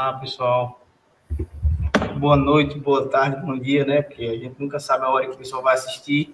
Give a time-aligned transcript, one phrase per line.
[0.00, 0.80] Olá, pessoal.
[2.20, 4.00] Boa noite, boa tarde, bom dia, né?
[4.00, 6.32] Porque a gente nunca sabe a hora que o pessoal vai assistir.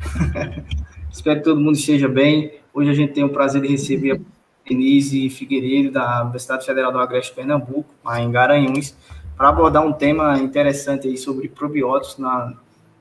[1.12, 2.60] Espero que todo mundo esteja bem.
[2.72, 4.18] Hoje a gente tem o prazer de receber a
[4.66, 8.96] Denise Figueiredo, da Universidade Federal do Agreste Pernambuco, lá em Garanhuns,
[9.36, 12.16] para abordar um tema interessante aí sobre probióticos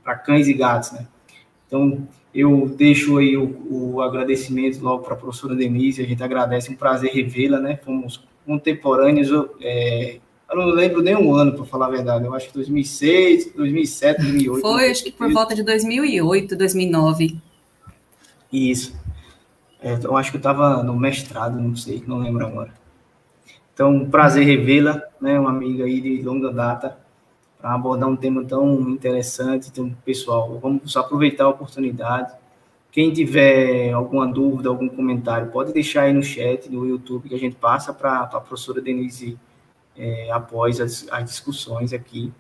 [0.04, 1.08] para cães e gatos, né?
[1.66, 6.70] Então, eu deixo aí o, o agradecimento logo para a professora Denise, a gente agradece,
[6.70, 7.78] é um prazer revê-la, né?
[7.78, 9.30] Fomos contemporâneos,
[9.62, 13.54] é, eu não lembro nem um ano, para falar a verdade, eu acho que 2006,
[13.54, 14.62] 2007, 2008.
[14.62, 17.38] Foi, acho que por volta de 2008, 2009.
[18.52, 18.94] Isso.
[19.82, 22.74] É, eu acho que eu estava no mestrado, não sei, não lembro agora.
[23.74, 26.98] Então, prazer revê-la, né, uma amiga aí de longa data,
[27.60, 29.70] para abordar um tema tão interessante.
[29.70, 32.34] Então, pessoal, vamos aproveitar a oportunidade.
[32.92, 37.40] Quem tiver alguma dúvida, algum comentário, pode deixar aí no chat do YouTube que a
[37.40, 39.40] gente passa para a professora Denise
[39.98, 42.34] é, após as, as discussões aqui.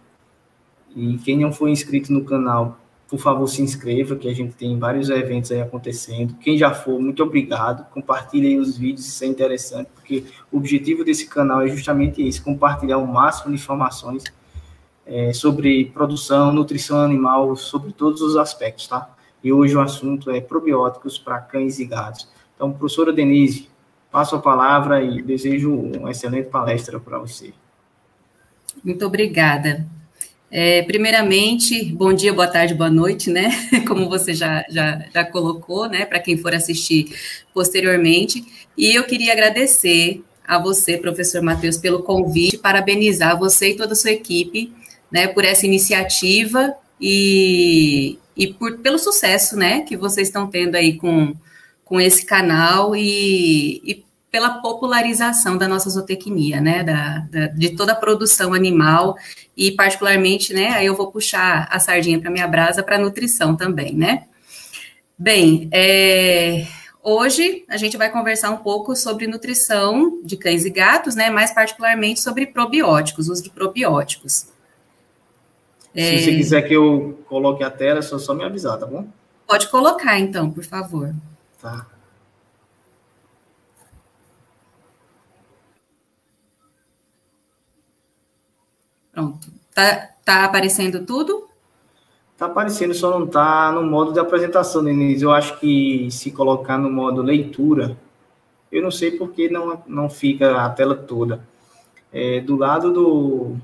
[0.93, 4.77] E quem não for inscrito no canal, por favor, se inscreva, que a gente tem
[4.77, 6.33] vários eventos aí acontecendo.
[6.35, 7.89] Quem já for, muito obrigado.
[7.91, 12.97] Compartilhem os vídeos, isso é interessante, porque o objetivo desse canal é justamente esse, compartilhar
[12.97, 14.23] o máximo de informações
[15.05, 19.15] é, sobre produção, nutrição animal, sobre todos os aspectos, tá?
[19.43, 22.27] E hoje o assunto é probióticos para cães e gatos.
[22.55, 23.69] Então, professora Denise,
[24.11, 27.53] passo a palavra e desejo uma excelente palestra para você.
[28.83, 29.85] Muito obrigada.
[30.49, 33.49] É, primeiramente, bom dia, boa tarde, boa noite, né?
[33.87, 36.05] Como você já, já, já colocou, né?
[36.05, 37.15] Para quem for assistir
[37.53, 38.43] posteriormente.
[38.77, 43.95] E eu queria agradecer a você, professor Matheus, pelo convite, parabenizar você e toda a
[43.95, 44.73] sua equipe,
[45.09, 50.97] né, por essa iniciativa e, e por, pelo sucesso, né, que vocês estão tendo aí
[50.97, 51.35] com,
[51.85, 57.91] com esse canal e, e pela popularização da nossa zootecnia, né, da, da, de toda
[57.91, 59.15] a produção animal
[59.55, 63.93] e particularmente, né, aí eu vou puxar a sardinha para minha brasa para nutrição também,
[63.93, 64.23] né.
[65.15, 66.65] Bem, é,
[67.03, 71.51] hoje a gente vai conversar um pouco sobre nutrição de cães e gatos, né, mais
[71.51, 74.50] particularmente sobre probióticos, uso de probióticos.
[75.93, 76.17] É...
[76.17, 79.07] Se você quiser que eu coloque a tela, é só, só me avisar, tá bom?
[79.47, 81.13] Pode colocar, então, por favor.
[81.61, 81.85] Tá.
[89.11, 89.47] Pronto.
[89.73, 91.47] Tá, tá aparecendo tudo?
[92.37, 95.23] Tá aparecendo, só não tá no modo de apresentação, Denise.
[95.23, 97.97] Eu acho que se colocar no modo leitura,
[98.71, 101.45] eu não sei porque não, não fica a tela toda.
[102.11, 103.57] É, do lado do,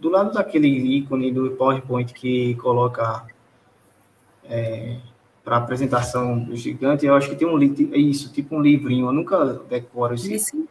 [0.00, 3.26] do lado daquele ícone do PowerPoint que coloca
[4.44, 4.96] é,
[5.44, 9.60] para apresentação do gigante, eu acho que tem um isso, tipo um livrinho, eu nunca
[9.68, 10.32] decoro isso.
[10.32, 10.68] Isso.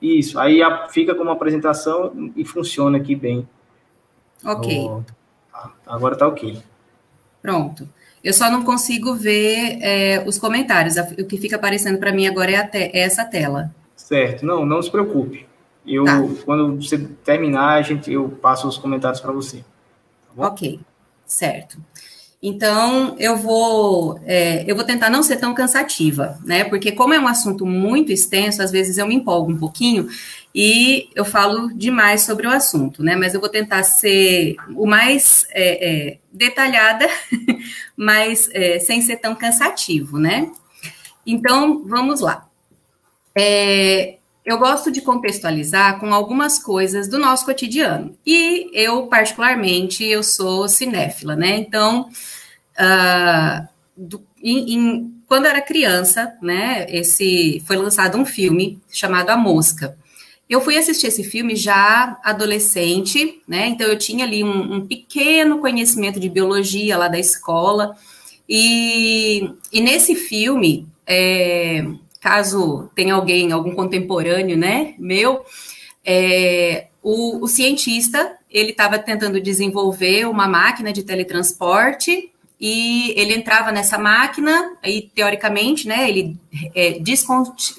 [0.00, 0.60] Isso, aí
[0.90, 3.48] fica como apresentação e funciona aqui bem.
[4.44, 4.78] Ok.
[4.78, 5.02] Oh,
[5.50, 6.58] tá, agora tá ok.
[7.40, 7.88] Pronto.
[8.22, 10.96] Eu só não consigo ver é, os comentários.
[11.18, 13.74] O que fica aparecendo para mim agora é, te é essa tela.
[13.94, 14.44] Certo.
[14.44, 15.46] Não, não se preocupe.
[15.86, 16.22] Eu, tá.
[16.44, 19.58] quando você terminar, a gente, eu passo os comentários para você.
[20.36, 20.80] Tá ok,
[21.24, 21.78] certo.
[22.42, 26.64] Então, eu vou, é, eu vou tentar não ser tão cansativa, né?
[26.64, 30.08] Porque como é um assunto muito extenso, às vezes eu me empolgo um pouquinho
[30.54, 33.16] e eu falo demais sobre o assunto, né?
[33.16, 37.08] Mas eu vou tentar ser o mais é, é, detalhada,
[37.96, 40.50] mas é, sem ser tão cansativo, né?
[41.26, 42.46] Então, vamos lá.
[43.34, 44.15] É,
[44.46, 48.16] eu gosto de contextualizar com algumas coisas do nosso cotidiano.
[48.24, 51.56] E eu, particularmente, eu sou cinéfila, né?
[51.56, 52.08] Então,
[52.78, 54.24] uh, do,
[55.26, 59.98] quando era criança, né, esse foi lançado um filme chamado A Mosca.
[60.48, 63.66] Eu fui assistir esse filme já adolescente, né?
[63.66, 67.96] Então eu tinha ali um, um pequeno conhecimento de biologia lá da escola.
[68.48, 71.84] E, e nesse filme, é,
[72.26, 75.44] caso tenha alguém, algum contemporâneo, né, meu,
[76.04, 83.70] é, o, o cientista, ele estava tentando desenvolver uma máquina de teletransporte e ele entrava
[83.70, 86.36] nessa máquina, aí teoricamente, né, ele
[86.74, 86.98] é.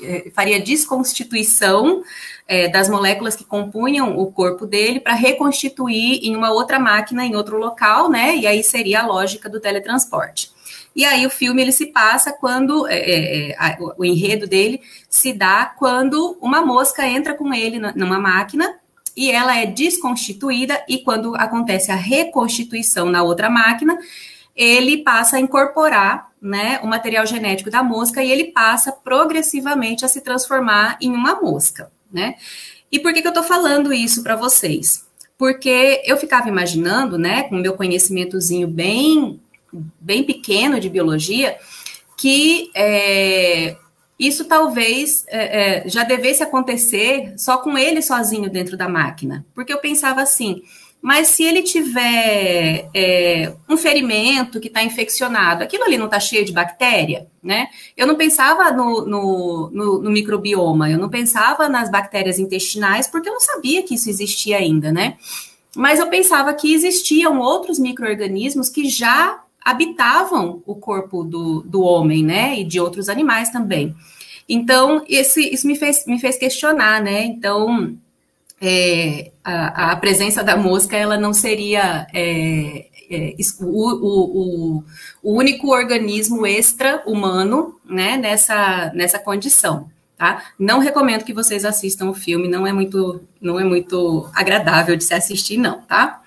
[0.02, 2.02] É, faria desconstituição
[2.48, 7.36] é, das moléculas que compunham o corpo dele para reconstituir em uma outra máquina, em
[7.36, 10.56] outro local, né, e aí seria a lógica do teletransporte.
[10.98, 14.82] E aí o filme ele se passa quando é, é, é a, o enredo dele
[15.08, 18.80] se dá quando uma mosca entra com ele numa máquina
[19.16, 23.96] e ela é desconstituída e quando acontece a reconstituição na outra máquina,
[24.56, 30.08] ele passa a incorporar né, o material genético da mosca e ele passa progressivamente a
[30.08, 32.36] se transformar em uma mosca, né?
[32.92, 35.06] E por que, que eu estou falando isso para vocês?
[35.38, 39.40] Porque eu ficava imaginando, né, com meu conhecimentozinho bem,
[39.74, 41.58] bem pequeno de biologia,
[42.18, 43.76] que é,
[44.20, 49.46] isso talvez é, é, já devesse acontecer só com ele sozinho dentro da máquina.
[49.54, 50.64] Porque eu pensava assim,
[51.00, 56.44] mas se ele tiver é, um ferimento que está infeccionado, aquilo ali não está cheio
[56.44, 57.68] de bactéria, né?
[57.96, 63.30] Eu não pensava no, no, no, no, microbioma, eu não pensava nas bactérias intestinais, porque
[63.30, 65.18] eu não sabia que isso existia ainda, né?
[65.76, 72.24] Mas eu pensava que existiam outros micro-organismos que já habitavam o corpo do, do homem,
[72.24, 72.58] né?
[72.58, 73.94] E de outros animais também.
[74.48, 77.26] Então, esse, isso me fez, me fez questionar, né?
[77.26, 77.98] Então,
[78.62, 84.84] é, a, a, presença da mosca ela não seria é, é, o, o,
[85.22, 89.90] o, único organismo extra-humano né, nessa, nessa condição.
[90.18, 90.46] Tá?
[90.58, 95.04] Não recomendo que vocês assistam o filme, não é muito, não é muito agradável de
[95.04, 96.22] se assistir, não, tá?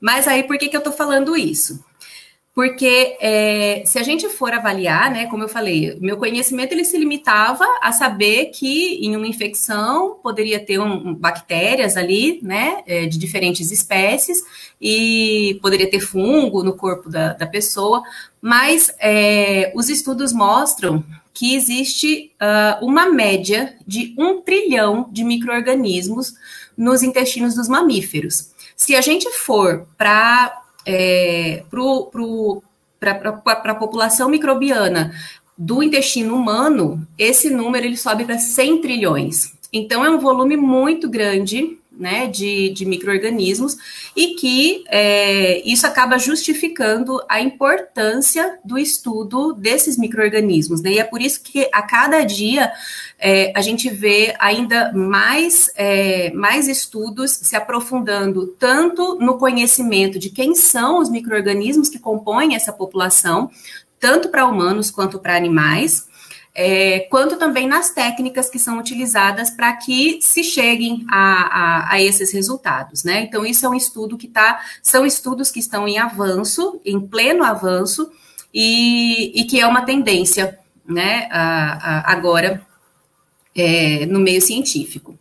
[0.00, 1.84] Mas aí, por que, que eu estou falando isso?
[2.54, 6.98] Porque é, se a gente for avaliar, né, como eu falei, meu conhecimento ele se
[6.98, 13.18] limitava a saber que em uma infecção poderia ter um, bactérias ali, né, é, de
[13.18, 14.42] diferentes espécies
[14.78, 18.02] e poderia ter fungo no corpo da, da pessoa,
[18.40, 21.02] mas é, os estudos mostram
[21.34, 26.34] que existe uh, uma média de um trilhão de micro-organismos
[26.76, 28.50] nos intestinos dos mamíferos.
[28.76, 31.64] Se a gente for para é,
[33.00, 35.12] para a população microbiana
[35.56, 39.54] do intestino humano, esse número ele sobe para 100 trilhões.
[39.72, 43.76] Então, é um volume muito grande né, de, de micro-organismos,
[44.16, 50.80] e que é, isso acaba justificando a importância do estudo desses micro-organismos.
[50.82, 50.92] Né?
[50.92, 52.72] E é por isso que a cada dia
[53.18, 60.30] é, a gente vê ainda mais, é, mais estudos se aprofundando tanto no conhecimento de
[60.30, 63.50] quem são os micro-organismos que compõem essa população,
[64.00, 66.10] tanto para humanos quanto para animais
[66.54, 72.02] é, quanto também nas técnicas que são utilizadas para que se cheguem a, a, a,
[72.02, 73.22] esses resultados, né?
[73.22, 77.42] Então, isso é um estudo que está, são estudos que estão em avanço, em pleno
[77.42, 78.10] avanço,
[78.52, 82.66] e, e que é uma tendência, né, a, agora
[83.54, 85.18] é, no meio científico.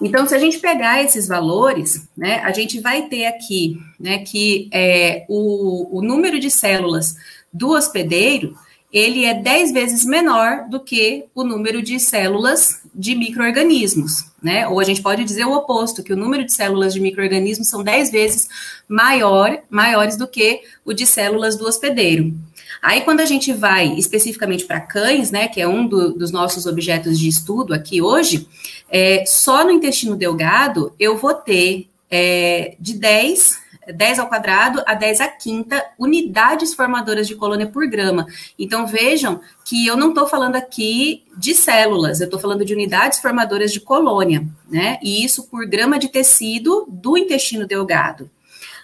[0.00, 4.68] Então, se a gente pegar esses valores, né, a gente vai ter aqui, né, que
[4.72, 7.16] é, o, o número de células
[7.52, 8.56] do hospedeiro
[8.92, 14.68] ele é 10 vezes menor do que o número de células de micro-organismos, né?
[14.68, 17.82] Ou a gente pode dizer o oposto, que o número de células de micro-organismos são
[17.82, 18.48] 10 vezes
[18.86, 22.34] maior, maiores do que o de células do hospedeiro.
[22.82, 26.66] Aí, quando a gente vai especificamente para cães, né, que é um do, dos nossos
[26.66, 28.46] objetos de estudo aqui hoje,
[28.90, 34.94] é, só no intestino delgado eu vou ter é, de 10 10 ao quadrado a
[34.94, 38.26] 10 à quinta unidades formadoras de colônia por grama.
[38.58, 43.18] Então vejam que eu não estou falando aqui de células, eu estou falando de unidades
[43.18, 44.98] formadoras de colônia, né?
[45.02, 48.30] E isso por grama de tecido do intestino delgado.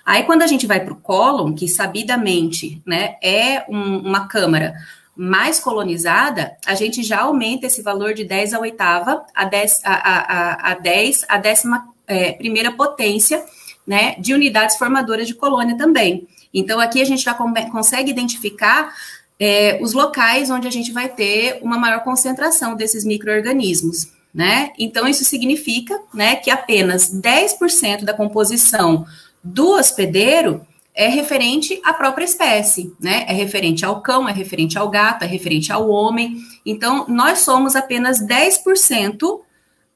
[0.05, 4.75] Aí quando a gente vai para o cólon, que sabidamente né, é um, uma câmara
[5.15, 9.93] mais colonizada, a gente já aumenta esse valor de 10 a oitava a 10 a,
[9.93, 13.45] a, a 10 a décima é, primeira potência
[13.89, 16.29] né, de unidades formadoras de colônia também.
[16.53, 18.95] Então, aqui a gente já consegue identificar
[19.41, 24.73] é, os locais onde a gente vai ter uma maior concentração desses micro-organismos, né?
[24.79, 29.07] Então, isso significa, né, que apenas 10% da composição
[29.43, 33.25] do hospedeiro é referente à própria espécie, né?
[33.27, 36.37] É referente ao cão, é referente ao gato, é referente ao homem.
[36.67, 39.41] Então, nós somos apenas 10%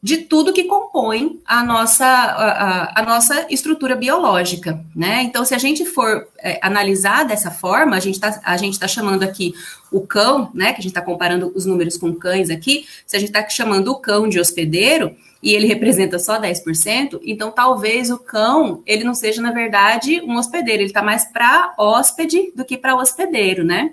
[0.02, 5.22] de tudo que compõe a nossa, a, a, nossa estrutura biológica, né?
[5.22, 9.54] Então, se a gente for é, analisar dessa forma, a gente está tá chamando aqui
[9.92, 10.72] o cão, né?
[10.72, 13.92] Que a gente está comparando os números com cães aqui, se a gente está chamando
[13.92, 19.14] o cão de hospedeiro e ele representa só 10%, então talvez o cão ele não
[19.14, 23.92] seja, na verdade, um hospedeiro, ele está mais para hóspede do que para hospedeiro, né?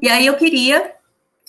[0.00, 0.92] E aí eu queria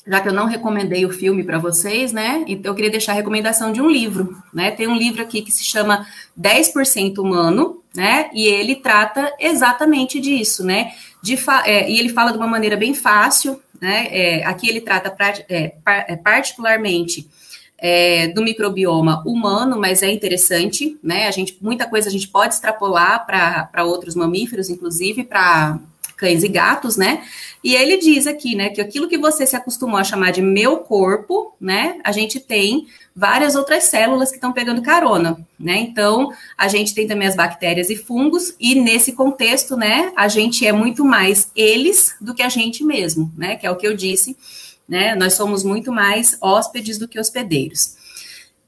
[0.05, 2.43] já que eu não recomendei o filme para vocês, né?
[2.47, 4.71] Então eu queria deixar a recomendação de um livro, né?
[4.71, 6.07] Tem um livro aqui que se chama
[6.39, 8.29] 10% Humano, né?
[8.33, 10.93] E ele trata exatamente disso, né?
[11.21, 14.07] De é, e ele fala de uma maneira bem fácil, né?
[14.09, 15.15] É, aqui ele trata
[15.47, 17.29] é, é, particularmente
[17.77, 21.27] é, do microbioma humano, mas é interessante, né?
[21.27, 25.79] A gente muita coisa a gente pode extrapolar para outros mamíferos, inclusive para
[26.21, 27.23] cães e gatos, né?
[27.63, 30.77] E ele diz aqui, né, que aquilo que você se acostumou a chamar de meu
[30.77, 35.77] corpo, né, a gente tem várias outras células que estão pegando carona, né?
[35.77, 40.65] Então, a gente tem também as bactérias e fungos, e nesse contexto, né, a gente
[40.65, 43.55] é muito mais eles do que a gente mesmo, né?
[43.55, 44.37] Que é o que eu disse,
[44.87, 45.15] né?
[45.15, 47.95] Nós somos muito mais hóspedes do que hospedeiros.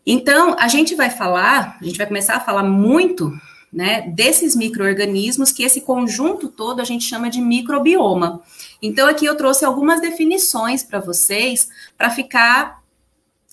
[0.06, 3.32] Então, a gente vai falar, a gente vai começar a falar muito
[3.74, 8.42] né, desses micro-organismos, que esse conjunto todo a gente chama de microbioma.
[8.82, 12.84] Então, aqui eu trouxe algumas definições para vocês, para ficar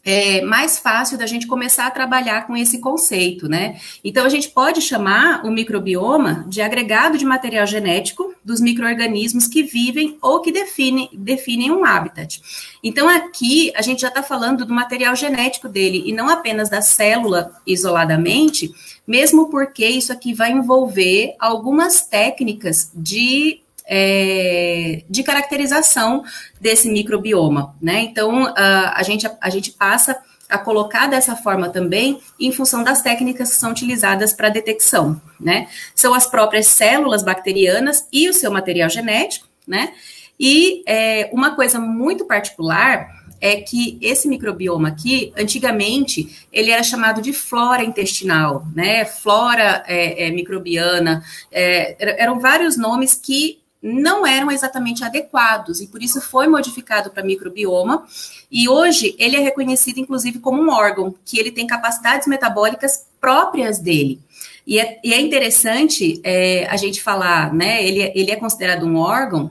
[0.03, 3.79] é mais fácil da gente começar a trabalhar com esse conceito, né?
[4.03, 9.63] Então, a gente pode chamar o microbioma de agregado de material genético dos micro-organismos que
[9.63, 12.41] vivem ou que definem, definem um habitat.
[12.83, 16.81] Então, aqui a gente já está falando do material genético dele e não apenas da
[16.81, 18.73] célula isoladamente,
[19.11, 26.23] mesmo porque isso aqui vai envolver algumas técnicas de é, de caracterização
[26.61, 28.03] desse microbioma, né?
[28.03, 30.17] Então, a, a, gente, a gente passa
[30.49, 35.67] a colocar dessa forma também em função das técnicas que são utilizadas para detecção, né?
[35.93, 39.93] São as próprias células bacterianas e o seu material genético, né?
[40.39, 47.23] E é, uma coisa muito particular é que esse microbioma aqui, antigamente, ele era chamado
[47.23, 49.05] de flora intestinal, né?
[49.05, 56.03] Flora é, é, microbiana, é, eram vários nomes que não eram exatamente adequados e por
[56.03, 58.07] isso foi modificado para microbioma
[58.51, 63.79] e hoje ele é reconhecido inclusive como um órgão que ele tem capacidades metabólicas próprias
[63.79, 64.21] dele
[64.67, 67.85] e é, e é interessante é, a gente falar, né?
[67.85, 69.51] Ele, é, ele é considerado um órgão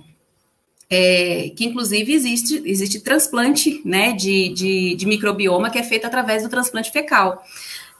[0.89, 6.43] é, que inclusive existe, existe transplante né, de, de, de microbioma que é feito através
[6.43, 7.43] do transplante fecal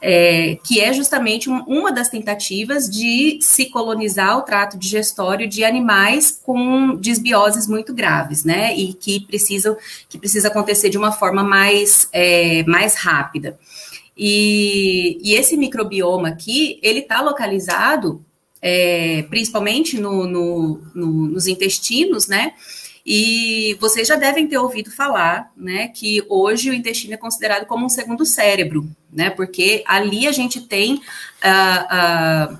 [0.00, 5.62] é, que é justamente um, uma das tentativas de se colonizar o trato digestório de
[5.62, 8.74] animais com disbioses muito graves, né?
[8.74, 9.76] E que precisam
[10.08, 13.58] que precisa acontecer de uma forma mais, é, mais rápida.
[14.16, 18.24] E, e, esse microbioma aqui, ele está localizado
[18.60, 22.52] é, principalmente no, no, no, nos intestinos, né?
[23.04, 27.86] E vocês já devem ter ouvido falar, né, que hoje o intestino é considerado como
[27.86, 32.58] um segundo cérebro, né, porque ali a gente tem uh, uh,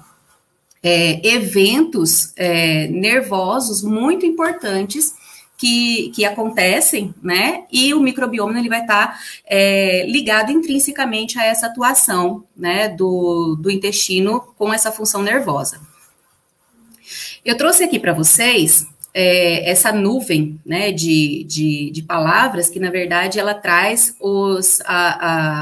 [0.82, 5.14] é, eventos é, nervosos muito importantes
[5.58, 7.64] que, que, acontecem, né?
[7.70, 13.56] E o microbioma ele vai estar tá, é, ligado intrinsecamente a essa atuação, né, do,
[13.60, 15.78] do intestino com essa função nervosa.
[17.44, 22.90] Eu trouxe aqui para vocês é, essa nuvem né, de, de, de, palavras que, na
[22.90, 24.94] verdade, ela traz os, a,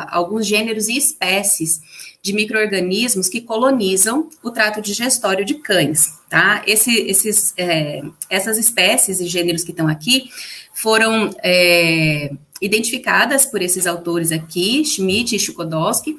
[0.05, 1.81] a, alguns gêneros e espécies
[2.23, 6.19] de micro-organismos que colonizam o trato digestório de cães.
[6.28, 6.62] Tá?
[6.67, 10.31] Esse, esses, é, essas espécies e gêneros que estão aqui
[10.75, 16.17] foram é, identificadas por esses autores aqui, Schmidt e Chukodowski,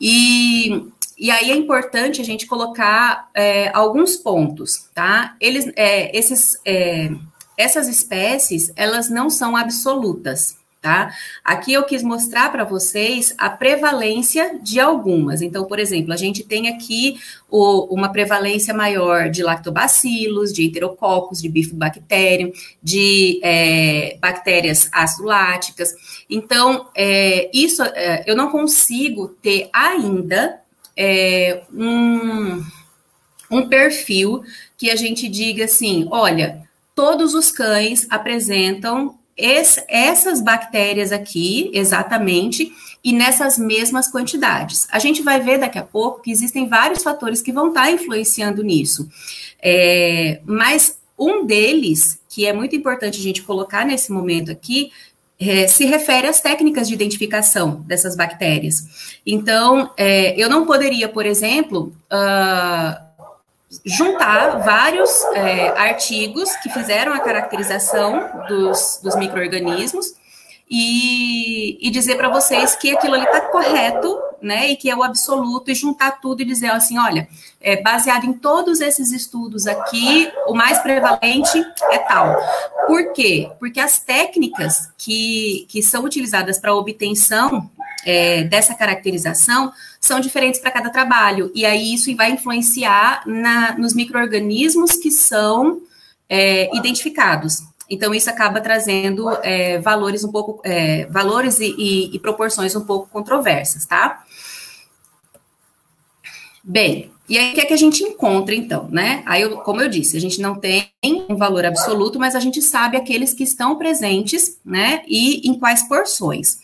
[0.00, 0.82] e
[1.20, 5.36] e aí é importante a gente colocar é, alguns pontos, tá?
[5.38, 7.10] Eles, é, esses, é,
[7.58, 11.12] essas espécies, elas não são absolutas, tá?
[11.44, 15.42] Aqui eu quis mostrar para vocês a prevalência de algumas.
[15.42, 21.42] Então, por exemplo, a gente tem aqui o, uma prevalência maior de lactobacilos, de enterococos,
[21.42, 22.50] de bifidobacterium,
[22.82, 25.92] de é, bactérias ácido-láticas.
[26.30, 30.60] Então, é, isso é, eu não consigo ter ainda
[30.96, 32.64] é, um,
[33.50, 34.42] um perfil
[34.76, 36.62] que a gente diga assim: olha,
[36.94, 44.86] todos os cães apresentam esse, essas bactérias aqui, exatamente, e nessas mesmas quantidades.
[44.90, 47.90] A gente vai ver daqui a pouco que existem vários fatores que vão estar tá
[47.90, 49.08] influenciando nisso.
[49.62, 54.90] É, mas um deles, que é muito importante a gente colocar nesse momento aqui,
[55.40, 59.18] é, se refere às técnicas de identificação dessas bactérias.
[59.26, 63.10] Então, é, eu não poderia, por exemplo, uh,
[63.84, 70.14] juntar vários é, artigos que fizeram a caracterização dos, dos micro-organismos
[70.68, 75.02] e, e dizer para vocês que aquilo ali está correto, né, e que é o
[75.02, 77.28] absoluto, e juntar tudo e dizer assim, olha,
[77.60, 82.36] é, baseado em todos esses estudos aqui, o mais prevalente é tal.
[82.86, 83.50] Por quê?
[83.58, 87.70] Porque as técnicas que, que são utilizadas para a obtenção
[88.04, 93.94] é, dessa caracterização são diferentes para cada trabalho, e aí isso vai influenciar na, nos
[93.94, 95.82] micro-organismos que são
[96.28, 97.62] é, identificados.
[97.90, 102.84] Então, isso acaba trazendo é, valores um pouco, é, valores e, e, e, proporções um
[102.84, 104.22] pouco controversas, tá?
[106.62, 109.22] Bem, E aí, o que é que a gente encontra, então, né?
[109.24, 112.60] Aí, eu, como eu disse, a gente não tem um valor absoluto, mas a gente
[112.60, 115.02] sabe aqueles que estão presentes, né?
[115.06, 116.58] E em quais porções.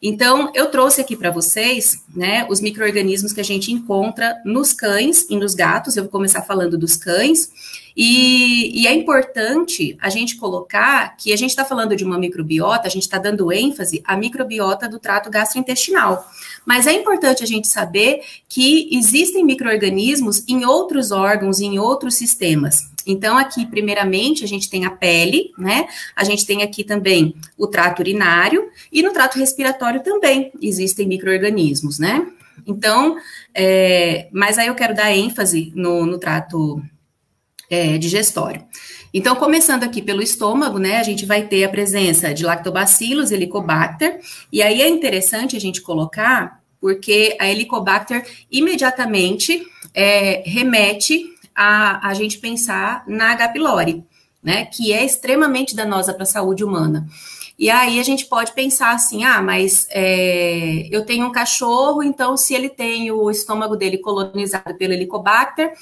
[0.00, 5.26] Então, eu trouxe aqui para vocês, né, os micro-organismos que a gente encontra nos cães
[5.28, 5.96] e nos gatos.
[5.96, 7.50] Eu vou começar falando dos cães.
[7.96, 12.86] E, e, é importante a gente colocar que a gente está falando de uma microbiota,
[12.86, 16.24] a gente está dando ênfase à microbiota do trato gastrointestinal.
[16.68, 22.90] Mas é importante a gente saber que existem micro-organismos em outros órgãos, em outros sistemas.
[23.06, 25.88] Então, aqui, primeiramente, a gente tem a pele, né?
[26.14, 31.98] A gente tem aqui também o trato urinário e no trato respiratório também existem micro-organismos,
[31.98, 32.26] né?
[32.66, 33.16] Então,
[33.54, 36.82] é, mas aí eu quero dar ênfase no, no trato
[37.70, 38.62] é, digestório.
[39.12, 44.20] Então, começando aqui pelo estômago, né, a gente vai ter a presença de lactobacillus, helicobacter,
[44.52, 52.14] e aí é interessante a gente colocar, porque a helicobacter imediatamente é, remete a, a
[52.14, 53.48] gente pensar na H.
[53.48, 54.04] pylori,
[54.42, 57.06] né, que é extremamente danosa para a saúde humana.
[57.58, 62.36] E aí a gente pode pensar assim, ah, mas é, eu tenho um cachorro, então
[62.36, 65.72] se ele tem o estômago dele colonizado pelo Helicobacter,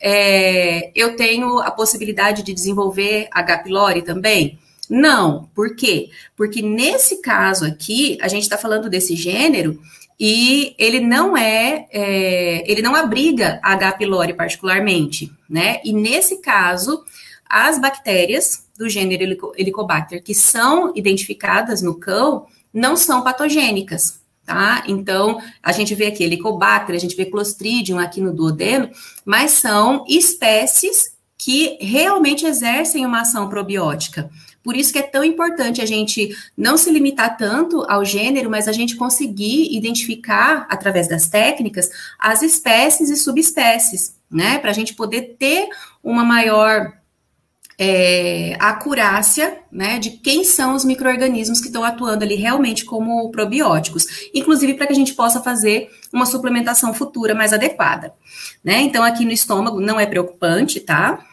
[0.00, 3.58] é, eu tenho a possibilidade de desenvolver H.
[3.58, 4.58] pylori também?
[4.88, 5.48] Não.
[5.54, 6.08] Por quê?
[6.34, 9.78] Porque nesse caso aqui, a gente está falando desse gênero
[10.18, 13.92] e ele não é, é, ele não abriga H.
[13.92, 15.80] pylori particularmente, né?
[15.84, 17.04] E nesse caso,
[17.48, 24.84] as bactérias do gênero Helicobacter que são identificadas no cão não são patogênicas, tá?
[24.86, 28.90] Então, a gente vê aqui Helicobacter, a gente vê Clostridium aqui no duodeno,
[29.24, 34.30] mas são espécies que realmente exercem uma ação probiótica.
[34.66, 38.66] Por isso que é tão importante a gente não se limitar tanto ao gênero, mas
[38.66, 44.58] a gente conseguir identificar, através das técnicas, as espécies e subespécies, né?
[44.58, 45.68] Para a gente poder ter
[46.02, 46.92] uma maior
[47.78, 54.28] é, acurácia né, de quem são os micro-organismos que estão atuando ali realmente como probióticos,
[54.34, 58.12] inclusive para que a gente possa fazer uma suplementação futura mais adequada.
[58.64, 58.80] Né?
[58.80, 61.24] Então, aqui no estômago não é preocupante, tá?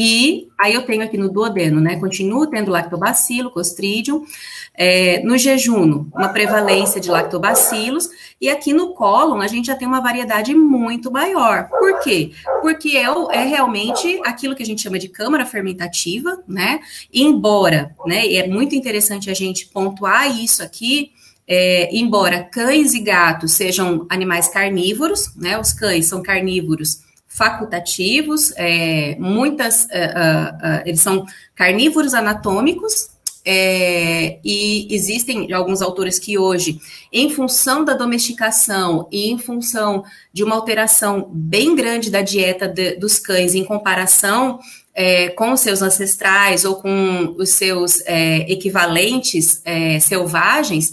[0.00, 1.96] E aí eu tenho aqui no duodeno, né?
[1.96, 4.24] Continuo tendo lactobacilo, clostridium.
[4.72, 8.08] É, no jejum, uma prevalência de lactobacilos.
[8.40, 11.68] E aqui no cólon, a gente já tem uma variedade muito maior.
[11.68, 12.30] Por quê?
[12.62, 16.78] Porque é, é realmente aquilo que a gente chama de câmara fermentativa, né?
[17.12, 18.24] Embora, né?
[18.24, 21.10] E é muito interessante a gente pontuar isso aqui.
[21.50, 25.58] É, embora cães e gatos sejam animais carnívoros, né?
[25.58, 33.10] Os cães são carnívoros facultativos, é, muitas, uh, uh, uh, eles são carnívoros anatômicos,
[33.50, 36.78] é, e existem alguns autores que hoje,
[37.10, 42.96] em função da domesticação e em função de uma alteração bem grande da dieta de,
[42.96, 44.58] dos cães em comparação
[44.94, 50.90] é, com os seus ancestrais ou com os seus é, equivalentes é, selvagens,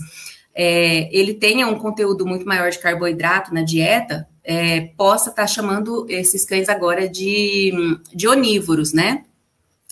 [0.53, 5.47] é, ele tenha um conteúdo muito maior de carboidrato na dieta, é, possa estar tá
[5.47, 7.73] chamando esses cães agora de,
[8.13, 9.23] de onívoros, né?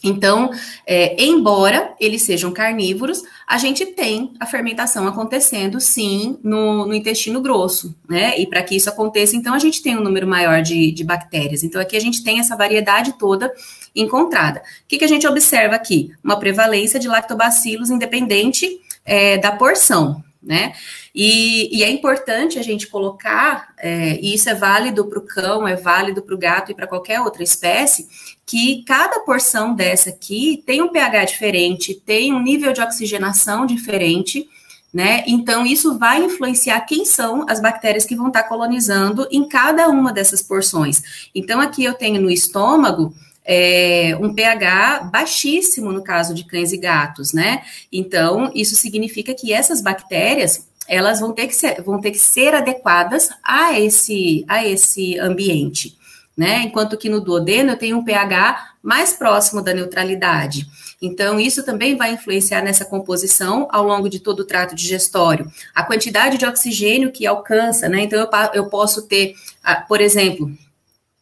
[0.04, 0.52] Então,
[0.86, 7.42] é, embora eles sejam carnívoros, a gente tem a fermentação acontecendo, sim, no, no intestino
[7.42, 8.38] grosso, né?
[8.38, 11.64] E para que isso aconteça, então, a gente tem um número maior de, de bactérias.
[11.64, 13.52] Então, aqui a gente tem essa variedade toda
[13.96, 14.60] encontrada.
[14.60, 16.12] O que, que a gente observa aqui?
[16.22, 20.74] Uma prevalência de lactobacilos independente é, da porção, né?
[21.16, 25.68] E, e, é importante a gente colocar, é, e isso é válido para o cão,
[25.68, 28.08] é válido para o gato e para qualquer outra espécie,
[28.46, 34.50] que cada porção dessa aqui tem um pH diferente, tem um nível de oxigenação diferente,
[34.92, 35.24] né?
[35.28, 40.12] Então, isso vai influenciar quem são as bactérias que vão estar colonizando em cada uma
[40.12, 41.30] dessas porções.
[41.34, 43.14] Então, aqui eu tenho no estômago
[43.46, 47.64] é, um pH baixíssimo no caso de cães e gatos, né?
[47.92, 52.54] Então, isso significa que essas bactérias elas vão ter que ser, vão ter que ser
[52.54, 55.98] adequadas a esse, a esse ambiente,
[56.36, 56.64] né?
[56.64, 60.68] Enquanto que no duodeno eu tenho um pH mais próximo da neutralidade.
[61.02, 65.52] Então, isso também vai influenciar nessa composição ao longo de todo o trato digestório.
[65.76, 68.04] A quantidade de oxigênio que alcança, né?
[68.04, 69.36] Então, eu, eu posso ter,
[69.88, 70.50] por exemplo,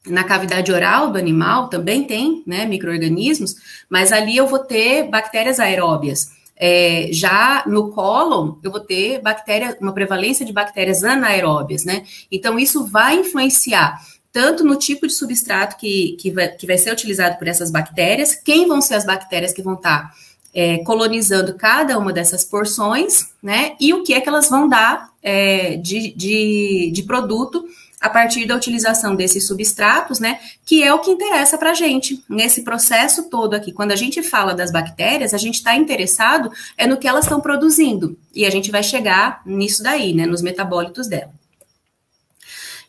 [0.05, 3.55] na cavidade oral do animal também tem né, micro-organismos,
[3.89, 6.29] mas ali eu vou ter bactérias aeróbias.
[6.63, 12.03] É, já no cólon, eu vou ter bactéria, uma prevalência de bactérias anaeróbias, né?
[12.31, 13.99] Então, isso vai influenciar
[14.31, 18.35] tanto no tipo de substrato que, que, vai, que vai ser utilizado por essas bactérias,
[18.35, 20.13] quem vão ser as bactérias que vão estar
[20.53, 23.75] é, colonizando cada uma dessas porções, né?
[23.79, 27.65] E o que é que elas vão dar é, de, de, de produto
[28.01, 32.23] a partir da utilização desses substratos, né, que é o que interessa para a gente.
[32.27, 36.87] Nesse processo todo aqui, quando a gente fala das bactérias, a gente está interessado é
[36.87, 41.07] no que elas estão produzindo, e a gente vai chegar nisso daí, né, nos metabólitos
[41.07, 41.31] dela.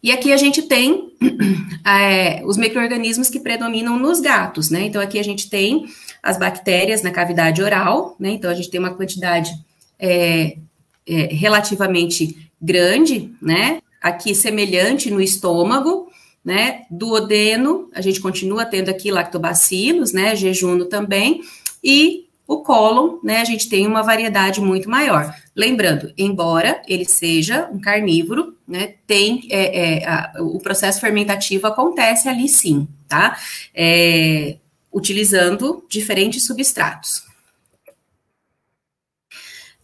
[0.03, 1.13] E aqui a gente tem
[1.87, 4.83] é, os micro-organismos que predominam nos gatos, né?
[4.83, 5.87] Então, aqui a gente tem
[6.21, 8.31] as bactérias na cavidade oral, né?
[8.31, 9.53] Então, a gente tem uma quantidade
[10.01, 10.57] é,
[11.07, 13.82] é, relativamente grande, né?
[14.03, 16.11] Aqui semelhante no estômago,
[16.45, 16.83] né?
[16.91, 20.35] Duodeno, a gente continua tendo aqui lactobacilos, né?
[20.35, 21.43] Jejuno também,
[21.83, 25.35] e o cólon, né, a gente tem uma variedade muito maior.
[25.55, 32.29] Lembrando, embora ele seja um carnívoro, né, tem é, é, a, o processo fermentativo acontece
[32.29, 33.39] ali sim, tá?
[33.75, 34.57] É,
[34.93, 37.25] utilizando diferentes substratos.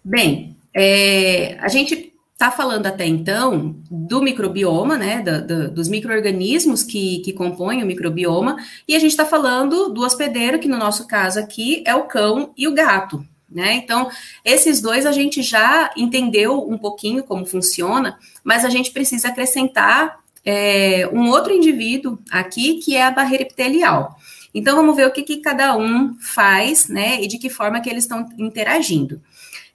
[0.04, 2.07] Bem, é, a gente
[2.38, 7.87] está falando até então do microbioma, né, do, do, dos micro-organismos que, que compõem o
[7.87, 12.05] microbioma, e a gente está falando do hospedeiro, que no nosso caso aqui é o
[12.05, 13.72] cão e o gato, né?
[13.74, 14.09] Então,
[14.44, 20.20] esses dois a gente já entendeu um pouquinho como funciona, mas a gente precisa acrescentar
[20.44, 24.16] é, um outro indivíduo aqui, que é a barreira epitelial.
[24.55, 27.90] Então, vamos ver o que, que cada um faz, né, e de que forma que
[27.90, 29.20] eles estão interagindo.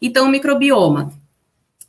[0.01, 1.11] Então, o microbioma,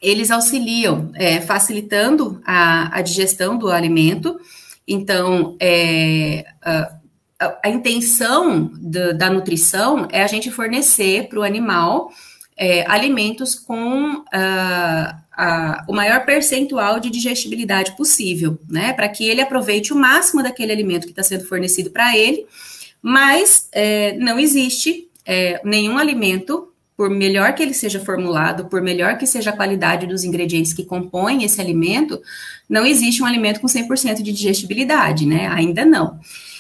[0.05, 4.39] eles auxiliam é, facilitando a, a, digestão do alimento.
[4.87, 6.93] Então, é, a,
[7.65, 12.13] a, intenção do, da nutrição é a gente fornecer para o animal
[12.57, 14.23] é, alimentos com
[15.89, 18.93] o maior percentual de digestibilidade possível, né?
[18.93, 22.47] Para que ele aproveite o máximo daquele alimento que está sendo fornecido para ele,
[23.03, 29.19] mas é, não existe é, nenhum alimento por melhor que ele seja formulado, por melhor
[29.19, 32.21] que seja a qualidade dos ingredientes que compõem esse alimento,
[32.69, 35.49] não existe um alimento com 100% de digestibilidade, né?
[35.49, 36.19] Ainda não.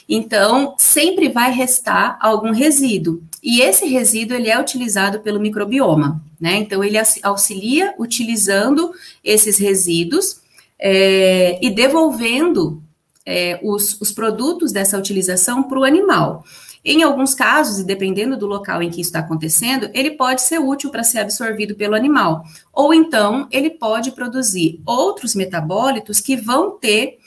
[0.08, 3.22] Então, sempre vai restar algum resíduo.
[3.42, 6.56] E esse resíduo ele é utilizado pelo microbioma, né?
[6.56, 8.92] Então, ele auxilia utilizando
[9.22, 10.40] esses resíduos
[10.78, 12.82] é, e devolvendo
[13.24, 16.44] é, os, os produtos dessa utilização para o animal.
[16.84, 20.58] Em alguns casos, e dependendo do local em que isso está acontecendo, ele pode ser
[20.58, 22.44] útil para ser absorvido pelo animal.
[22.72, 27.18] Ou então, ele pode produzir outros metabólitos que vão ter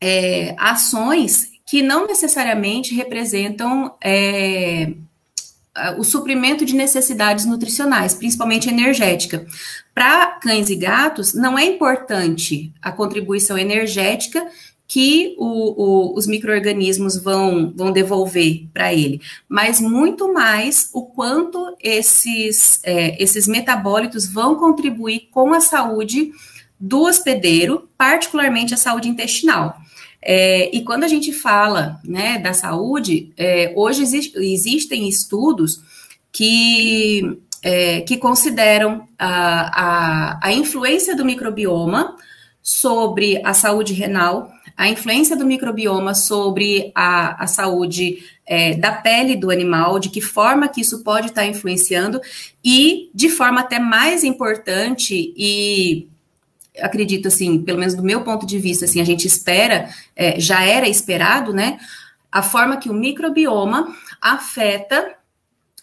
[0.00, 4.92] é, ações que não necessariamente representam é,
[5.96, 9.46] o suprimento de necessidades nutricionais, principalmente energética.
[9.94, 14.46] Para cães e gatos, não é importante a contribuição energética
[14.88, 21.76] que o, o, os micro-organismos vão, vão devolver para ele, mas muito mais o quanto
[21.78, 26.32] esses, é, esses metabólitos vão contribuir com a saúde
[26.80, 29.76] do hospedeiro, particularmente a saúde intestinal.
[30.22, 35.82] É, e quando a gente fala né, da saúde, é, hoje existe, existem estudos
[36.32, 42.16] que, é, que consideram a, a, a influência do microbioma
[42.62, 49.34] sobre a saúde renal, a influência do microbioma sobre a, a saúde é, da pele
[49.34, 52.20] do animal, de que forma que isso pode estar influenciando,
[52.64, 56.06] e de forma até mais importante e
[56.80, 60.64] acredito assim, pelo menos do meu ponto de vista, assim, a gente espera, é, já
[60.64, 61.80] era esperado, né?
[62.30, 65.16] A forma que o microbioma afeta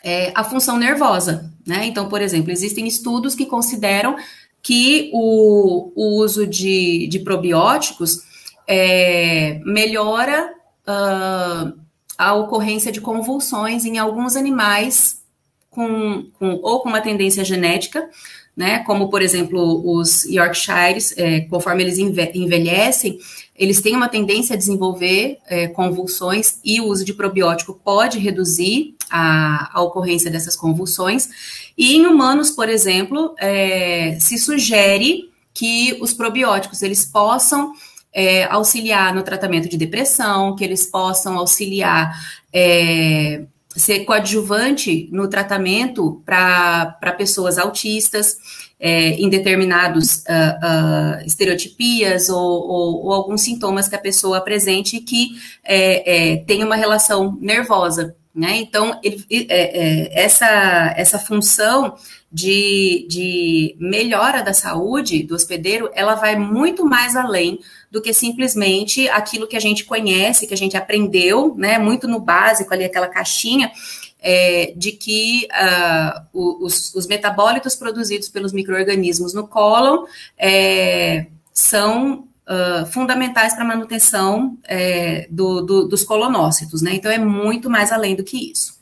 [0.01, 1.85] é, a função nervosa, né?
[1.85, 4.15] Então, por exemplo, existem estudos que consideram
[4.63, 8.23] que o, o uso de, de probióticos
[8.67, 10.53] é, melhora
[10.87, 11.79] uh,
[12.17, 15.21] a ocorrência de convulsões em alguns animais
[15.69, 18.09] com, com, ou com uma tendência genética,
[18.55, 23.19] né, como por exemplo os Yorkshires, é, conforme eles envelhecem,
[23.53, 28.95] eles têm uma tendência a desenvolver é, convulsões e o uso de probiótico pode reduzir
[29.09, 31.29] a, a, ocorrência dessas convulsões.
[31.77, 37.73] E em humanos, por exemplo, é, se sugere que os probióticos eles possam
[38.15, 42.17] é, auxiliar no tratamento de depressão, que eles possam auxiliar,
[42.53, 43.43] é,
[43.75, 48.37] ser coadjuvante no tratamento para pessoas autistas,
[48.79, 54.99] é, em determinados uh, uh, estereotipias ou, ou, ou, alguns sintomas que a pessoa apresente
[54.99, 55.29] que
[55.63, 58.15] é, é, tem uma relação nervosa.
[58.33, 58.57] Né?
[58.57, 61.95] Então, ele, é, é, essa, essa função
[62.29, 67.59] de, de melhora da saúde do hospedeiro, ela vai muito mais além
[67.95, 72.19] do que simplesmente aquilo que a gente conhece, que a gente aprendeu, né, muito no
[72.19, 73.71] básico ali, aquela caixinha,
[74.19, 80.03] é, de que uh, os, os, metabólitos produzidos pelos micro-organismos no cólon
[80.37, 86.95] é, são uh, fundamentais para a manutenção é, do, do, dos colonócitos, né?
[86.95, 88.75] Então, é muito mais além do que isso.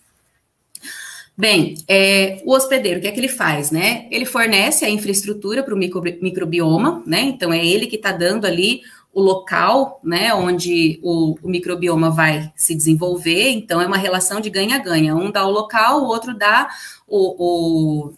[1.36, 4.08] Bem, é, o hospedeiro, o que é que ele faz, né?
[4.12, 7.21] Ele fornece a infraestrutura para o micro, microbioma, né?
[7.21, 8.82] Então, é ele que está dando ali
[9.13, 13.52] o local, né, onde o, o, microbioma vai se desenvolver.
[13.52, 15.15] Então, é uma relação de ganha-ganha.
[15.15, 16.67] Um dá o local, o outro dá
[17.08, 18.13] o,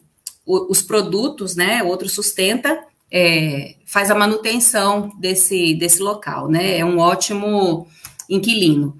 [0.45, 1.83] o, os produtos, né?
[1.83, 2.79] O outro sustenta,
[3.11, 6.77] é, faz a manutenção desse, desse local, né?
[6.77, 7.87] É um ótimo
[8.29, 8.97] inquilino.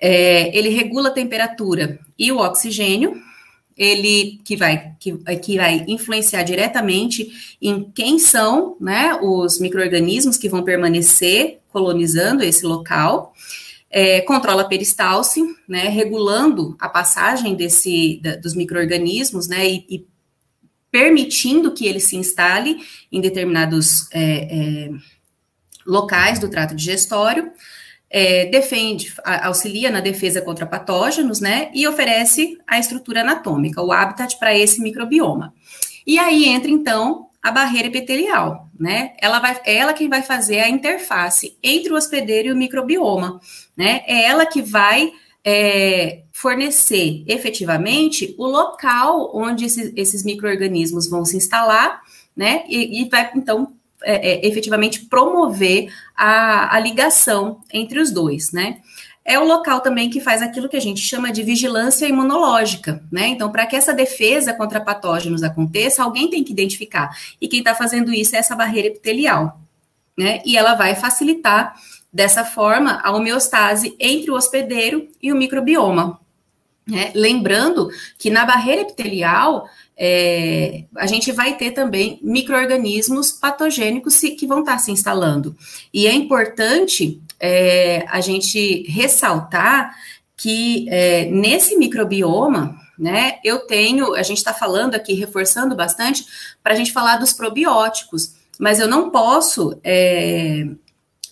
[0.00, 3.14] É, ele regula a temperatura e o oxigênio,
[3.80, 10.50] ele que vai, que, que vai influenciar diretamente em quem são né, os micro-organismos que
[10.50, 13.32] vão permanecer colonizando esse local.
[13.90, 20.06] É, controla a peristalse, né, regulando a passagem desse, da, dos micro-organismos, né, e, e,
[20.90, 22.76] permitindo que ele se instale
[23.10, 24.90] em determinados é, é,
[25.86, 27.50] locais do trato digestório
[28.10, 34.36] é, defende, auxilia na defesa contra patógenos, né, e oferece a estrutura anatômica, o habitat
[34.38, 35.54] para esse microbioma.
[36.04, 40.58] E aí entra, então, a barreira epitelial, né, ela vai, é ela quem vai fazer
[40.58, 43.40] a interface entre o hospedeiro e o microbioma,
[43.76, 45.12] né, é ela que vai
[45.44, 52.00] é, fornecer efetivamente o local onde esses, esses micro-organismos vão se instalar,
[52.36, 58.52] né, e, e vai, então, é, é, efetivamente promover a, a ligação entre os dois,
[58.52, 58.78] né?
[59.24, 63.28] É o local também que faz aquilo que a gente chama de vigilância imunológica, né?
[63.28, 67.16] Então, para que essa defesa contra patógenos aconteça, alguém tem que identificar.
[67.40, 69.60] E quem está fazendo isso é essa barreira epitelial,
[70.18, 70.40] né?
[70.44, 71.74] E ela vai facilitar,
[72.12, 76.18] dessa forma, a homeostase entre o hospedeiro e o microbioma.
[76.90, 77.12] Né?
[77.14, 84.60] Lembrando que na barreira epitelial, é, a gente vai ter também micro-organismos patogênicos que vão
[84.60, 85.56] estar se instalando.
[85.94, 89.94] E é importante é, a gente ressaltar
[90.36, 96.24] que é, nesse microbioma, né, eu tenho, a gente está falando aqui, reforçando bastante,
[96.62, 100.66] para a gente falar dos probióticos, mas eu não posso é,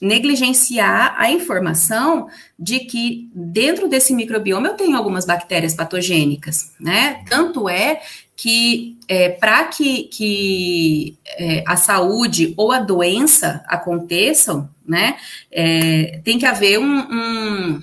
[0.01, 7.25] negligenciar a informação de que dentro desse microbioma eu tenho algumas bactérias patogênicas, né?
[7.29, 8.01] Tanto é
[8.39, 15.17] que é, para que, que é, a saúde ou a doença aconteçam, né,
[15.51, 17.81] é, tem que haver um, um,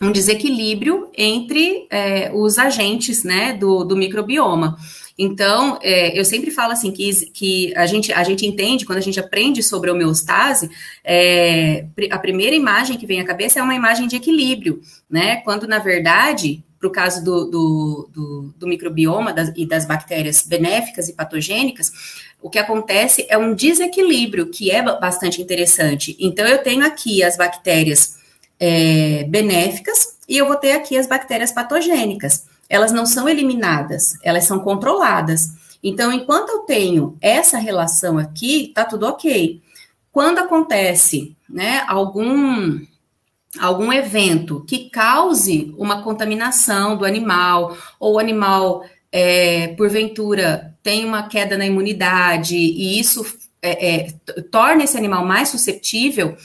[0.00, 4.78] um desequilíbrio entre é, os agentes, né, do, do microbioma.
[5.16, 9.02] Então, é, eu sempre falo assim que, que a, gente, a gente entende, quando a
[9.02, 10.68] gente aprende sobre homeostase,
[11.04, 15.36] é, a primeira imagem que vem à cabeça é uma imagem de equilíbrio, né?
[15.36, 20.42] Quando, na verdade, para o caso do, do, do, do microbioma das, e das bactérias
[20.42, 21.92] benéficas e patogênicas,
[22.42, 26.16] o que acontece é um desequilíbrio que é bastante interessante.
[26.18, 28.16] Então, eu tenho aqui as bactérias
[28.58, 32.46] é, benéficas e eu vou ter aqui as bactérias patogênicas.
[32.68, 35.48] Elas não são eliminadas, elas são controladas.
[35.82, 39.60] Então, enquanto eu tenho essa relação aqui, tá tudo ok.
[40.10, 42.80] Quando acontece, né, algum
[43.60, 51.28] algum evento que cause uma contaminação do animal, ou o animal, é, porventura, tem uma
[51.28, 53.24] queda na imunidade, e isso
[53.62, 54.14] é, é,
[54.50, 56.36] torna esse animal mais suscetível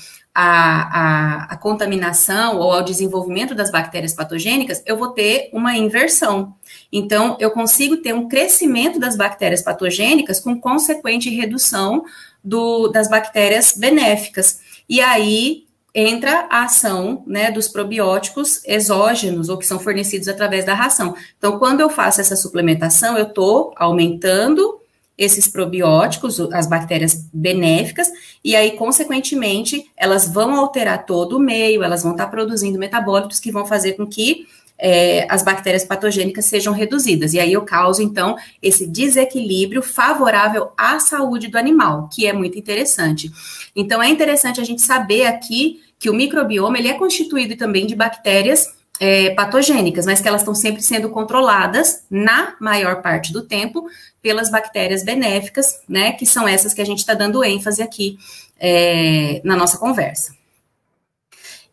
[0.42, 6.56] à, à, à, contaminação ou ao desenvolvimento das bactérias patogênicas, eu vou ter uma inversão.
[6.90, 12.06] Então, eu consigo ter um crescimento das bactérias patogênicas com consequente redução
[12.42, 14.62] do, das bactérias benéficas.
[14.88, 20.74] E aí, entra a ação né, dos probióticos exógenos ou que são fornecidos através da
[20.74, 21.18] ração.
[21.38, 24.79] Então, quando eu faço essa suplementação, eu estou aumentando
[25.20, 28.08] esses probióticos, as bactérias benéficas,
[28.42, 33.52] e aí, consequentemente, elas vão alterar todo o meio, elas vão estar produzindo metabólitos que
[33.52, 37.34] vão fazer com que é, as bactérias patogênicas sejam reduzidas.
[37.34, 42.58] E aí eu causo, então, esse desequilíbrio favorável à saúde do animal, que é muito
[42.58, 43.30] interessante.
[43.76, 47.94] Então, é interessante a gente saber aqui que o microbioma ele é constituído também de
[47.94, 53.88] bactérias é, patogênicas, mas que elas estão sempre sendo controladas, na maior parte do tempo,
[54.22, 58.18] pelas bactérias benéficas, né, que são essas que a gente está dando ênfase aqui
[58.60, 60.38] é, na nossa conversa.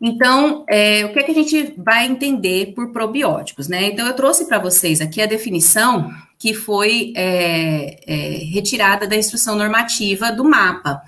[0.00, 3.86] Então, é, o que, é que a gente vai entender por probióticos, né?
[3.86, 8.14] Então, eu trouxe para vocês aqui a definição que foi é, é,
[8.52, 11.02] retirada da instrução normativa do mapa.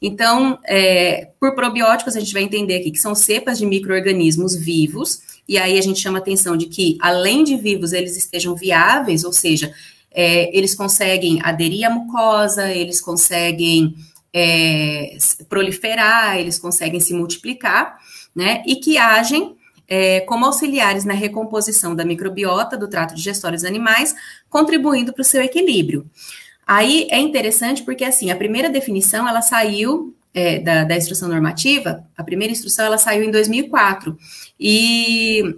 [0.00, 5.20] Então, é, por probióticos, a gente vai entender aqui que são cepas de micro-organismos vivos,
[5.50, 9.32] e aí a gente chama atenção de que, além de vivos, eles estejam viáveis, ou
[9.32, 9.74] seja,
[10.08, 13.96] é, eles conseguem aderir à mucosa, eles conseguem
[14.32, 17.98] é, proliferar, eles conseguem se multiplicar,
[18.32, 18.62] né?
[18.64, 19.56] E que agem
[19.88, 24.14] é, como auxiliares na recomposição da microbiota do trato digestório dos animais,
[24.48, 26.08] contribuindo para o seu equilíbrio.
[26.64, 32.04] Aí é interessante porque, assim, a primeira definição, ela saiu é, da, da instrução normativa,
[32.16, 34.16] a primeira instrução, ela saiu em 2004,
[34.58, 35.56] e,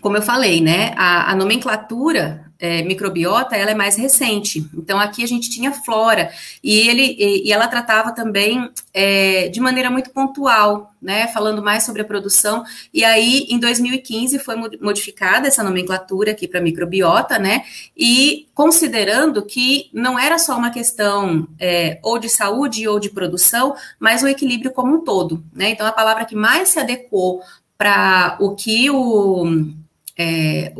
[0.00, 4.66] como eu falei, né, a, a nomenclatura é, microbiota, ela é mais recente.
[4.74, 6.30] Então, aqui a gente tinha flora,
[6.62, 11.84] e, ele, e, e ela tratava também é, de maneira muito pontual, né, falando mais
[11.84, 17.64] sobre a produção, e aí, em 2015, foi modificada essa nomenclatura aqui para microbiota, né,
[17.96, 23.76] e considerando que não era só uma questão é, ou de saúde ou de produção,
[24.00, 27.40] mas o equilíbrio como um todo, né, então a palavra que mais se adequou
[27.76, 29.44] para o que o
[30.18, 30.72] é,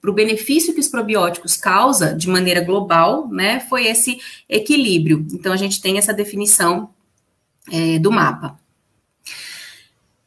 [0.00, 5.24] para o benefício que os probióticos causam de maneira global, né, foi esse equilíbrio.
[5.32, 6.90] Então, a gente tem essa definição
[7.70, 8.58] é, do mapa.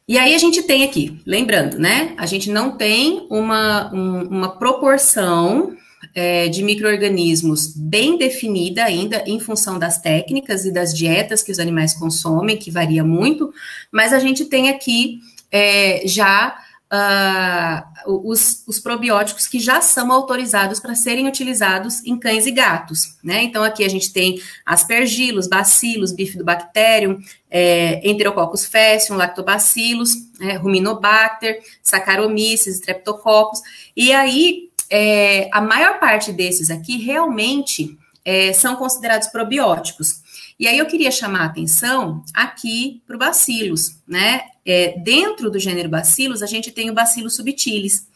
[0.08, 4.58] E aí a gente tem aqui, lembrando, né, a gente não tem uma, um, uma
[4.58, 5.76] proporção
[6.16, 11.60] é, de micro-organismos bem definida ainda em função das técnicas e das dietas que os
[11.60, 13.54] animais consomem, que varia muito,
[13.92, 15.20] mas a gente tem aqui
[15.52, 16.58] é, já
[16.94, 23.18] uh, os, os, probióticos que já são autorizados para serem utilizados em cães e gatos,
[23.24, 23.42] né?
[23.44, 32.76] Então, aqui a gente tem aspergilos, bacilos, bifidobacterium, é, enterococcus faecium, lactobacillus, é, ruminobacter, saccharomyces,
[32.76, 33.62] streptococcus,
[33.96, 40.23] e aí é, a maior parte desses aqui realmente é, são considerados probióticos.
[40.60, 44.42] E aí eu queria chamar a atenção aqui para o bacilos, né?
[44.66, 48.08] É, dentro do gênero bacilos, a gente tem o bacillus subtilis.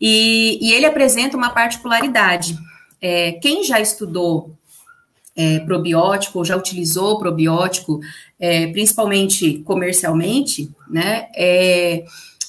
[0.00, 2.58] E, e ele apresenta uma particularidade.
[3.00, 4.56] É, quem já estudou
[5.36, 8.00] é, probiótico, ou já utilizou probiótico,
[8.38, 11.28] é, principalmente comercialmente, né?
[11.34, 12.04] É,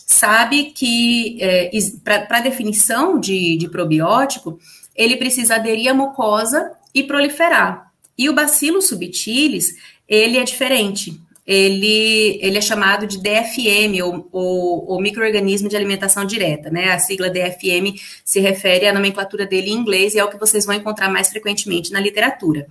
[0.06, 1.72] sabe que é,
[2.04, 4.60] para definição de, de probiótico,
[4.96, 7.83] ele precisa aderir à mucosa e proliferar.
[8.18, 9.76] E o bacilo subtilis,
[10.08, 11.20] ele é diferente.
[11.46, 16.92] Ele, ele é chamado de DFM, ou, ou, ou microorganismo de alimentação direta, né?
[16.92, 20.66] A sigla DFM se refere à nomenclatura dele em inglês e é o que vocês
[20.66, 22.68] vão encontrar mais frequentemente na literatura.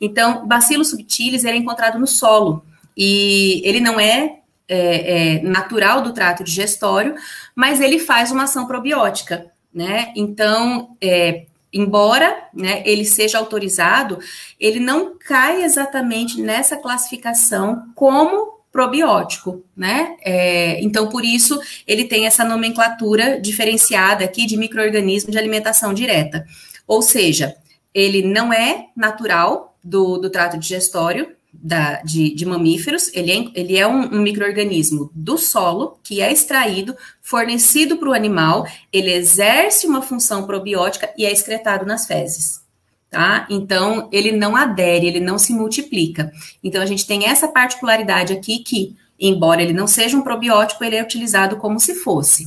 [0.00, 2.64] Então, bacilo subtilis é encontrado no solo
[2.96, 7.16] e ele não é, é, é natural do trato digestório,
[7.56, 10.12] mas ele faz uma ação probiótica, né?
[10.14, 14.18] Então, é, embora né, ele seja autorizado,
[14.60, 20.16] ele não cai exatamente nessa classificação como probiótico, né?
[20.24, 26.46] É, então, por isso, ele tem essa nomenclatura diferenciada aqui de microorganismo de alimentação direta.
[26.86, 27.54] Ou seja,
[27.94, 33.78] ele não é natural do, do trato digestório, da, de, de, mamíferos, ele é, ele
[33.78, 39.86] é um, um microorganismo do solo que é extraído, fornecido para o animal, ele exerce
[39.86, 42.60] uma função probiótica e é excretado nas fezes.
[43.08, 43.46] Tá?
[43.48, 46.32] Então, ele não adere, ele não se multiplica.
[46.64, 50.96] Então, a gente tem essa particularidade aqui que, embora ele não seja um probiótico, ele
[50.96, 52.46] é utilizado como se fosse.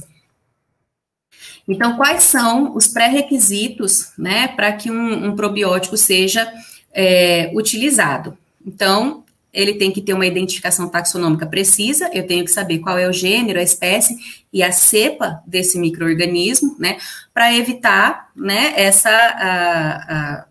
[1.68, 6.52] Então, quais são os pré-requisitos né, para que um, um, probiótico seja
[6.94, 8.38] é, utilizado?
[8.66, 9.26] Então,
[9.56, 13.14] ele tem que ter uma identificação taxonômica precisa, eu tenho que saber qual é o
[13.14, 14.18] gênero, a espécie
[14.52, 16.98] e a cepa desse microorganismo, né,
[17.34, 20.46] para evitar, né, essa,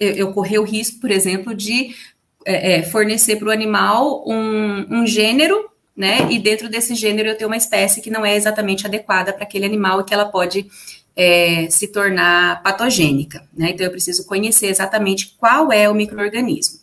[0.00, 1.94] eu, eu correr o risco, por exemplo, de
[2.44, 7.38] é, é, fornecer para o animal um, um gênero, né, e dentro desse gênero eu
[7.38, 10.66] ter uma espécie que não é exatamente adequada para aquele animal e que ela pode
[11.14, 16.81] é, se tornar patogênica, né, então eu preciso conhecer exatamente qual é o microorganismo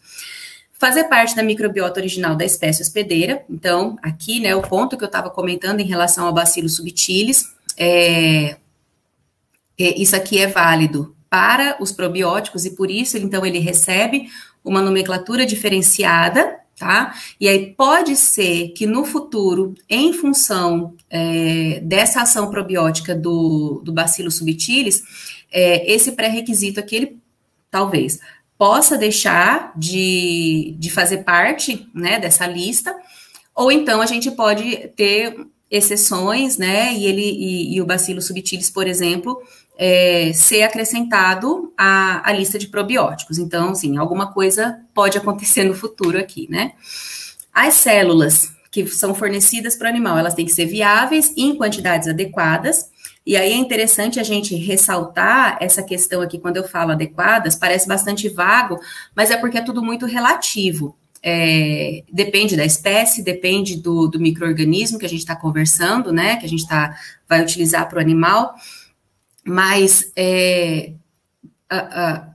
[0.79, 3.43] fazer parte da microbiota original da espécie hospedeira.
[3.49, 8.55] Então, aqui, né, o ponto que eu estava comentando em relação ao bacilo subtilis, é,
[9.77, 14.29] é, isso aqui é válido para os probióticos e por isso, então, ele recebe
[14.63, 17.13] uma nomenclatura diferenciada, tá?
[17.39, 23.91] E aí pode ser que no futuro, em função é, dessa ação probiótica do, do
[23.91, 25.03] bacilo subtilis,
[25.51, 27.17] é, esse pré-requisito aqui, ele
[27.69, 28.19] talvez
[28.59, 32.93] possa deixar de, de fazer parte né, dessa lista,
[33.55, 38.69] ou então a gente pode ter exceções, né, e ele e, e o bacilo subtilis,
[38.69, 39.41] por exemplo,
[39.77, 43.37] é, ser acrescentado à, à lista de probióticos.
[43.37, 46.73] Então, sim, alguma coisa pode acontecer no futuro aqui, né?
[47.53, 52.09] As células que são fornecidas para o animal, elas têm que ser viáveis em quantidades
[52.09, 52.89] adequadas,
[53.29, 57.87] e aí é interessante a gente ressaltar essa questão aqui, quando eu falo adequadas, parece
[57.87, 58.79] bastante vago,
[59.15, 60.97] mas é porque é tudo muito relativo.
[61.21, 66.37] é, depende da espécie, depende do, do microorganismo que a gente está conversando, né?
[66.37, 68.55] Que a gente tá, vai utilizar para o animal,
[69.45, 70.93] mas é,
[71.69, 72.29] a, a,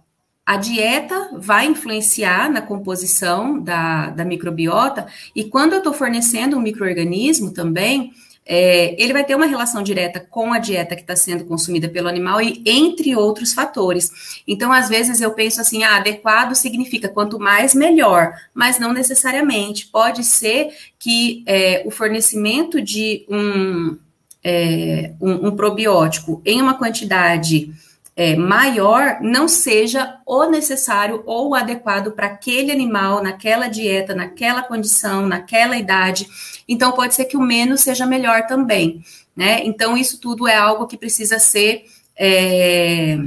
[0.46, 6.62] a, dieta vai influenciar na composição da, da microbiota, e quando eu estou fornecendo um
[6.62, 8.12] microorganismo também,
[8.46, 12.08] é, ele vai ter uma relação direta com a dieta que está sendo consumida pelo
[12.08, 14.42] animal e entre outros fatores.
[14.46, 19.86] Então, às vezes eu penso assim, ah, adequado significa quanto mais melhor, mas não necessariamente.
[19.86, 23.96] Pode ser que é, o fornecimento de um,
[24.42, 27.72] é, um, um probiótico em uma quantidade
[28.16, 34.62] é, maior não seja o necessário ou o adequado para aquele animal, naquela dieta, naquela
[34.62, 36.28] condição, naquela idade.
[36.68, 39.04] Então, pode ser que o menos seja melhor também,
[39.36, 39.62] né?
[39.64, 41.84] Então, isso tudo é algo que precisa ser
[42.16, 43.18] é,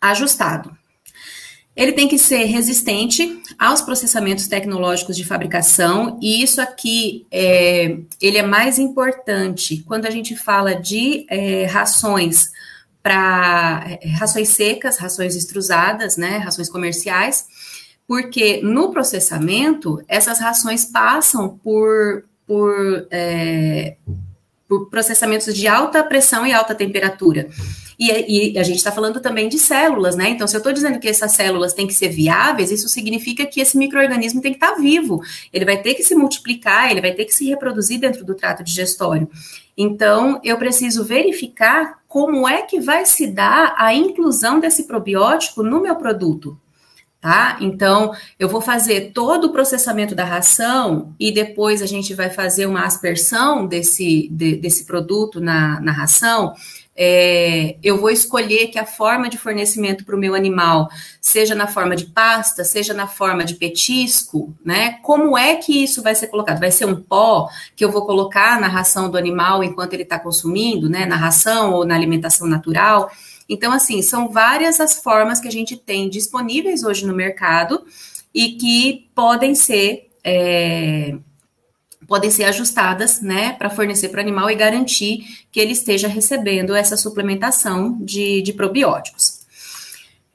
[0.00, 0.76] ajustado.
[1.76, 8.38] Ele tem que ser resistente aos processamentos tecnológicos de fabricação, e isso aqui é, ele
[8.38, 12.50] é mais importante quando a gente fala de é, rações
[13.02, 17.44] para é, rações secas, rações extrusadas, né, rações comerciais,
[18.08, 23.96] porque no processamento essas rações passam por, por, é,
[24.68, 27.48] por processamentos de alta pressão e alta temperatura.
[27.98, 30.28] E, e, a gente está falando também de células, né?
[30.28, 33.58] Então, se eu estou dizendo que essas células têm que ser viáveis, isso significa que
[33.58, 35.22] esse microorganismo tem que estar tá vivo.
[35.50, 38.62] Ele vai ter que se multiplicar, ele vai ter que se reproduzir dentro do trato
[38.62, 39.28] digestório.
[39.76, 45.80] Então, eu preciso verificar como é que vai se dar a inclusão desse probiótico no
[45.80, 46.58] meu produto.
[47.26, 47.56] Tá?
[47.60, 52.66] Então, eu vou fazer todo o processamento da ração e depois a gente vai fazer
[52.66, 56.54] uma aspersão desse, de, desse produto na, na ração
[56.96, 60.88] é, eu vou escolher que a forma de fornecimento para o meu animal
[61.20, 64.98] seja na forma de pasta, seja na forma de petisco, né?
[65.02, 66.58] Como é que isso vai ser colocado?
[66.58, 70.18] Vai ser um pó que eu vou colocar na ração do animal enquanto ele está
[70.18, 71.04] consumindo, né?
[71.04, 73.10] Na ração ou na alimentação natural.
[73.46, 77.84] Então, assim, são várias as formas que a gente tem disponíveis hoje no mercado
[78.32, 80.10] e que podem ser.
[80.24, 81.14] É,
[82.06, 86.74] podem ser ajustadas, né, para fornecer para o animal e garantir que ele esteja recebendo
[86.74, 89.44] essa suplementação de, de probióticos.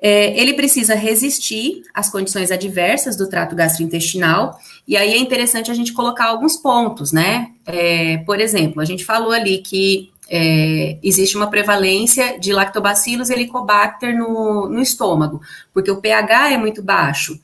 [0.03, 4.57] É, ele precisa resistir às condições adversas do trato gastrointestinal,
[4.88, 7.51] e aí é interessante a gente colocar alguns pontos, né?
[7.67, 14.17] É, por exemplo, a gente falou ali que é, existe uma prevalência de lactobacillus helicobacter
[14.17, 15.39] no, no estômago,
[15.72, 17.39] porque o pH é muito baixo.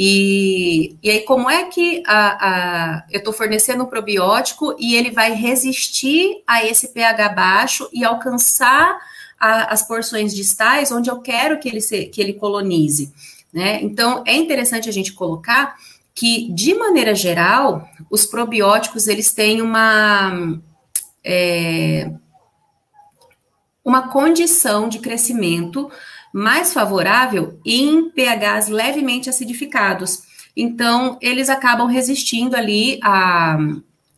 [0.00, 5.10] E, e aí, como é que a, a, eu estou fornecendo um probiótico e ele
[5.10, 8.96] vai resistir a esse pH baixo e alcançar
[9.40, 13.12] a, as porções distais onde eu quero que ele, se, que ele colonize?
[13.52, 13.82] Né?
[13.82, 15.74] Então, é interessante a gente colocar
[16.14, 20.60] que, de maneira geral, os probióticos eles têm uma,
[21.24, 22.08] é,
[23.84, 25.90] uma condição de crescimento
[26.38, 30.22] mais favorável em pHs levemente acidificados.
[30.56, 33.58] Então, eles acabam resistindo ali a,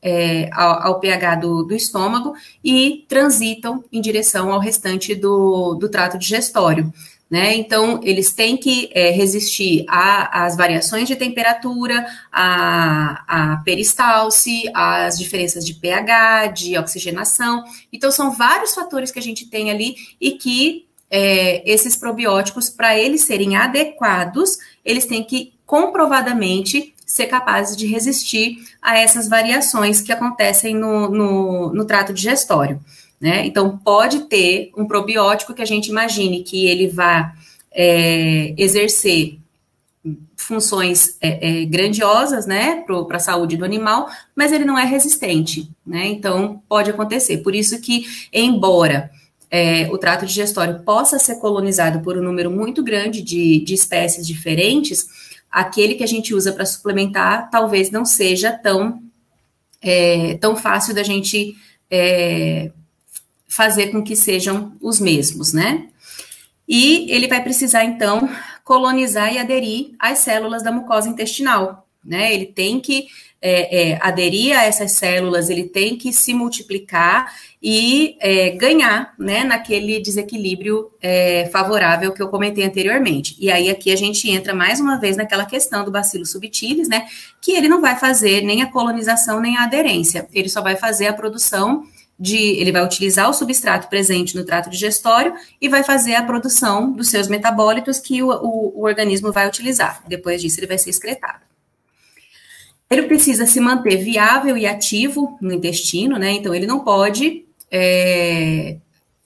[0.02, 5.88] é, ao, ao, pH do, do, estômago e transitam em direção ao restante do, do
[5.88, 6.92] trato digestório.
[7.30, 7.54] Né?
[7.54, 15.64] Então, eles têm que é, resistir às variações de temperatura, à, à peristalse, às diferenças
[15.64, 17.64] de pH, de oxigenação.
[17.92, 22.98] Então, são vários fatores que a gente tem ali e que é, esses probióticos, para
[22.98, 30.12] eles serem adequados, eles têm que comprovadamente ser capazes de resistir a essas variações que
[30.12, 32.80] acontecem no, no, no trato digestório.
[33.20, 33.44] Né?
[33.44, 37.34] Então, pode ter um probiótico que a gente imagine que ele vá
[37.72, 39.38] é, exercer
[40.36, 45.70] funções é, é, grandiosas, né, para a saúde do animal, mas ele não é resistente,
[45.86, 46.06] né?
[46.06, 47.38] Então, pode acontecer.
[47.38, 49.10] Por isso que, embora
[49.50, 54.26] é, o trato digestório possa ser colonizado por um número muito grande de, de espécies
[54.26, 55.08] diferentes,
[55.50, 59.02] aquele que a gente usa para suplementar talvez não seja tão,
[59.82, 61.56] é, tão fácil da gente
[61.90, 62.70] é,
[63.48, 65.88] fazer com que sejam os mesmos, né?
[66.68, 68.30] E ele vai precisar, então,
[68.62, 72.32] colonizar e aderir às células da mucosa intestinal, né?
[72.34, 73.06] Ele tem que
[73.42, 77.32] é, é, aderir a essas células, ele tem que se multiplicar
[77.62, 83.36] e é, ganhar né, naquele desequilíbrio é, favorável que eu comentei anteriormente.
[83.38, 87.06] E aí aqui a gente entra mais uma vez naquela questão do bacilo subtilis, né?
[87.40, 91.06] Que ele não vai fazer nem a colonização nem a aderência, ele só vai fazer
[91.06, 91.84] a produção
[92.18, 92.36] de.
[92.36, 97.08] Ele vai utilizar o substrato presente no trato digestório e vai fazer a produção dos
[97.08, 100.02] seus metabólitos que o, o, o organismo vai utilizar.
[100.06, 101.49] Depois disso, ele vai ser excretado.
[102.90, 106.32] Ele precisa se manter viável e ativo no intestino, né?
[106.32, 108.78] Então, ele não pode é,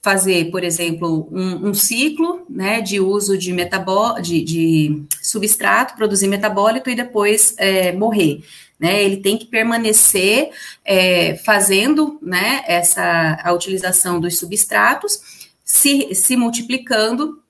[0.03, 6.27] fazer, por exemplo, um, um, ciclo né, de uso de, metabó de, de substrato, produzir
[6.27, 8.43] metabólito e depois é, morrer.
[8.79, 10.51] Né, ele tem que permanecer
[10.83, 17.41] é, fazendo né, essa, a utilização dos substratos, se, se multiplicando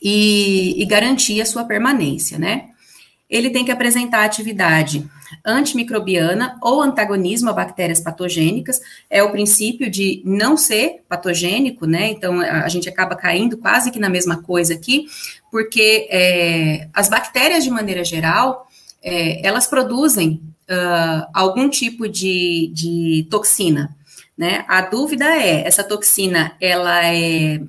[0.00, 2.68] e, e garantir a sua permanência, né?
[3.28, 5.04] Ele tem que apresentar atividade
[5.48, 12.08] antimicrobiana ou antagonismo a bactérias patogênicas, é o princípio de não ser patogênico, né?
[12.10, 15.06] Então a gente acaba caindo quase que na mesma coisa aqui,
[15.50, 18.68] porque é, as bactérias, de maneira geral,
[19.02, 23.96] é, elas produzem uh, algum tipo de, de toxina,
[24.36, 24.64] né?
[24.68, 27.60] A dúvida é, essa toxina, ela é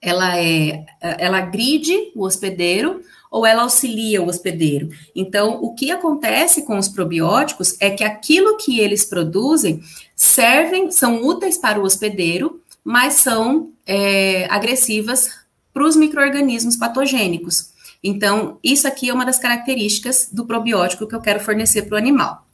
[0.00, 3.00] ela é ela agride o hospedeiro
[3.34, 4.90] ou ela auxilia o hospedeiro.
[5.12, 9.82] Então, o que acontece com os probióticos é que aquilo que eles produzem
[10.14, 15.30] servem, são úteis para o hospedeiro, mas são é, agressivas
[15.72, 17.70] para os micro-organismos patogênicos.
[18.04, 21.98] Então, isso aqui é uma das características do probiótico que eu quero fornecer para o
[21.98, 22.46] animal.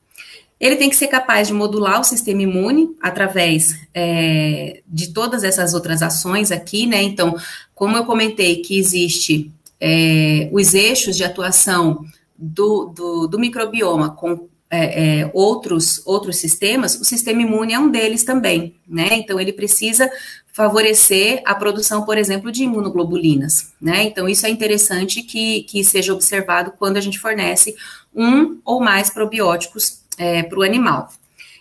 [0.59, 5.75] Ele tem que ser capaz de modular o sistema imune através é, de todas essas
[5.75, 7.03] outras ações aqui, né?
[7.03, 7.37] Então,
[7.75, 12.05] como eu comentei que existe é, os eixos de atuação
[12.37, 17.91] do, do, do microbioma com é, é, outros, outros sistemas, o sistema imune é um
[17.91, 19.09] deles também, né?
[19.15, 20.09] Então, ele precisa
[20.53, 24.05] favorecer a produção, por exemplo, de imunoglobulinas, né?
[24.05, 27.75] Então, isso é interessante que, que seja observado quando a gente fornece
[28.15, 31.09] um ou mais probióticos é, para o animal.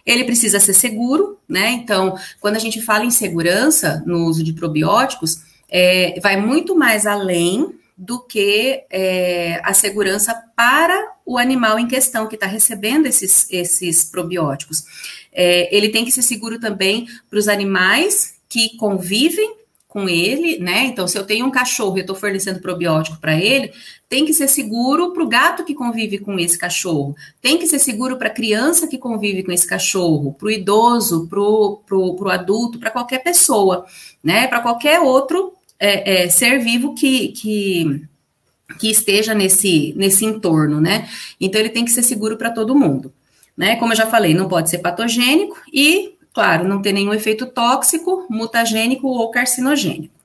[0.06, 1.72] Ele precisa ser seguro, né?
[1.72, 7.08] Então, quando a gente fala em segurança no uso de probióticos, é, vai muito mais
[7.08, 13.46] além do que é, a segurança para o animal em questão que está recebendo esses,
[13.52, 14.86] esses probióticos.
[15.34, 19.54] É, ele tem que ser seguro também para os animais que convivem
[19.86, 20.86] com ele, né?
[20.86, 23.74] Então, se eu tenho um cachorro e estou fornecendo probiótico para ele,
[24.08, 27.80] tem que ser seguro para o gato que convive com esse cachorro, tem que ser
[27.80, 32.80] seguro para a criança que convive com esse cachorro, para o idoso, para o adulto,
[32.80, 33.86] para qualquer pessoa,
[34.24, 34.48] né?
[34.48, 38.06] Para qualquer outro é, é, ser vivo que, que,
[38.80, 41.10] que esteja nesse, nesse entorno, né?
[41.40, 43.14] Então ele tem que ser seguro para todo mundo.
[43.56, 43.76] Né?
[43.78, 48.26] Como eu já falei, não pode ser patogênico e, claro, não ter nenhum efeito tóxico,
[48.30, 50.20] mutagênico ou carcinogênico.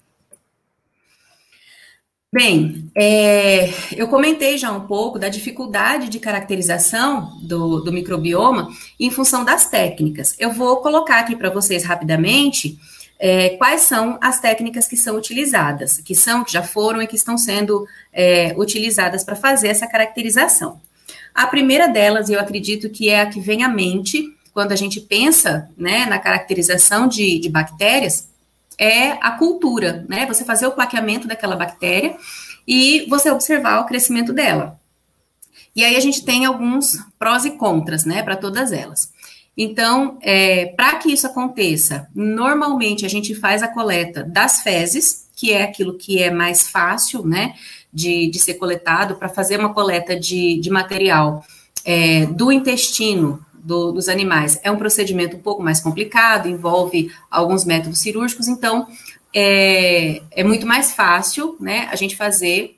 [2.33, 9.09] Bem, é, eu comentei já um pouco da dificuldade de caracterização do, do microbioma em
[9.09, 10.35] função das técnicas.
[10.37, 12.77] Eu vou colocar aqui para vocês rapidamente
[13.19, 17.17] é, quais são as técnicas que são utilizadas, que são, que já foram e que
[17.17, 20.81] estão sendo é, utilizadas para fazer essa caracterização.
[21.35, 25.01] A primeira delas, eu acredito que é a que vem à mente quando a gente
[25.01, 28.29] pensa né, na caracterização de, de bactérias,
[28.79, 30.27] é a cultura, né?
[30.27, 32.17] Você fazer o plaqueamento daquela bactéria
[32.67, 34.79] e você observar o crescimento dela.
[35.75, 39.13] E aí a gente tem alguns prós e contras, né, para todas elas.
[39.57, 45.53] Então, é, para que isso aconteça, normalmente a gente faz a coleta das fezes, que
[45.53, 47.55] é aquilo que é mais fácil, né,
[47.93, 51.45] de, de ser coletado, para fazer uma coleta de, de material
[51.85, 54.59] é, do intestino do, dos animais.
[54.63, 58.89] É um procedimento um pouco mais complicado, envolve alguns métodos cirúrgicos, então
[59.35, 62.77] é, é muito mais fácil, né, a gente fazer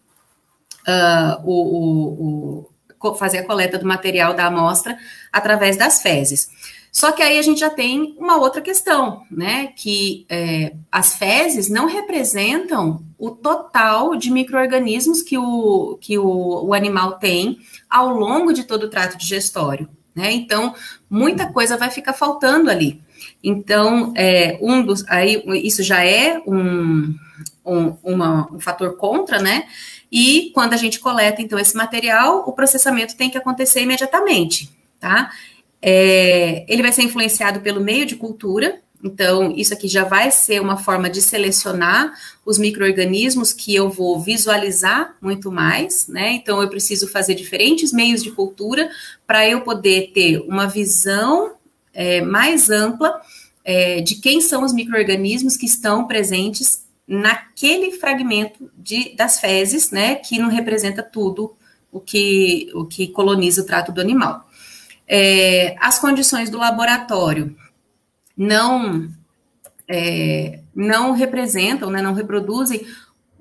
[0.86, 2.66] uh, o,
[3.04, 4.96] o, o, fazer a coleta do material da amostra
[5.36, 6.48] através das fezes.
[6.90, 9.66] Só que aí a gente já tem uma outra questão, né?
[9.76, 16.72] Que é, as fezes não representam o total de micro-organismos que, o, que o, o
[16.72, 17.58] animal tem
[17.90, 19.88] ao longo de todo o trato digestório.
[20.14, 20.32] Né?
[20.32, 20.74] Então,
[21.10, 23.02] muita coisa vai ficar faltando ali.
[23.44, 27.14] Então, é, um dos, aí, isso já é um,
[27.62, 29.66] um, uma, um fator contra, né?
[30.10, 34.70] E quando a gente coleta, então, esse material, o processamento tem que acontecer imediatamente,
[35.06, 35.30] tá?
[35.80, 40.60] É, ele vai ser influenciado pelo meio de cultura, então isso aqui já vai ser
[40.60, 42.12] uma forma de selecionar
[42.44, 46.32] os micro-organismos que eu vou visualizar muito mais, né?
[46.32, 48.90] Então eu preciso fazer diferentes meios de cultura
[49.24, 51.54] para eu poder ter uma visão
[51.94, 53.20] é, mais ampla
[53.64, 60.16] é, de quem são os micro-organismos que estão presentes naquele fragmento de, das fezes, né?
[60.16, 61.54] Que não representa tudo
[61.92, 64.46] o que, o que coloniza o trato do animal
[65.08, 67.56] é, as condições do laboratório
[68.36, 69.08] não
[69.88, 72.86] é, não representam, né, não reproduzem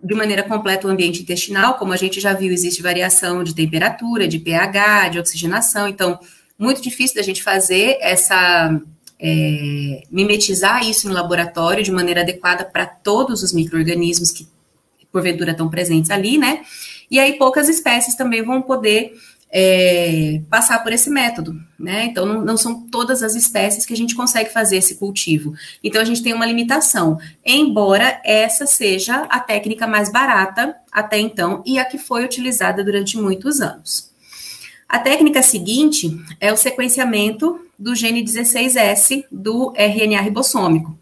[0.03, 4.27] de maneira completa o ambiente intestinal, como a gente já viu, existe variação de temperatura,
[4.27, 6.19] de pH, de oxigenação, então,
[6.59, 8.79] muito difícil da gente fazer essa,
[9.19, 14.47] é, mimetizar isso em laboratório de maneira adequada para todos os micro-organismos que,
[15.11, 16.63] porventura, estão presentes ali, né?
[17.09, 19.13] E aí, poucas espécies também vão poder
[19.51, 22.05] é, passar por esse método, né?
[22.05, 25.53] Então, não, não, são todas as espécies que a gente consegue fazer esse cultivo.
[25.83, 31.63] Então, a gente tem uma limitação, embora essa seja a técnica mais barata até então
[31.65, 34.13] e a que foi utilizada durante muitos anos.
[34.87, 40.97] A técnica seguinte é o sequenciamento do gene 16S do RNA ribossômico.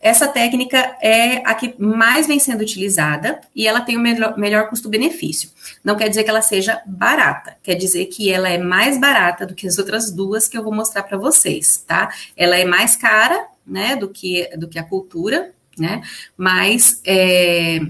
[0.00, 4.68] Essa técnica é a que mais vem sendo utilizada e ela tem o melhor, melhor
[4.68, 5.50] custo-benefício.
[5.82, 9.54] Não quer dizer que ela seja barata, quer dizer que ela é mais barata do
[9.54, 12.10] que as outras duas que eu vou mostrar para vocês, tá?
[12.36, 16.00] Ela é mais cara, né, do que, do que a cultura, né,
[16.36, 17.80] mas é,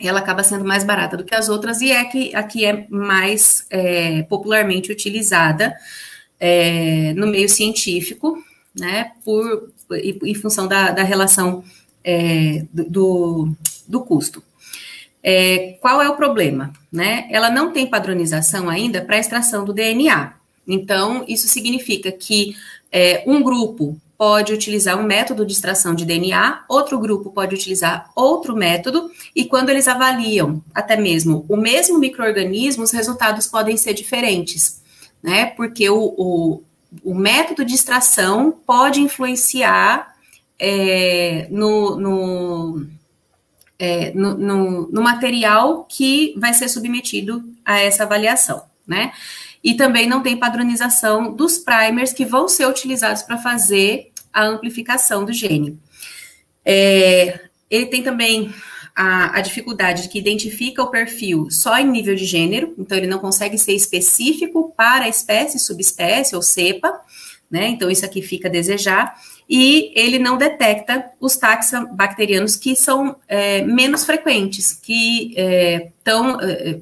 [0.00, 3.66] ela acaba sendo mais barata do que as outras e é que aqui é mais
[3.70, 5.74] é, popularmente utilizada
[6.40, 8.42] é, no meio científico,
[8.78, 11.64] né, por, em função da, da relação
[12.04, 13.52] é, do,
[13.86, 14.42] do custo.
[15.22, 16.72] É, qual é o problema?
[16.90, 17.26] Né?
[17.30, 20.34] Ela não tem padronização ainda para extração do DNA.
[20.66, 22.54] Então, isso significa que
[22.92, 28.10] é, um grupo pode utilizar um método de extração de DNA, outro grupo pode utilizar
[28.16, 33.94] outro método, e quando eles avaliam até mesmo o mesmo microorganismo, os resultados podem ser
[33.94, 34.82] diferentes,
[35.22, 35.46] né?
[35.46, 36.62] Porque o, o,
[37.02, 40.14] o método de extração pode influenciar
[40.58, 42.86] é, no, no,
[43.78, 49.12] é, no, no, no, material que vai ser submetido a essa avaliação, né?
[49.62, 55.24] E também não tem padronização dos primers que vão ser utilizados para fazer a amplificação
[55.24, 55.78] do gene.
[56.64, 58.52] É, ele tem também
[58.98, 63.06] a, a, dificuldade de que identifica o perfil só em nível de gênero, então ele
[63.06, 67.00] não consegue ser específico para a espécie, subespécie ou cepa,
[67.48, 67.68] né?
[67.68, 69.14] Então isso aqui fica a desejar
[69.48, 76.80] e ele não detecta os taxabacterianos que são é, menos frequentes, que é, tão, é,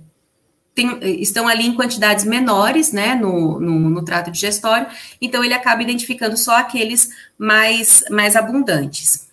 [0.75, 4.87] tem, estão ali em quantidades menores, né, no, no, no, trato digestório,
[5.21, 9.26] então ele acaba identificando só aqueles mais, mais abundantes.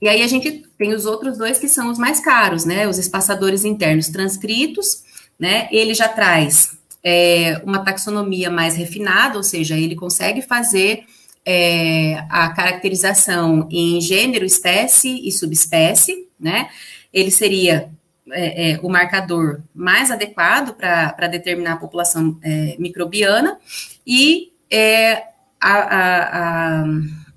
[0.00, 2.98] E aí a gente tem os outros dois que são os mais caros, né, os
[2.98, 5.02] espaçadores internos transcritos,
[5.38, 11.04] né, ele já traz é, uma taxonomia mais refinada, ou seja, ele consegue fazer
[11.44, 16.68] é, a caracterização em gênero, espécie e subespécie, né?
[17.12, 17.90] Ele seria
[18.30, 23.58] é, é, o marcador mais adequado para determinar a população é, microbiana
[24.06, 25.24] e é,
[25.60, 26.84] a, a, a,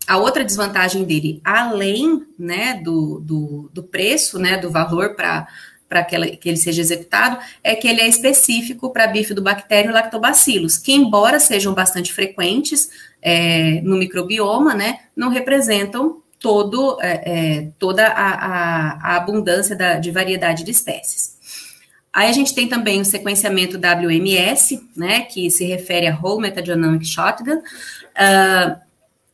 [0.08, 5.48] a, outra desvantagem dele, além né, do, do, do preço, né, do valor para
[5.88, 10.76] para que, que, ele seja executado, é que ele é específico para bifidobactério e lactobacillus,
[10.76, 12.90] que embora sejam bastante frequentes
[13.22, 20.00] é, no microbioma, né, não representam todo, é, é, toda a, a, a abundância da,
[20.00, 21.34] de variedade de espécies.
[22.12, 27.06] Aí a gente tem também o sequenciamento WMS, né, que se refere a Whole Metagenomic
[27.06, 28.84] Shotgun, uh,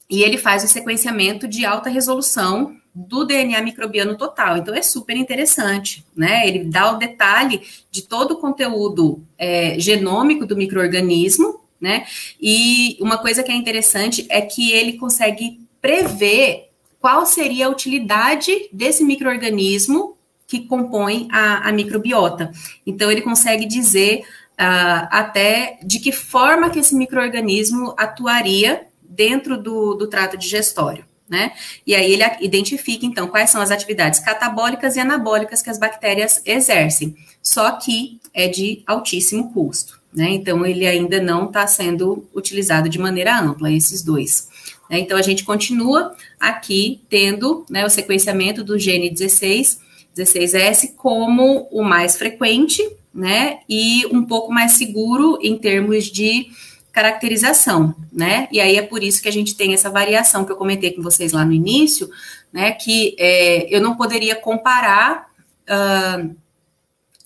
[0.10, 4.58] e ele faz o sequenciamento de alta resolução do DNA microbiano total.
[4.58, 6.48] Então é super interessante, né?
[6.48, 12.06] Ele dá o detalhe de todo o conteúdo é, genômico do microorganismo, né?
[12.42, 18.52] E uma coisa que é interessante é que ele consegue prever qual seria a utilidade
[18.74, 22.52] desse microorganismo que compõe a, a microbiota.
[22.86, 24.24] Então ele consegue dizer
[24.60, 28.89] uh, até de que forma que esse microorganismo atuaria
[29.20, 31.52] dentro do, do trato digestório né?
[31.86, 36.42] E aí ele identifica, então, quais são as atividades catabólicas e anabólicas que as bactérias
[36.44, 40.30] exercem, só que é de altíssimo custo, né?
[40.32, 44.50] Então, ele ainda não está sendo utilizado de maneira ampla, esses dois.
[44.90, 45.00] Né?
[45.00, 49.80] Então, a gente continua aqui tendo né, o sequenciamento do gene 16,
[50.18, 52.82] 16S como o mais frequente,
[53.14, 53.60] né?
[53.70, 56.48] E um pouco mais seguro em termos de
[56.92, 58.48] caracterização, né?
[58.52, 61.02] E aí é por isso que a gente tem essa variação que eu comentei com
[61.02, 62.10] vocês lá no início,
[62.52, 62.72] né?
[62.72, 65.28] Que é, eu não poderia comparar
[65.70, 66.36] uh,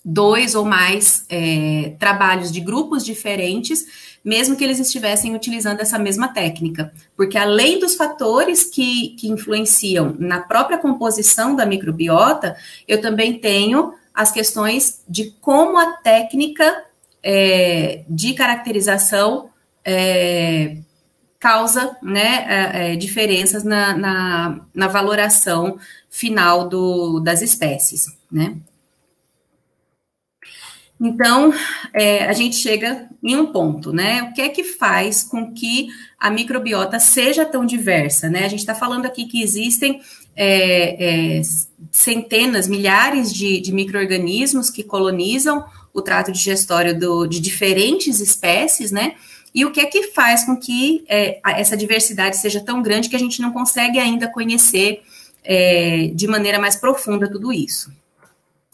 [0.04, 3.86] dois ou mais é, trabalhos de grupos diferentes,
[4.22, 10.14] mesmo que eles estivessem utilizando essa mesma técnica, porque além dos fatores que, que influenciam
[10.18, 12.56] na própria composição da microbiota,
[12.86, 16.84] eu também tenho as questões de como a técnica
[17.22, 19.50] é, de caracterização
[19.84, 20.78] é,
[21.38, 25.78] causa né, é, é, diferenças na, na, na, valoração
[26.08, 28.56] final do, das espécies, né?
[30.98, 31.52] Então,
[31.92, 34.22] é, a gente chega em um ponto, né?
[34.22, 38.44] O que é que faz com que a microbiota seja tão diversa, né?
[38.44, 40.00] A gente está falando aqui que existem
[40.34, 41.42] é, é,
[41.90, 49.14] centenas, milhares de, de micro-organismos que colonizam o trato digestório do, de diferentes espécies, né?
[49.54, 53.14] E o que é que faz com que é, essa diversidade seja tão grande que
[53.14, 55.02] a gente não consegue ainda conhecer
[55.44, 57.92] é, de maneira mais profunda tudo isso?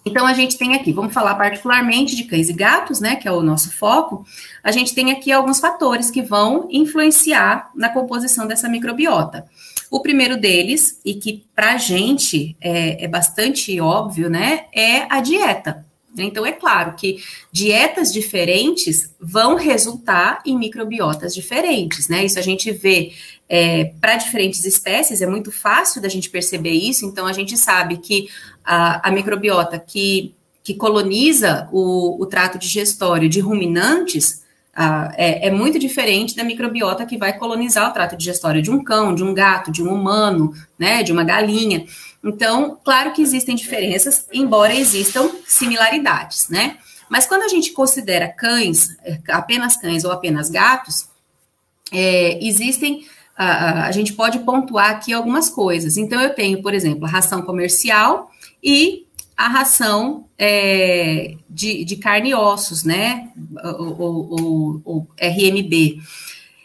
[0.05, 3.33] Então, a gente tem aqui, vamos falar particularmente de cães e gatos, né, que é
[3.33, 4.25] o nosso foco.
[4.65, 9.45] A gente tem aqui alguns fatores que vão influenciar na composição dessa microbiota.
[9.91, 15.21] O primeiro deles, e que para a gente é, é bastante óbvio, né, é a
[15.21, 15.85] dieta.
[16.19, 22.25] Então, é claro que dietas diferentes vão resultar em microbiotas diferentes, né?
[22.25, 23.13] Isso a gente vê
[23.49, 27.07] é, para diferentes espécies, é muito fácil da gente perceber isso.
[27.07, 28.29] Então, a gente sabe que
[28.65, 34.43] a, a microbiota que, que coloniza o, o trato digestório de ruminantes
[34.75, 38.83] ah, é, é, muito diferente da microbiota que vai colonizar o trato digestório de um
[38.83, 41.85] cão, de um gato, de um humano, né, de uma galinha.
[42.23, 46.79] Então, claro que existem diferenças, embora existam similaridades, né?
[47.09, 51.09] Mas quando a gente considera cães, é, apenas cães ou apenas gatos,
[51.91, 53.05] é, existem,
[53.37, 55.97] a, a, gente pode pontuar aqui algumas coisas.
[55.97, 58.31] Então, eu tenho, por exemplo, a ração comercial
[58.63, 59.07] e
[59.41, 63.31] a ração é, de, de, carne e ossos, né?
[63.79, 65.99] O, RMB.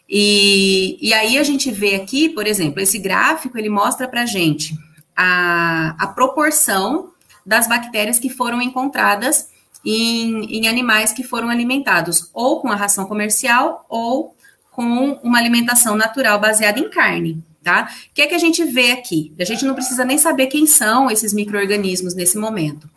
[0.09, 4.77] E, e aí a gente vê aqui, por exemplo, esse gráfico ele mostra para gente
[5.15, 7.11] a, a proporção
[7.45, 9.47] das bactérias que foram encontradas
[9.85, 14.35] em, em, animais que foram alimentados ou com a ração comercial ou
[14.69, 17.89] com uma alimentação natural baseada em carne, tá?
[18.11, 19.33] O que é que a gente vê aqui?
[19.39, 22.87] A gente não precisa nem saber quem são esses micro-organismos nesse momento,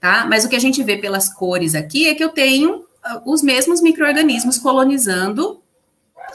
[0.00, 0.26] tá?
[0.28, 2.84] Mas o que a gente vê pelas cores aqui é que eu tenho uh,
[3.24, 5.62] os mesmos micro-organismos colonizando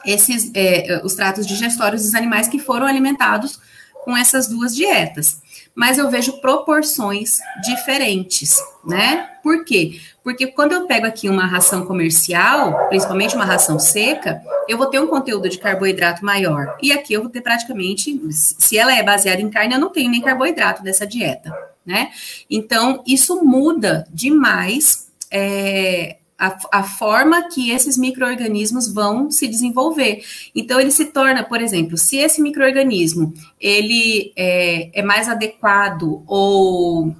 [0.05, 3.59] esses, é, os tratos digestórios dos animais que foram alimentados
[4.05, 5.41] com essas duas dietas.
[5.73, 9.29] Mas eu vejo proporções diferentes, né?
[9.41, 9.99] Por quê?
[10.23, 14.99] Porque quando eu pego aqui uma ração comercial, principalmente uma ração seca, eu vou ter
[14.99, 16.77] um conteúdo de carboidrato maior.
[16.81, 20.11] E aqui eu vou ter praticamente, se ela é baseada em carne, eu não tenho
[20.11, 21.51] nem carboidrato dessa dieta,
[21.85, 22.11] né?
[22.49, 30.23] Então, isso muda demais é, a, a forma que esses micro-organismos vão se desenvolver.
[30.55, 37.15] Então, ele se torna, por exemplo, se esse micro-organismo ele é, é, mais adequado ou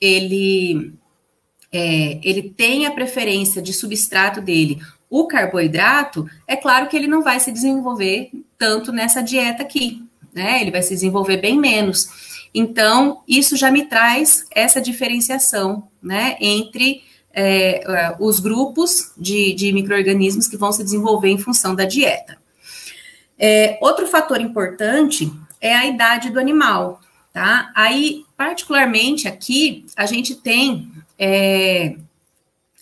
[0.00, 0.94] ele,
[1.72, 4.80] é, ele tem a preferência de substrato dele,
[5.10, 10.00] o carboidrato, é claro que ele não vai se desenvolver tanto nessa dieta aqui,
[10.32, 10.60] né?
[10.60, 12.08] Ele vai se desenvolver bem menos.
[12.54, 17.02] Então, isso já me traz essa diferenciação, né, entre
[17.34, 22.38] é, é, os grupos de, de micro-organismos que vão se desenvolver em função da dieta.
[23.38, 27.00] É, outro fator importante é a idade do animal,
[27.32, 27.72] tá?
[27.74, 31.96] Aí, particularmente aqui, a gente tem é,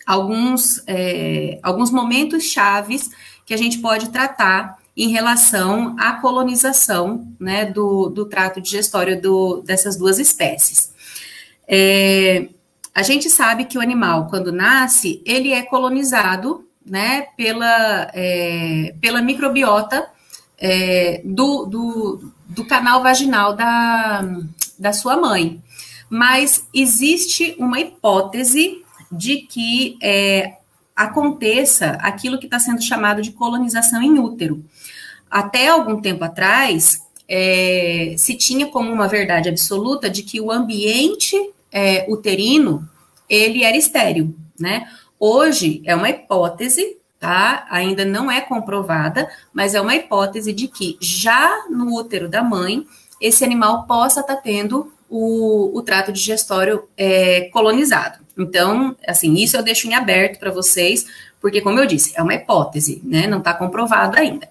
[0.07, 3.11] alguns, é, alguns momentos chaves
[3.47, 9.63] que a gente pode tratar em relação à colonização né, do, do trato digestório do,
[9.63, 10.93] dessas duas espécies.
[11.67, 12.49] É,
[12.95, 19.23] a gente sabe que o animal, quando nasce, ele é colonizado né, pela, é, pela
[19.23, 20.07] microbiota
[20.59, 24.23] é, do, do, do, canal vaginal da,
[24.79, 25.63] da sua mãe.
[26.11, 30.57] Mas existe uma hipótese de que é,
[30.95, 34.63] aconteça aquilo que está sendo chamado de colonização em útero.
[35.31, 41.37] Até algum tempo atrás, é, se tinha como uma verdade absoluta de que o ambiente
[41.73, 42.89] é, uterino,
[43.29, 44.89] ele era estéreo, né?
[45.19, 47.67] Hoje é uma hipótese, tá?
[47.71, 52.85] Ainda não é comprovada, mas é uma hipótese de que já no útero da mãe,
[53.21, 58.19] esse animal possa estar tá tendo o, o, trato digestório é, colonizado.
[58.37, 61.07] Então, assim, isso eu deixo em aberto para vocês,
[61.41, 63.27] porque, como eu disse, é uma hipótese, né?
[63.27, 64.51] Não está comprovado ainda.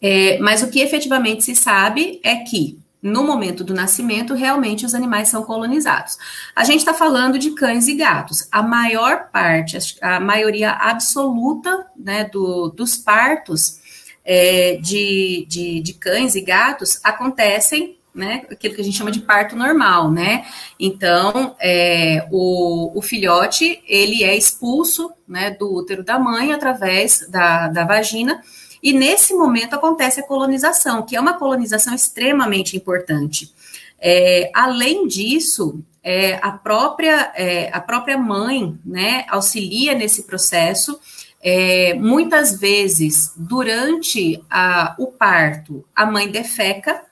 [0.00, 4.94] É, mas o que efetivamente se sabe é que no momento do nascimento, realmente os
[4.94, 6.18] animais são colonizados.
[6.54, 8.48] A gente está falando de cães e gatos.
[8.50, 13.80] A maior parte, a maioria absoluta né, do, dos partos
[14.24, 19.20] é, de, de, de cães e gatos acontecem né, aquilo que a gente chama de
[19.20, 20.46] parto normal, né?
[20.80, 27.68] Então, é, o, o, filhote, ele é expulso, né, do útero da mãe através da,
[27.68, 28.42] da vagina
[28.86, 33.52] e nesse momento acontece a colonização, que é uma colonização extremamente importante.
[34.00, 41.00] É, além disso, é, a, própria, é, a própria mãe né, auxilia nesse processo.
[41.42, 47.02] É, muitas vezes, durante a, o parto, a mãe defeca,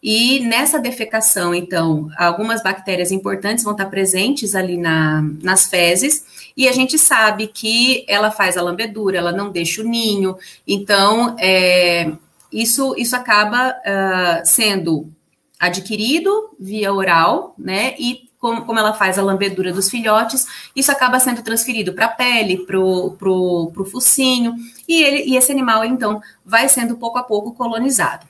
[0.00, 6.24] e nessa defecação, então, algumas bactérias importantes vão estar presentes ali na, nas fezes,
[6.56, 10.36] e a gente sabe que ela faz a lambedura, ela não deixa o ninho,
[10.66, 12.12] então é,
[12.52, 15.10] isso, isso acaba uh, sendo
[15.58, 17.94] adquirido via oral, né?
[17.98, 20.46] E como, como, ela faz a lambedura dos filhotes,
[20.76, 24.54] isso acaba sendo transferido para a pele, para o focinho,
[24.86, 28.26] e, ele, e esse animal, então, vai sendo pouco a pouco colonizado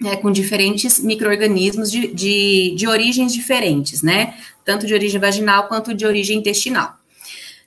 [0.00, 4.34] né, com diferentes micro-organismos de, de, de, origens diferentes, né?
[4.64, 6.97] Tanto de origem vaginal quanto de origem intestinal.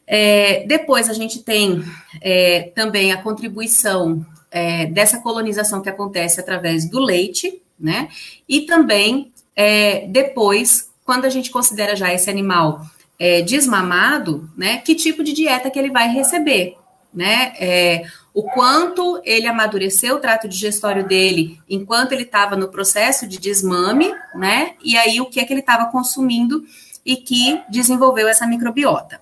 [0.07, 1.83] É, depois a gente tem
[2.21, 8.09] é, também a contribuição é, dessa colonização que acontece através do leite, né?
[8.47, 12.85] E também é, depois, quando a gente considera já esse animal
[13.17, 14.77] é, desmamado, né?
[14.77, 16.75] Que tipo de dieta que ele vai receber,
[17.13, 17.53] né?
[17.59, 23.39] É, o quanto ele amadureceu o trato digestório dele enquanto ele estava no processo de
[23.39, 24.73] desmame, né?
[24.83, 26.63] E aí o que é que ele estava consumindo
[27.05, 29.21] e que desenvolveu essa microbiota.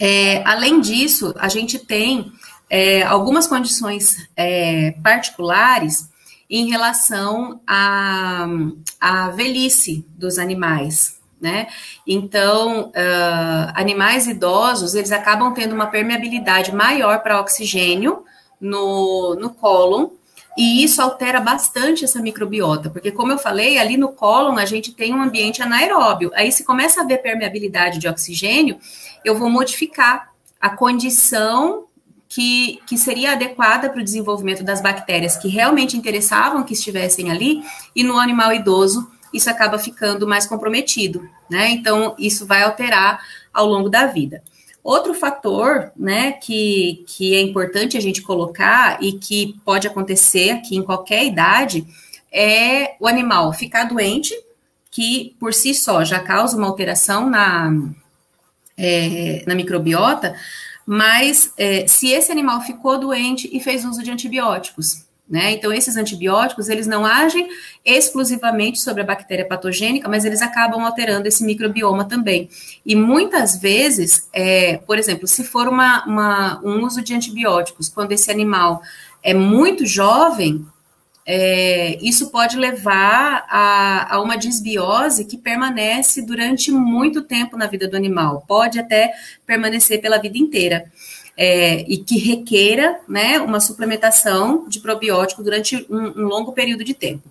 [0.00, 2.32] É, além disso, a gente tem
[2.70, 6.08] é, algumas condições é, particulares
[6.48, 8.46] em relação à,
[8.98, 11.68] à velhice dos animais, né?
[12.04, 18.24] Então, uh, animais idosos, eles acabam tendo uma permeabilidade maior para oxigênio
[18.60, 20.08] no, no cólon,
[20.56, 24.92] e isso altera bastante essa microbiota, porque, como eu falei, ali no cólon a gente
[24.92, 26.30] tem um ambiente anaeróbio.
[26.34, 28.78] Aí, se começa a haver permeabilidade de oxigênio,
[29.24, 30.30] eu vou modificar
[30.60, 31.86] a condição
[32.28, 37.62] que, que seria adequada para o desenvolvimento das bactérias que realmente interessavam que estivessem ali,
[37.94, 41.70] e no animal idoso isso acaba ficando mais comprometido, né?
[41.70, 43.20] Então, isso vai alterar
[43.54, 44.42] ao longo da vida.
[44.82, 50.76] Outro fator, né, que, que é importante a gente colocar e que pode acontecer aqui
[50.76, 51.86] em qualquer idade
[52.32, 54.34] é o animal ficar doente,
[54.90, 57.70] que por si só já causa uma alteração na,
[58.76, 60.34] é, na microbiota,
[60.86, 65.52] mas é, se esse animal ficou doente e fez uso de antibióticos, né?
[65.52, 67.48] Então, esses antibióticos, eles não agem
[67.84, 72.50] exclusivamente sobre a bactéria patogênica, mas eles acabam alterando esse microbioma também.
[72.84, 78.10] E muitas vezes, é, por exemplo, se for uma, uma, um uso de antibióticos, quando
[78.10, 78.82] esse animal
[79.22, 80.66] é muito jovem,
[81.24, 87.86] é, isso pode levar a, a, uma desbiose que permanece durante muito tempo na vida
[87.86, 89.12] do animal, pode até
[89.46, 90.90] permanecer pela vida inteira
[91.42, 96.92] é, e que requeira né, uma suplementação de probiótico durante um, um longo período de
[96.92, 97.26] tempo.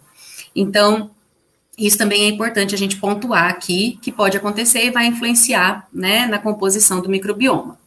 [0.56, 1.12] Então,
[1.78, 6.26] isso também é importante a gente pontuar aqui, que pode acontecer e vai influenciar né,
[6.26, 7.78] na composição do microbioma.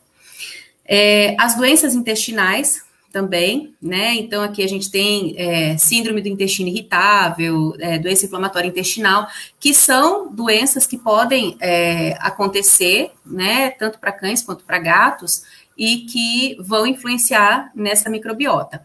[0.87, 4.15] É, as doenças intestinais também, né?
[4.15, 9.29] Então, aqui a gente tem é, síndrome do intestino irritável, é, doença inflamatória intestinal,
[9.61, 13.71] que são doenças que podem é, acontecer, né?
[13.71, 15.43] Tanto para cães quanto para gatos,
[15.83, 18.85] e que vão influenciar nessa microbiota.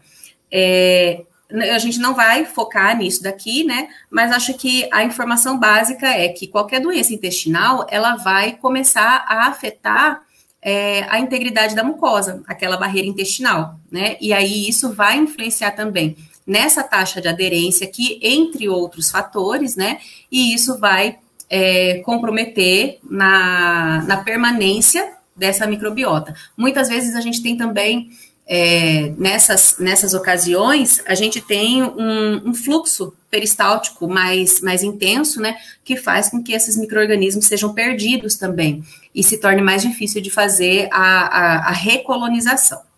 [0.50, 3.88] É, a gente não vai focar nisso daqui, né?
[4.10, 9.46] Mas acho que a informação básica é que qualquer doença intestinal ela vai começar a
[9.46, 10.22] afetar
[10.60, 14.16] é, a integridade da mucosa, aquela barreira intestinal, né?
[14.20, 20.00] E aí isso vai influenciar também nessa taxa de aderência aqui, entre outros fatores, né?
[20.32, 26.34] E isso vai é, comprometer na, na permanência dessa microbiota.
[26.56, 28.10] Muitas vezes a gente tem também,
[28.46, 35.56] é, nessas, nessas ocasiões, a gente tem um, um, fluxo peristáltico mais, mais intenso, né,
[35.84, 38.82] que faz com que esses micro-organismos sejam perdidos também
[39.14, 42.88] e se torne mais difícil de fazer a, a, a recolonização.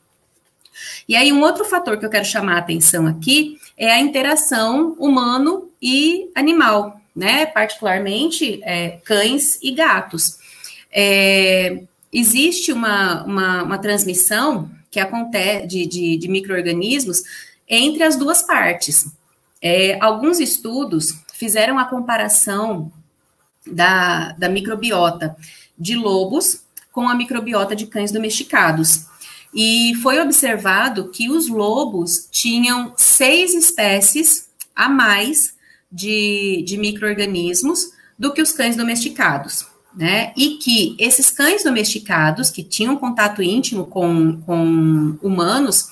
[1.08, 4.94] E aí, um outro fator que eu quero chamar a atenção aqui é a interação
[4.98, 7.46] humano e animal, né?
[7.46, 10.38] Particularmente é, cães e gatos.
[10.92, 11.82] É,
[12.12, 17.22] existe uma, uma, uma transmissão que acontece de, de, de micro-organismos
[17.68, 19.06] entre as duas partes.
[19.62, 22.90] É, alguns estudos fizeram a comparação
[23.66, 25.36] da, da microbiota
[25.78, 29.06] de lobos com a microbiota de cães domesticados.
[29.54, 35.54] E foi observado que os lobos tinham seis espécies a mais
[35.90, 40.32] de, de micro-organismos do que os cães domesticados né?
[40.36, 45.88] E que esses cães domesticados, que tinham contato íntimo com, com humanos,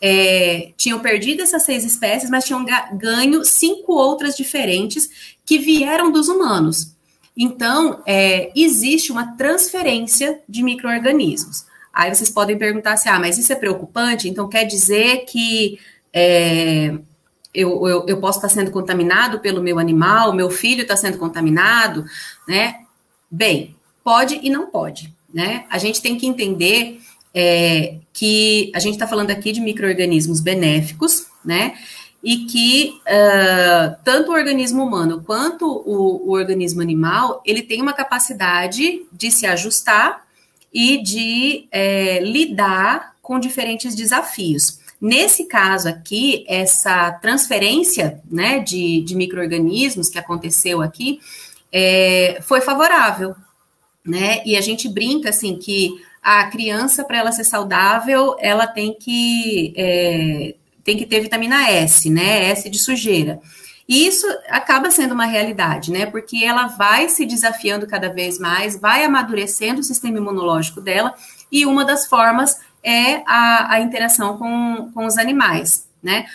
[0.00, 6.28] é, tinham perdido essas seis espécies, mas tinham ganho cinco outras diferentes que vieram dos
[6.28, 6.96] humanos.
[7.36, 11.64] Então, é, existe uma transferência de micro-organismos.
[11.92, 14.28] Aí vocês podem perguntar assim: ah, mas isso é preocupante?
[14.28, 15.78] Então quer dizer que
[16.12, 16.94] é,
[17.54, 22.04] eu, eu, eu, posso estar sendo contaminado pelo meu animal, meu filho está sendo contaminado,
[22.48, 22.76] né?
[23.34, 23.74] Bem,
[24.04, 25.64] pode e não pode, né?
[25.70, 27.00] A gente tem que entender
[27.32, 31.74] é, que a gente está falando aqui de micro-organismos benéficos, né?
[32.22, 37.94] E que uh, tanto o organismo humano quanto o, o organismo animal, ele tem uma
[37.94, 40.26] capacidade de se ajustar
[40.70, 44.78] e de é, lidar com diferentes desafios.
[45.00, 51.18] Nesse caso aqui, essa transferência né, de, de micro-organismos que aconteceu aqui
[51.72, 53.34] é, foi favorável.
[54.04, 54.42] Né?
[54.44, 59.72] E a gente brinca assim que a criança, para ela ser saudável, ela tem que,
[59.76, 60.54] é,
[60.84, 62.50] tem que ter vitamina S, né?
[62.50, 63.40] S de sujeira.
[63.88, 66.06] E isso acaba sendo uma realidade, né?
[66.06, 71.12] Porque ela vai se desafiando cada vez mais, vai amadurecendo o sistema imunológico dela,
[71.50, 76.26] e uma das formas é a, a interação com, com os animais, né?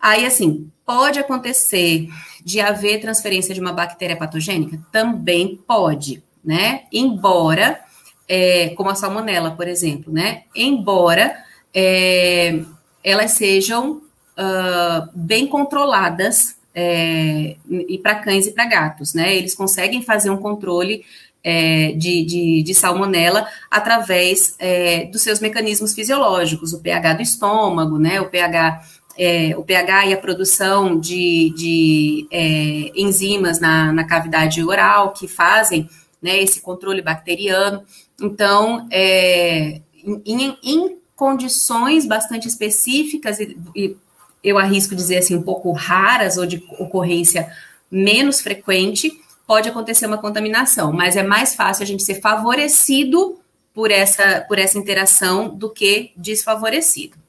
[0.00, 2.08] Aí, assim, pode acontecer
[2.44, 4.80] de haver transferência de uma bactéria patogênica?
[4.90, 6.82] Também pode, né?
[6.92, 7.80] Embora,
[8.28, 10.44] é, como a salmonela, por exemplo, né?
[10.54, 11.36] Embora
[11.74, 12.60] é,
[13.02, 14.02] elas sejam
[14.38, 19.36] uh, bem controladas é, e para cães e para gatos, né?
[19.36, 21.04] Eles conseguem fazer um controle
[21.42, 27.98] é, de, de, de, salmonela através é, dos seus mecanismos fisiológicos, o pH do estômago,
[27.98, 28.20] né?
[28.20, 28.82] O pH,
[29.22, 35.28] é, o pH e a produção de, de é, enzimas na, na cavidade oral que
[35.28, 35.90] fazem
[36.22, 37.82] né, esse controle bacteriano.
[38.18, 39.82] Então, é,
[40.24, 43.94] em, em, condições bastante específicas e, e
[44.42, 47.52] eu arrisco dizer assim, um pouco raras ou de ocorrência
[47.90, 49.12] menos frequente,
[49.46, 53.38] pode acontecer uma contaminação, mas é mais fácil a gente ser favorecido
[53.74, 57.19] por essa, por essa interação do que desfavorecido.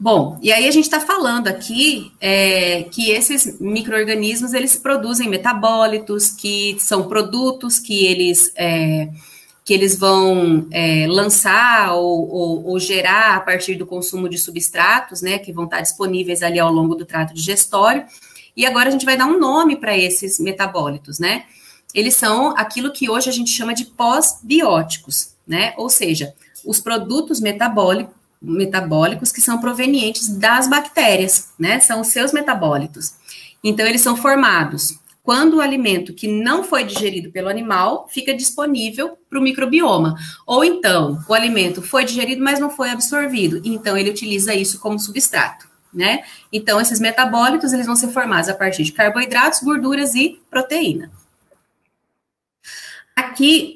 [0.00, 6.30] Bom, e aí a gente está falando aqui é, que esses micro-organismos, eles produzem metabólitos,
[6.30, 8.52] que são produtos que eles...
[8.56, 9.08] É,
[9.64, 15.20] que eles vão é, lançar ou, ou, ou, gerar a partir do consumo de substratos,
[15.20, 18.02] né, que vão estar disponíveis ali ao longo do trato digestório.
[18.56, 21.44] E agora a gente vai dar um nome para esses metabólitos, né?
[21.94, 25.74] Eles são aquilo que hoje a gente chama de pós-bióticos, né?
[25.76, 26.34] Ou seja,
[26.64, 31.80] os produtos metabólicos, metabólicos que são provenientes das bactérias, né?
[31.80, 33.14] São os seus metabólitos.
[33.62, 39.18] Então, eles são formados quando o alimento que não foi digerido pelo animal fica disponível
[39.28, 40.16] para o microbioma.
[40.46, 43.60] Ou então, o alimento foi digerido, mas não foi absorvido.
[43.62, 46.22] Então, ele utiliza isso como substrato, né?
[46.50, 51.10] Então, esses metabólitos, eles vão ser formados a partir de carboidratos, gorduras e proteína.
[53.14, 53.74] Aqui,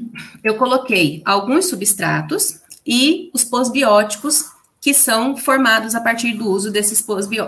[0.42, 7.02] eu coloquei alguns substratos e os posbióticos que são formados a partir do uso desses,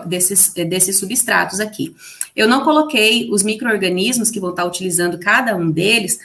[0.07, 1.95] desses, desses substratos aqui.
[2.35, 6.19] Eu não coloquei os micro-organismos que vão estar utilizando cada um deles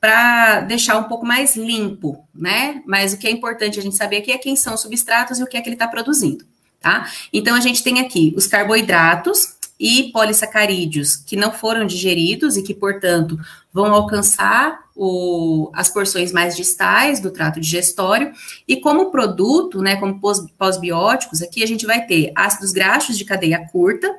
[0.00, 2.82] para deixar um pouco mais limpo, né?
[2.86, 5.42] Mas o que é importante a gente saber aqui é quem são os substratos e
[5.42, 6.44] o que é que ele está produzindo,
[6.80, 7.10] tá?
[7.32, 12.74] Então, a gente tem aqui os carboidratos, e polissacarídeos que não foram digeridos e que,
[12.74, 13.38] portanto,
[13.72, 18.32] vão alcançar o, as porções mais distais do trato digestório.
[18.68, 20.20] E como produto, né, como
[20.56, 24.14] pós-bióticos, aqui a gente vai ter ácidos graxos de cadeia curta,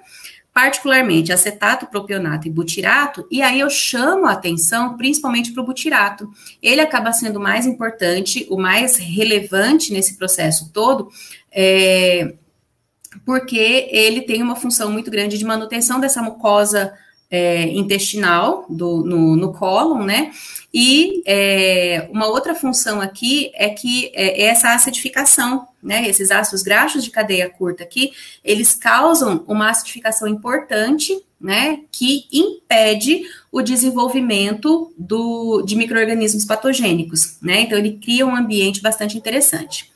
[0.53, 6.29] particularmente acetato, propionato e butirato, e aí eu chamo a atenção principalmente para o butirato.
[6.63, 11.09] Ele acaba sendo mais importante, o mais relevante nesse processo todo,
[11.51, 12.35] é,
[13.23, 16.93] porque ele tem uma função muito grande de manutenção dessa mucosa
[17.29, 20.31] é, intestinal do, no, no cólon, né?
[20.73, 26.07] E é, uma outra função aqui é que é, é essa acidificação, né?
[26.07, 28.11] Esses ácidos graxos de cadeia curta aqui,
[28.43, 31.79] eles causam uma acidificação importante, né?
[31.91, 37.61] Que impede o desenvolvimento do, de micro-organismos patogênicos, né?
[37.61, 39.94] Então, ele cria um ambiente bastante interessante.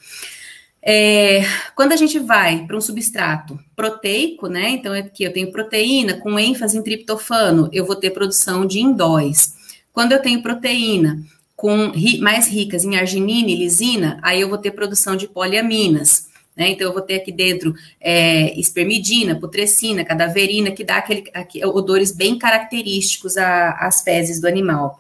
[0.91, 1.43] É,
[1.75, 4.69] quando a gente vai para um substrato proteico, né?
[4.69, 9.53] Então, aqui eu tenho proteína com ênfase em triptofano, eu vou ter produção de indóis.
[9.93, 11.23] Quando eu tenho proteína
[11.55, 16.27] com mais ricas em arginina e lisina, aí eu vou ter produção de poliaminas.
[16.57, 16.69] Né?
[16.71, 22.11] Então, eu vou ter aqui dentro é, espermidina, putrescina, cadaverina, que dá aquele, aquele odores
[22.11, 24.99] bem característicos às fezes do animal.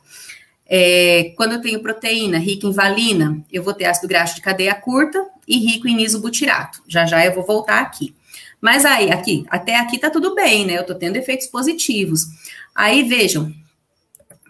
[0.71, 4.75] É, quando eu tenho proteína rica em valina, eu vou ter ácido graxo de cadeia
[4.75, 6.83] curta, e rico em isobutirato.
[6.87, 8.15] Já já eu vou voltar aqui.
[8.61, 10.77] Mas aí, aqui, até aqui tá tudo bem, né?
[10.77, 12.27] Eu tô tendo efeitos positivos.
[12.75, 13.51] Aí vejam,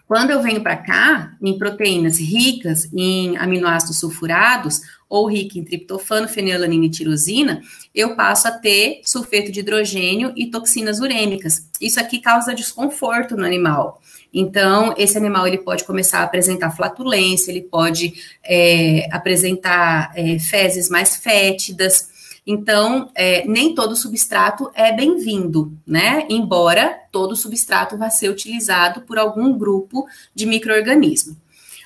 [0.06, 6.28] quando eu venho para cá, em proteínas ricas em aminoácidos sulfurados, ou rica em triptofano,
[6.28, 7.62] fenilalanina e tirosina,
[7.94, 11.68] eu passo a ter sulfeto de hidrogênio e toxinas urêmicas.
[11.80, 13.99] Isso aqui causa desconforto no animal.
[14.32, 18.14] Então, esse animal ele pode começar a apresentar flatulência, ele pode
[18.44, 22.10] é, apresentar é, fezes mais fétidas,
[22.46, 26.26] então, é, nem todo substrato é bem-vindo, né?
[26.28, 31.36] Embora todo substrato vá ser utilizado por algum grupo de microorganismo.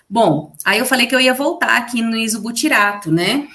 [0.09, 3.49] Bom, aí eu falei que eu ia voltar aqui no isobutirato, né?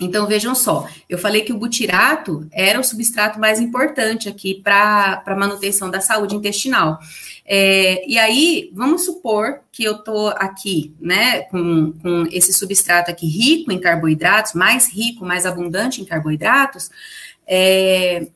[0.00, 5.22] Então, vejam só, eu falei que o butirato era o substrato mais importante aqui para
[5.24, 6.98] a manutenção da saúde intestinal.
[7.46, 13.26] É, e aí, vamos supor que eu estou aqui, né, com, com esse substrato aqui
[13.26, 16.90] rico em carboidratos, mais rico, mais abundante em carboidratos,
[17.46, 18.26] é,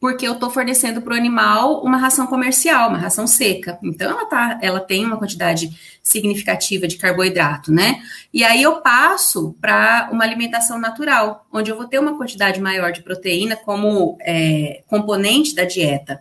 [0.00, 3.78] porque eu estou fornecendo para o animal uma ração comercial, uma ração seca.
[3.82, 5.70] Então, ela, tá, ela tem uma quantidade
[6.02, 8.02] significativa de carboidrato, né?
[8.32, 12.92] E aí eu passo para uma alimentação natural, onde eu vou ter uma quantidade maior
[12.92, 16.20] de proteína como é, componente da dieta.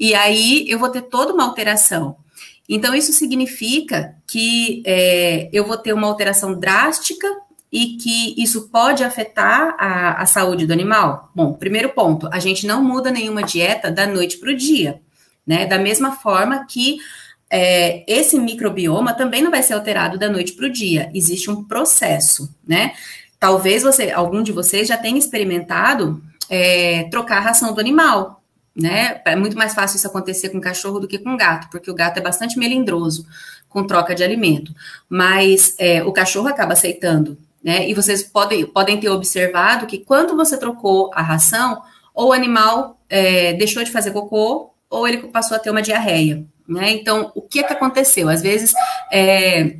[0.00, 2.16] E aí eu vou ter toda uma alteração.
[2.66, 7.26] Então, isso significa que é, eu vou ter uma alteração drástica
[7.70, 11.30] e que isso pode afetar a, a, saúde do animal?
[11.34, 15.00] Bom, primeiro ponto, a gente não muda nenhuma dieta da noite para o dia,
[15.46, 15.66] né?
[15.66, 16.98] Da mesma forma que
[17.50, 21.10] é, esse microbioma também não vai ser alterado da noite para o dia.
[21.12, 22.92] Existe um processo, né?
[23.38, 28.39] Talvez você, algum de vocês já tenha experimentado é, trocar a ração do animal
[28.74, 29.20] né?
[29.24, 32.18] É muito mais fácil isso acontecer com cachorro do que com gato, porque o gato
[32.18, 33.26] é bastante melindroso
[33.68, 34.74] com troca de alimento.
[35.08, 37.88] Mas é, o cachorro acaba aceitando, né?
[37.88, 41.82] E vocês podem, podem ter observado que quando você trocou a ração,
[42.14, 46.44] ou o animal é, deixou de fazer cocô, ou ele passou a ter uma diarreia,
[46.66, 46.90] né?
[46.90, 48.28] Então, o que é que aconteceu?
[48.28, 48.72] Às vezes,
[49.12, 49.76] é,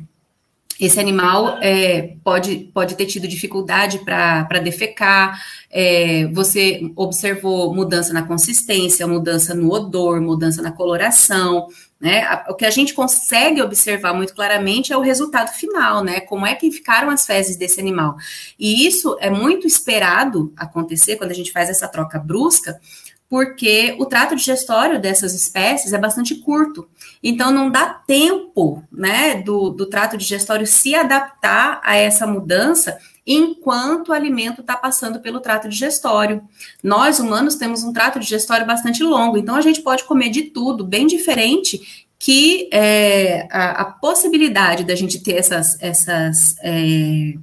[0.85, 8.23] esse animal é, pode, pode ter tido dificuldade para defecar, é, você observou mudança na
[8.23, 11.67] consistência, mudança no odor, mudança na coloração,
[11.99, 12.43] né?
[12.49, 16.19] O que a gente consegue observar muito claramente é o resultado final, né?
[16.19, 18.15] Como é que ficaram as fezes desse animal.
[18.57, 22.81] E isso é muito esperado acontecer quando a gente faz essa troca brusca,
[23.29, 26.89] porque o trato digestório dessas espécies é bastante curto.
[27.23, 34.09] Então, não dá tempo né, do, do trato digestório se adaptar a essa mudança enquanto
[34.09, 36.41] o alimento está passando pelo trato digestório.
[36.83, 40.83] Nós, humanos, temos um trato digestório bastante longo, então a gente pode comer de tudo,
[40.83, 47.33] bem diferente que é, a, a, possibilidade da gente ter essas, essas, é,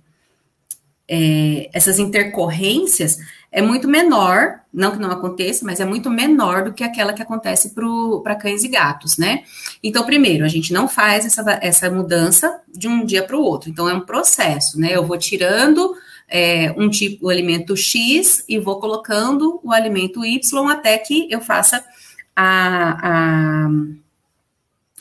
[1.08, 3.18] é, essas intercorrências
[3.50, 7.22] é muito menor, não que não aconteça, mas é muito menor do que aquela que
[7.22, 7.74] acontece
[8.22, 9.44] para cães e gatos, né?
[9.82, 13.70] Então, primeiro, a gente não faz essa, essa mudança de um dia para o outro.
[13.70, 14.94] Então, é um processo, né?
[14.94, 15.94] Eu vou tirando
[16.28, 21.40] é, um tipo, o alimento X e vou colocando o alimento Y até que eu
[21.40, 21.82] faça
[22.36, 23.68] a, a,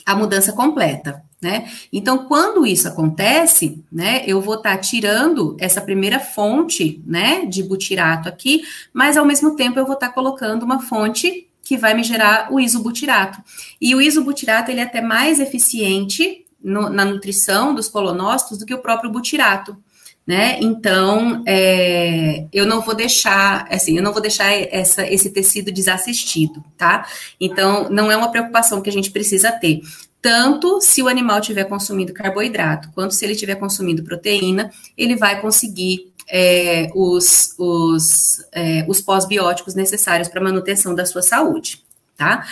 [0.06, 1.70] a mudança completa né?
[1.92, 7.62] Então, quando isso acontece, né, eu vou estar tá tirando essa primeira fonte, né, de
[7.62, 8.62] butirato aqui,
[8.92, 12.52] mas ao mesmo tempo eu vou estar tá colocando uma fonte que vai me gerar
[12.52, 13.42] o isobutirato.
[13.80, 18.74] E o isobutirato ele é até mais eficiente no, na nutrição dos colonócitos do que
[18.74, 19.76] o próprio butirato.
[20.28, 20.58] Né?
[20.60, 26.62] Então, é, eu não vou deixar, assim, eu não vou deixar essa, esse tecido desassistido,
[26.76, 27.08] tá?
[27.40, 29.80] Então, não é uma preocupação que a gente precisa ter
[30.20, 35.40] tanto se o animal tiver consumindo carboidrato, quanto se ele tiver consumindo proteína, ele vai
[35.40, 41.82] conseguir é, os, os, é, os pós-bióticos necessários para manutenção da sua saúde,
[42.18, 42.46] tá?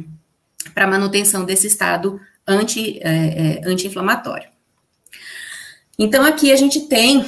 [0.75, 4.49] a manutenção desse estado anti, é, é, anti-inflamatório.
[5.97, 7.25] Então, aqui a gente tem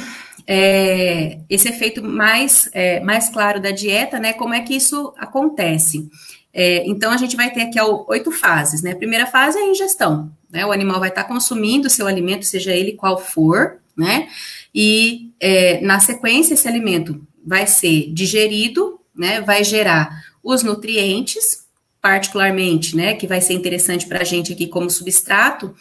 [0.49, 4.33] é, esse efeito mais, é, mais claro da dieta, né?
[4.33, 6.11] Como é que isso acontece?
[6.53, 8.93] É, então, a gente vai ter aqui ó, oito fases, né?
[8.93, 10.67] A primeira fase é a ingestão, né?
[10.67, 14.29] O animal vai estar consumindo o seu alimento, seja ele qual for, né?
[14.75, 19.41] E é, na sequência, esse alimento vai ser digerido, né?
[19.41, 21.67] Vai gerar os nutrientes,
[22.01, 23.15] particularmente, né?
[23.15, 25.75] Que vai ser interessante para a gente aqui como substrato,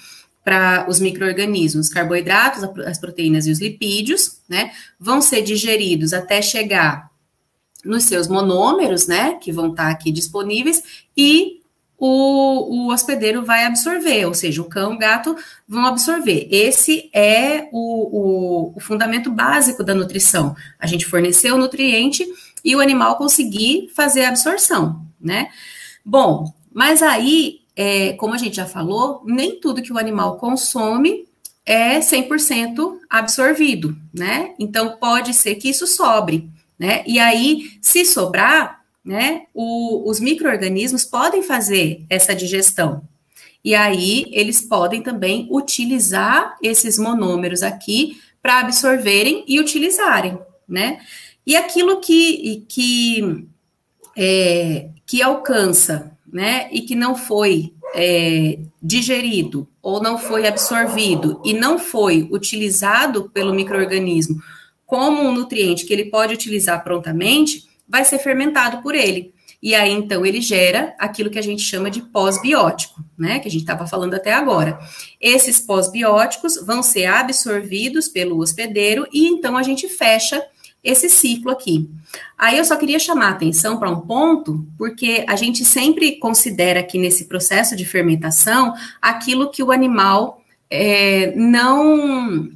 [0.44, 7.11] para os micro-organismos, carboidratos, as proteínas e os lipídios, né, vão ser digeridos até chegar
[7.84, 10.84] nos seus monômeros, né, que vão estar tá aqui disponíveis,
[11.16, 11.62] e
[11.98, 15.36] o, o hospedeiro vai absorver, ou seja, o cão, o gato
[15.68, 16.48] vão absorver.
[16.50, 20.56] Esse é o, o, o fundamento básico da nutrição.
[20.80, 22.26] A gente fornecer o nutriente
[22.64, 25.50] e o animal conseguir fazer a absorção, né?
[26.04, 31.26] Bom, mas aí é, como a gente já falou, nem tudo que o animal consome
[31.66, 34.54] é 100% absorvido, né?
[34.60, 36.50] Então, pode ser que isso sobre,
[36.82, 37.04] né?
[37.06, 43.04] E aí, se sobrar, né, o, os micro-organismos podem fazer essa digestão.
[43.64, 51.00] E aí, eles podem também utilizar esses monômeros aqui para absorverem e utilizarem, né?
[51.46, 53.46] E aquilo que, que,
[54.18, 61.54] é, que alcança né, e que não foi é, digerido ou não foi absorvido e
[61.54, 64.42] não foi utilizado pelo microorganismo
[64.92, 69.34] como um nutriente que ele pode utilizar prontamente, vai ser fermentado por ele.
[69.64, 73.40] E aí, então, ele gera aquilo que a gente chama de pós-biótico, né?
[73.40, 74.78] Que a gente estava falando até agora.
[75.22, 80.44] Esses pós-bióticos vão ser absorvidos pelo hospedeiro e então a gente fecha
[80.84, 81.90] esse ciclo aqui.
[82.38, 86.82] Aí eu só queria chamar a atenção para um ponto, porque a gente sempre considera
[86.82, 92.50] aqui nesse processo de fermentação aquilo que o animal é, não,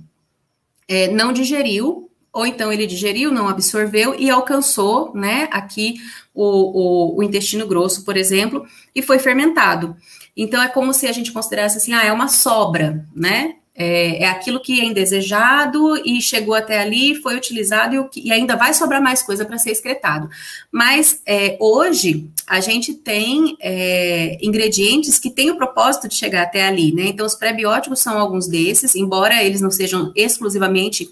[0.86, 2.05] é, não digeriu,
[2.36, 5.96] ou então ele digeriu, não absorveu e alcançou, né, aqui
[6.34, 9.96] o, o, o intestino grosso, por exemplo, e foi fermentado.
[10.36, 13.56] Então é como se a gente considerasse assim, ah, é uma sobra, né?
[13.78, 18.56] É, é, aquilo que é indesejado e chegou até ali, foi utilizado e, e ainda
[18.56, 20.30] vai sobrar mais coisa para ser excretado.
[20.70, 26.66] Mas é, hoje a gente tem é, ingredientes que têm o propósito de chegar até
[26.66, 27.04] ali, né?
[27.08, 31.10] Então, os prebióticos são alguns desses, embora eles não sejam exclusivamente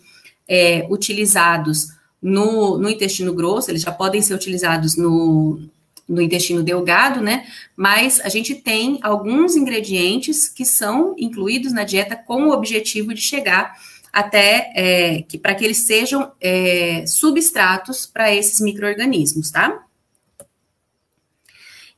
[0.47, 1.89] é, utilizados
[2.21, 5.59] no, no intestino grosso, eles já podem ser utilizados no,
[6.07, 7.45] no intestino delgado, né?
[7.75, 13.21] Mas a gente tem alguns ingredientes que são incluídos na dieta com o objetivo de
[13.21, 13.77] chegar
[14.11, 19.83] até é, que para que eles sejam é, substratos para esses micro-organismos, tá?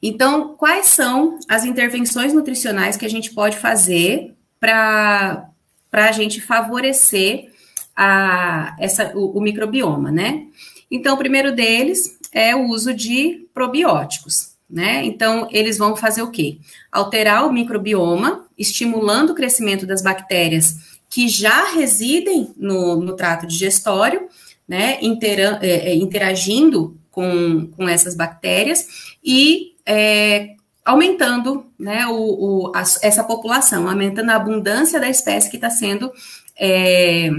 [0.02, 5.50] Então, quais são as intervenções nutricionais que a gente pode fazer para
[5.92, 7.52] a gente favorecer
[7.96, 10.48] a, essa, o, o microbioma, né?
[10.90, 15.04] Então, o primeiro deles é o uso de probióticos, né?
[15.06, 16.58] Então, eles vão fazer o quê?
[16.92, 24.28] Alterar o microbioma, estimulando o crescimento das bactérias que já residem no, no trato digestório,
[24.68, 24.98] né?
[25.02, 32.82] Intera é, é, interagindo com, com essas bactérias e é, aumentando né, o, o a,
[32.82, 36.12] essa população, aumentando a abundância da espécie que está sendo,
[36.58, 37.30] é,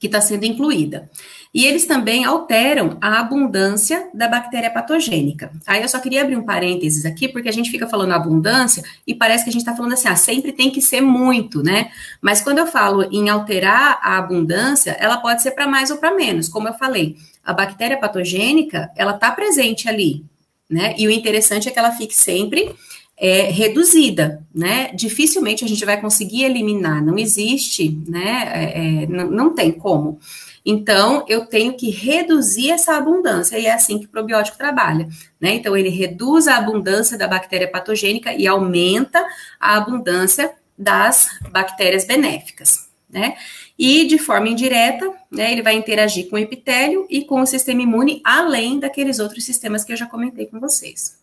[0.00, 1.10] que está sendo incluída.
[1.52, 5.52] E eles também alteram a abundância da bactéria patogênica.
[5.66, 9.14] Aí eu só queria abrir um parênteses aqui, porque a gente fica falando abundância e
[9.14, 11.90] parece que a gente está falando assim, ah, sempre tem que ser muito, né?
[12.20, 16.14] Mas quando eu falo em alterar a abundância, ela pode ser para mais ou para
[16.14, 16.48] menos.
[16.48, 20.24] Como eu falei, a bactéria patogênica, ela está presente ali,
[20.68, 20.94] né?
[20.96, 22.74] E o interessante é que ela fique sempre
[23.20, 24.90] é, reduzida, né?
[24.94, 28.50] Dificilmente a gente vai conseguir eliminar, não existe, né?
[28.54, 30.18] É, é, não, não tem como.
[30.64, 35.06] Então, eu tenho que reduzir essa abundância, e é assim que o probiótico trabalha,
[35.38, 35.54] né?
[35.54, 39.22] Então, ele reduz a abundância da bactéria patogênica e aumenta
[39.58, 43.36] a abundância das bactérias benéficas, né?
[43.78, 47.82] E de forma indireta, né, ele vai interagir com o epitélio e com o sistema
[47.82, 51.19] imune, além daqueles outros sistemas que eu já comentei com vocês.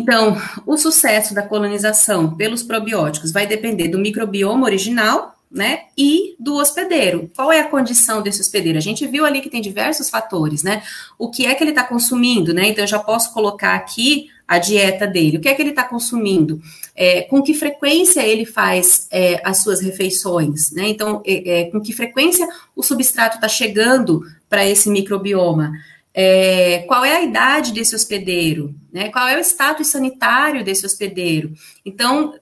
[0.00, 0.36] Então,
[0.66, 7.28] o sucesso da colonização pelos probióticos vai depender do microbioma original, né, e do hospedeiro.
[7.34, 8.78] Qual é a condição desse hospedeiro?
[8.78, 10.80] A gente viu ali que tem diversos fatores, né?
[11.18, 12.68] O que é que ele está consumindo, né?
[12.68, 15.84] Então, eu já posso colocar aqui a dieta dele, o que é que ele está
[15.84, 16.60] consumindo,
[16.94, 20.88] é, com que frequência ele faz é, as suas refeições, né?
[20.88, 25.72] Então, é, é com que frequência o substrato está chegando para esse microbioma.
[26.12, 29.10] É, qual é a idade desse hospedeiro, né?
[29.10, 31.52] qual é o status sanitário desse hospedeiro.
[31.84, 32.34] Então,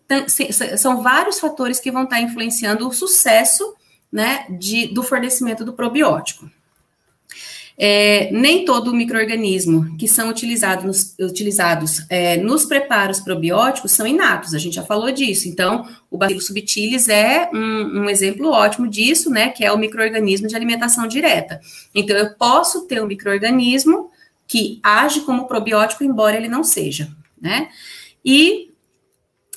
[0.79, 3.75] são vários fatores que vão estar influenciando o sucesso
[4.11, 6.51] né, de, do fornecimento do probiótico.
[7.81, 14.53] É, nem todo microorganismo que são utilizados, nos, utilizados é, nos preparos probióticos são inatos,
[14.53, 15.49] a gente já falou disso.
[15.49, 19.51] Então, o bacilo subtilis é um, um exemplo ótimo disso, né?
[19.51, 21.61] Que é o microorganismo de alimentação direta.
[21.95, 24.11] Então, eu posso ter um microorganismo
[24.49, 27.09] que age como probiótico, embora ele não seja,
[27.41, 27.69] né?
[28.25, 28.71] E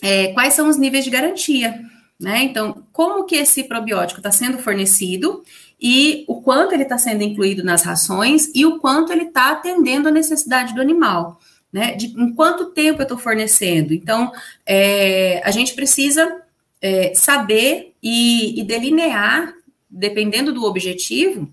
[0.02, 1.80] é, quais são os níveis de garantia?
[2.20, 2.44] Né?
[2.44, 5.44] Então, como que esse probiótico está sendo fornecido
[5.82, 10.08] e o quanto ele está sendo incluído nas rações e o quanto ele está atendendo
[10.08, 11.40] a necessidade do animal.
[11.74, 11.96] Né?
[11.96, 13.94] De em quanto tempo eu estou fornecendo.
[13.94, 14.32] Então,
[14.66, 16.42] é, a gente precisa
[16.82, 19.54] é, saber e, e, delinear,
[19.90, 21.50] dependendo do objetivo,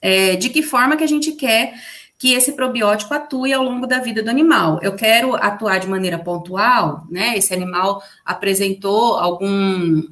[0.00, 1.74] é, de que forma que a gente quer
[2.18, 4.78] que esse probiótico atue ao longo da vida do animal.
[4.82, 7.36] Eu quero atuar de maneira pontual, né?
[7.36, 10.02] Esse animal apresentou algum,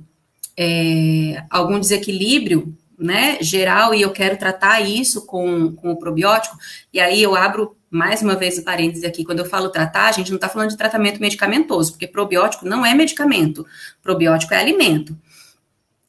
[0.57, 6.57] é, algum desequilíbrio né, geral e eu quero tratar isso com, com o probiótico,
[6.93, 10.13] e aí eu abro mais uma vez o parêntese aqui, quando eu falo tratar, a
[10.13, 13.65] gente não está falando de tratamento medicamentoso, porque probiótico não é medicamento,
[14.03, 15.17] probiótico é alimento.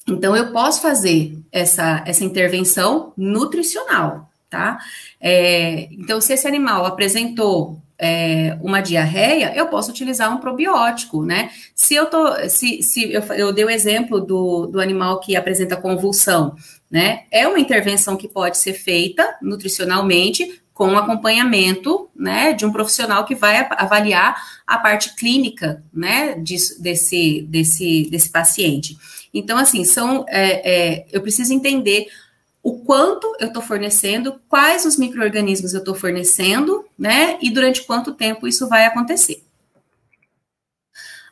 [0.07, 4.79] Então, eu posso fazer essa, essa intervenção nutricional, tá?
[5.19, 11.49] É, então, se esse animal apresentou é, uma diarreia, eu posso utilizar um probiótico, né?
[11.73, 15.77] Se eu tô, se, se eu, eu dei o exemplo do, do animal que apresenta
[15.77, 16.55] convulsão,
[16.89, 17.23] né?
[17.31, 23.33] É uma intervenção que pode ser feita nutricionalmente com acompanhamento, né, de um profissional que
[23.33, 24.35] vai avaliar
[24.67, 28.97] a parte clínica, né, disso, desse, desse, desse paciente.
[29.33, 32.07] Então, assim, são, é, é, eu preciso entender
[32.61, 38.13] o quanto eu estou fornecendo, quais os micro-organismos eu estou fornecendo, né, e durante quanto
[38.13, 39.45] tempo isso vai acontecer.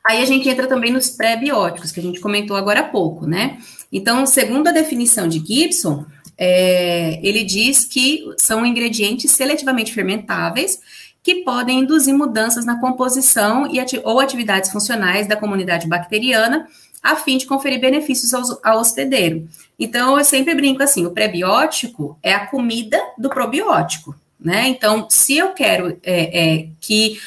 [0.06, 3.58] Aí a gente entra também nos pré-bióticos, que a gente comentou agora há pouco, né?
[3.94, 6.04] Então, segundo a definição de Gibson,
[6.36, 10.82] é, ele diz que são ingredientes seletivamente fermentáveis
[11.22, 16.68] que podem induzir mudanças na composição e ati ou atividades funcionais da comunidade bacteriana,
[17.04, 19.48] a fim de conferir benefícios ao, ao hospedeiro.
[19.78, 24.68] Então, eu sempre brinco assim: o pré-biótico é a comida do probiótico, né?
[24.68, 27.20] Então, se eu quero é, é, que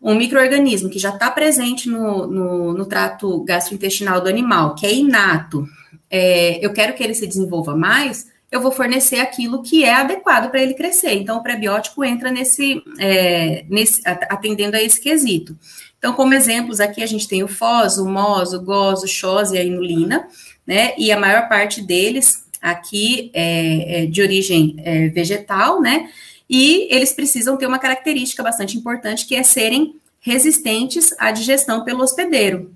[0.00, 4.94] um microorganismo que já está presente no, no, no, trato gastrointestinal do animal, que é
[4.94, 5.68] inato,
[6.10, 10.50] é, eu quero que ele se desenvolva mais, eu vou fornecer aquilo que é adequado
[10.50, 11.12] para ele crescer.
[11.14, 15.56] Então, o prebiótico entra nesse, é, nesse, atendendo a esse quesito.
[15.98, 19.52] Então, como exemplos, aqui a gente tem o FOS, o MOS, o GOS, o XOS
[19.52, 20.26] e a inulina,
[20.66, 20.94] né?
[20.98, 26.10] E a maior parte deles aqui é, é de origem é, vegetal, né?
[26.48, 32.02] E eles precisam ter uma característica bastante importante, que é serem resistentes à digestão pelo
[32.02, 32.74] hospedeiro,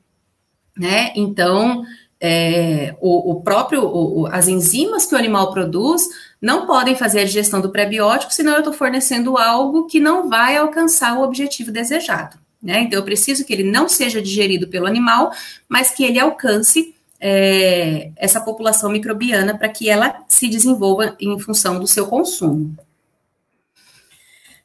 [0.77, 1.12] né?
[1.16, 1.85] Então,
[2.26, 6.09] é, o, o, próprio, o, as enzimas que o animal produz
[6.40, 10.56] não podem fazer a digestão do prebiótico, senão eu estou fornecendo algo que não vai
[10.56, 12.38] alcançar o objetivo desejado.
[12.62, 12.80] Né?
[12.80, 15.32] Então, eu preciso que ele não seja digerido pelo animal,
[15.68, 21.78] mas que ele alcance é, essa população microbiana para que ela se desenvolva em função
[21.78, 22.74] do seu consumo.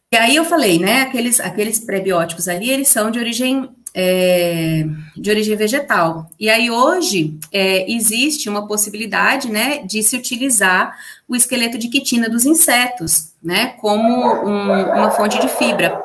[0.09, 4.85] E aí eu falei, né, aqueles, aqueles prebióticos ali, eles são de origem é,
[5.15, 6.29] de origem vegetal.
[6.39, 10.97] E aí hoje é, existe uma possibilidade, né, de se utilizar
[11.27, 14.07] o esqueleto de quitina dos insetos, né, como
[14.45, 16.01] um, uma fonte de fibra.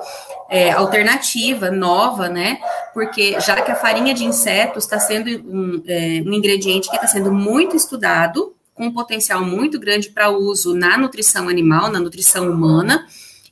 [0.51, 2.59] É, alternativa, nova, né?
[2.93, 7.09] Porque já que a farinha de insetos está sendo um, é, um ingrediente que está
[7.09, 12.51] sendo muito estudado, com um potencial muito grande para uso na nutrição animal, na nutrição
[12.51, 13.07] humana,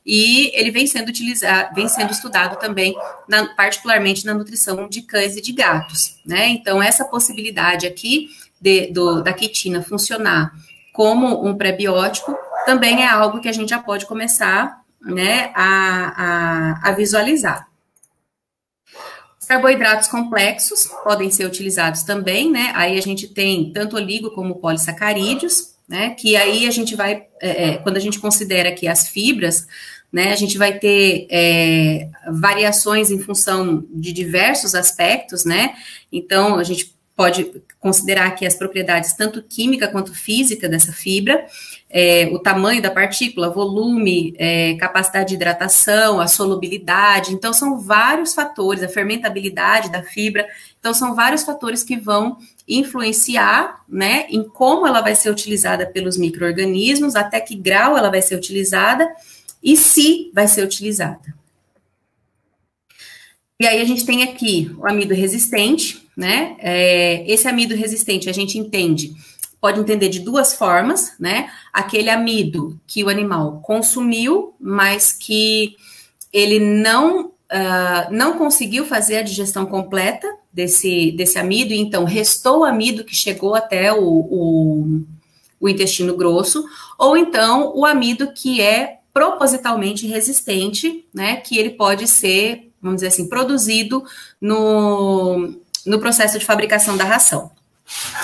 [0.05, 2.93] e ele vem sendo utilizado, vem sendo estudado também,
[3.27, 6.49] na, particularmente na nutrição de cães e de gatos, né?
[6.49, 10.53] Então, essa possibilidade aqui de, do, da quitina funcionar
[10.93, 16.89] como um prebiótico também é algo que a gente já pode começar né, a, a,
[16.89, 17.67] a visualizar.
[19.39, 22.71] Os carboidratos complexos podem ser utilizados também, né?
[22.75, 26.11] Aí a gente tem tanto oligo como polissacarídeos, né?
[26.11, 29.67] Que aí a gente vai, é, é quando a gente considera que as fibras,
[30.11, 30.31] né?
[30.31, 35.73] A gente vai ter é, variações em função de diversos aspectos, né?
[36.11, 41.45] Então, a gente pode considerar aqui as propriedades tanto química quanto física dessa fibra,
[41.95, 47.31] é, o tamanho da partícula, volume, é, capacidade de hidratação, a solubilidade.
[47.31, 50.47] Então, são vários fatores, a fermentabilidade da fibra.
[50.79, 52.37] Então, são vários fatores que vão
[52.67, 58.23] influenciar, né, em como ela vai ser utilizada pelos micro-organismos, até que grau ela vai
[58.23, 59.07] ser utilizada
[59.61, 61.35] e se vai ser utilizada.
[63.59, 66.55] E aí a gente tem aqui o amido resistente, né?
[66.59, 69.13] É, esse amido resistente a gente entende,
[69.63, 71.49] pode entender de duas formas, né?
[71.71, 75.77] Aquele amido que o animal consumiu, mas que
[76.33, 82.65] ele não uh, não conseguiu fazer a digestão completa desse, desse amido, e então restou
[82.65, 85.01] amido que chegou até o, o,
[85.61, 86.65] o intestino grosso,
[86.99, 91.37] ou então o amido que é propositalmente resistente, né?
[91.37, 94.03] Que ele pode ser vamos dizer assim, produzido
[94.41, 97.49] no, no processo de fabricação da ração.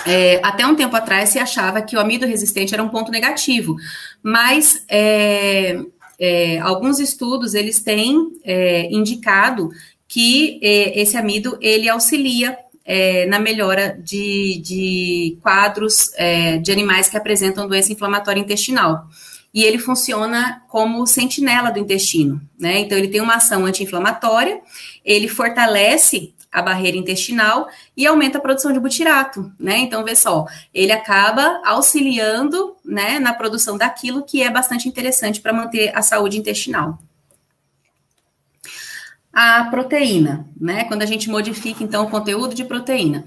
[0.06, 3.76] É, até um tempo atrás se achava que o amido resistente era um ponto negativo,
[4.24, 5.80] mas é,
[6.20, 9.70] é, alguns estudos eles têm é, indicado
[10.08, 16.12] que é, esse amido ele auxilia é, na melhora de, de quadros
[16.64, 19.08] de animais que apresentam doença inflamatória intestinal
[19.54, 22.80] e ele funciona como sentinela do intestino, né?
[22.80, 24.60] Então, ele tem uma ação anti-inflamatória,
[25.04, 29.78] ele fortalece a barreira intestinal e aumenta a produção de butirato, né?
[29.78, 35.54] Então, vê só, ele acaba auxiliando, né, na produção daquilo que é bastante interessante para
[35.54, 37.00] manter a saúde intestinal.
[39.32, 40.86] A proteína, né?
[40.86, 43.24] Quando a gente modifica, então, o conteúdo de proteína.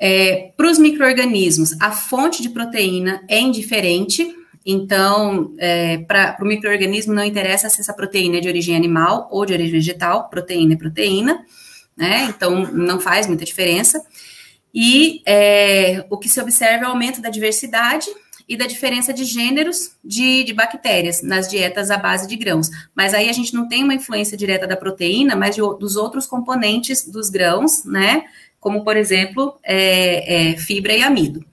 [0.00, 4.34] É, para os micro-organismos, a fonte de proteína é indiferente,
[4.64, 9.44] então, é, para o microorganismo não interessa se essa proteína é de origem animal ou
[9.44, 11.44] de origem vegetal, proteína é proteína,
[11.96, 12.24] né?
[12.24, 14.04] Então, não faz muita diferença.
[14.74, 18.06] E é, o que se observa é o aumento da diversidade
[18.48, 22.70] e da diferença de gêneros de, de, bactérias nas dietas à base de grãos.
[22.94, 26.26] Mas aí a gente não tem uma influência direta da proteína, mas de, dos outros
[26.26, 28.24] componentes dos grãos, né?
[28.58, 31.44] Como, por exemplo, é, é, fibra e amido.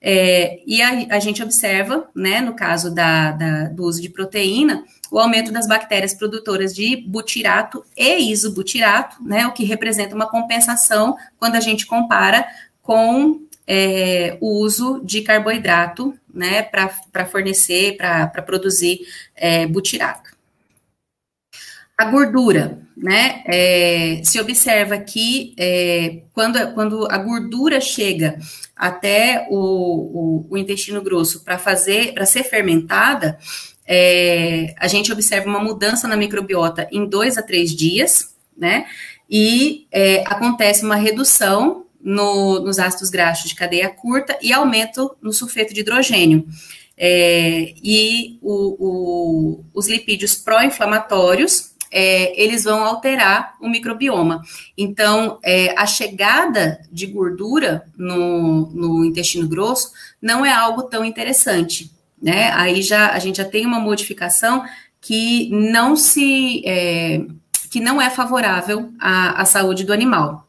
[0.00, 4.84] É, e a, a, gente observa, né, no caso da, da, do uso de proteína,
[5.10, 11.16] o aumento das bactérias produtoras de butirato e isobutirato, né, o que representa uma compensação
[11.38, 12.46] quando a gente compara
[12.82, 19.00] com é, o uso de carboidrato, né, para fornecer, para produzir
[19.34, 20.36] é, butirato.
[21.98, 23.42] A gordura, né?
[23.46, 28.38] É, se observa que é, quando, quando a gordura chega
[28.76, 33.38] até o, o, o intestino grosso para fazer, para ser fermentada,
[33.86, 38.86] é, a gente observa uma mudança na microbiota em dois a três dias, né?
[39.28, 45.32] E é, acontece uma redução no, nos ácidos graxos de cadeia curta e aumento no
[45.32, 46.46] sulfeto de hidrogênio.
[46.96, 54.42] É, e o, o, os lipídios pró-inflamatórios é, eles vão alterar o microbioma.
[54.76, 61.90] Então, é, a chegada de gordura no, no intestino grosso não é algo tão interessante,
[62.26, 62.50] né?
[62.54, 64.64] Aí já a gente já tem uma modificação
[65.00, 67.24] que não se é,
[67.70, 70.44] que não é favorável à, à saúde do animal.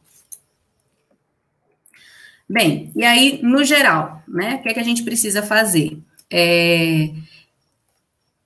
[2.48, 5.98] Bem, e aí, no geral, né, o que, é que a gente precisa fazer?
[6.28, 7.10] É,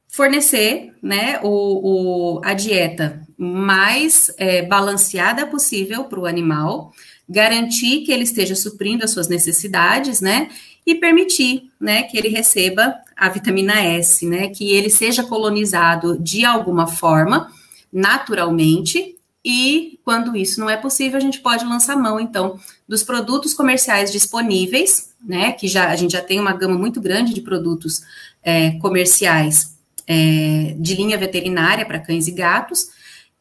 [0.08, 6.92] fornecer né, o, o a dieta mais é, balanceada possível para o animal,
[7.26, 10.50] garantir que ele esteja suprindo as suas necessidades, né?
[10.84, 14.48] E permitir, né, que ele receba a vitamina S, né?
[14.48, 17.52] Que ele seja colonizado de alguma forma,
[17.92, 23.54] naturalmente, e quando isso não é possível, a gente pode lançar mão, então, dos produtos
[23.54, 25.52] comerciais disponíveis, né?
[25.52, 28.02] Que já a gente já tem uma gama muito grande de produtos
[28.42, 29.76] é, comerciais
[30.06, 32.88] é, de linha veterinária para cães e gatos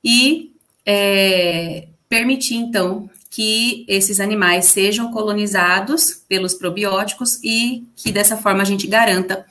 [0.04, 0.52] e
[0.86, 8.66] é, permitir, então, que esses animais sejam colonizados pelos probióticos e que dessa forma a
[8.66, 9.46] gente garanta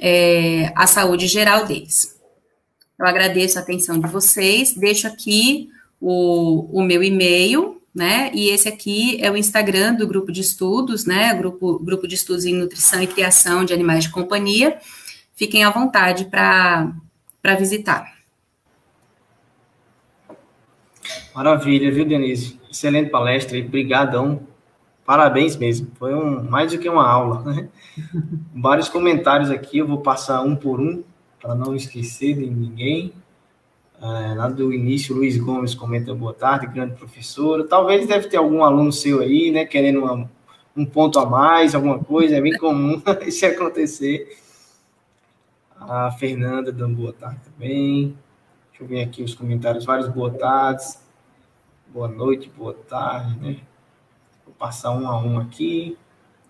[0.00, 2.16] é, a saúde geral deles.
[2.98, 5.68] Eu agradeço a atenção de vocês, deixo aqui
[6.00, 8.30] o, o meu e-mail, né?
[8.32, 11.34] E esse aqui é o Instagram do grupo de estudos, né?
[11.34, 14.78] Grupo, grupo de estudos em nutrição e criação de animais de companhia
[15.34, 18.15] fiquem à vontade para visitar.
[21.34, 22.58] Maravilha, viu, Denise?
[22.70, 24.40] Excelente palestra e brigadão.
[25.04, 25.88] Parabéns mesmo.
[25.98, 27.42] Foi um, mais do que uma aula.
[27.42, 27.68] Né?
[28.54, 31.04] Vários comentários aqui, eu vou passar um por um,
[31.40, 33.12] para não esquecer de ninguém.
[34.00, 37.64] É, lá do início, Luiz Gomes comenta boa tarde, grande professora.
[37.64, 40.30] Talvez deve ter algum aluno seu aí, né, querendo uma,
[40.76, 44.36] um ponto a mais, alguma coisa, é bem comum isso acontecer.
[45.80, 48.16] A Fernanda dando boa tarde também.
[48.76, 51.02] Deixa eu ver aqui os comentários, vários boa tardes.
[51.88, 53.56] Boa noite, boa tarde, né?
[54.44, 55.96] Vou passar um a um aqui.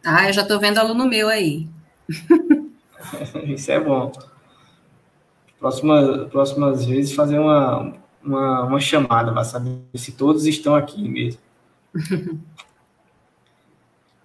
[0.04, 1.68] Ah, eu já estou vendo aluno meu aí.
[3.46, 4.10] Isso é bom.
[5.60, 11.40] Próxima, próximas vezes fazer uma, uma, uma chamada para saber se todos estão aqui mesmo.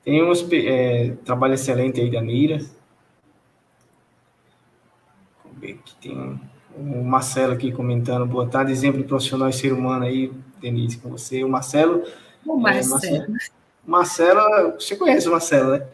[0.03, 2.57] Tem um é, trabalho excelente aí da Mira.
[5.43, 6.39] Vamos ver aqui, tem um,
[6.81, 8.25] o Marcelo aqui comentando.
[8.25, 11.43] Boa tarde, exemplo profissional e ser humano aí, Denise, com você.
[11.43, 12.03] O Marcelo.
[12.45, 12.95] O Marcelo.
[13.05, 13.27] É,
[13.85, 15.87] Marcelo, Marcelo, você conhece o Marcelo, né?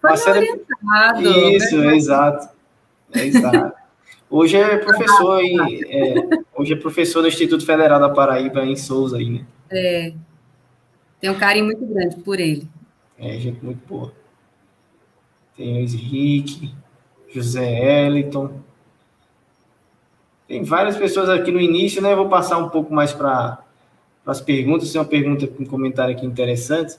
[0.00, 1.28] Foi Marcelo, orientado.
[1.28, 1.86] Isso, né?
[1.86, 2.48] é exato.
[3.14, 3.78] É exato.
[4.30, 6.14] Hoje é professor em, é,
[6.54, 9.46] hoje é professor do Instituto Federal da Paraíba em Souza aí, né?
[9.70, 10.12] É.
[11.18, 12.68] Tem um carinho muito grande por ele.
[13.18, 14.12] É, gente muito boa.
[15.56, 16.74] Tem Luiz Henrique,
[17.28, 18.67] José Eliton.
[20.48, 22.12] Tem várias pessoas aqui no início, né?
[22.12, 23.58] Eu vou passar um pouco mais para
[24.26, 24.90] as perguntas.
[24.90, 26.96] Tem uma pergunta com um comentário aqui interessante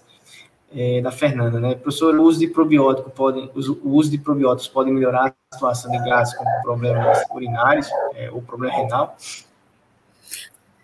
[0.73, 1.73] é, da Fernanda, né?
[1.75, 5.97] Professor, o uso de probiótico pode, o uso de probióticos pode melhorar a situação de
[5.97, 9.17] gases como problemas urinários é, ou problema renal?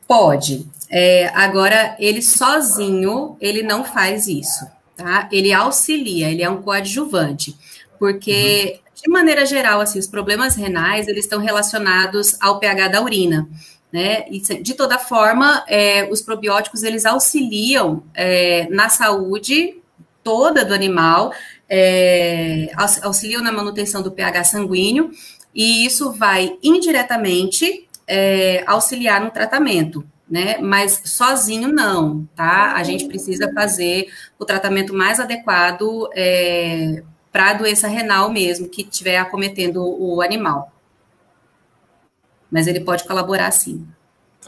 [0.08, 0.68] Pode.
[0.90, 4.66] É, agora, ele sozinho, ele não faz isso,
[4.96, 5.28] tá?
[5.32, 7.56] Ele auxilia, ele é um coadjuvante,
[7.98, 8.85] porque, uhum.
[8.96, 13.48] De maneira geral, assim, os problemas renais, eles estão relacionados ao pH da urina,
[13.92, 14.26] né?
[14.30, 19.82] E, de toda forma, é, os probióticos, eles auxiliam é, na saúde
[20.24, 21.34] toda do animal,
[21.70, 22.72] é,
[23.04, 25.12] auxiliam na manutenção do pH sanguíneo,
[25.54, 30.58] e isso vai indiretamente é, auxiliar no tratamento, né?
[30.60, 32.74] Mas sozinho não, tá?
[32.76, 34.08] A gente precisa fazer
[34.40, 37.04] o tratamento mais adequado é,
[37.36, 40.72] para a doença renal mesmo que estiver acometendo o animal.
[42.50, 43.86] Mas ele pode colaborar sim.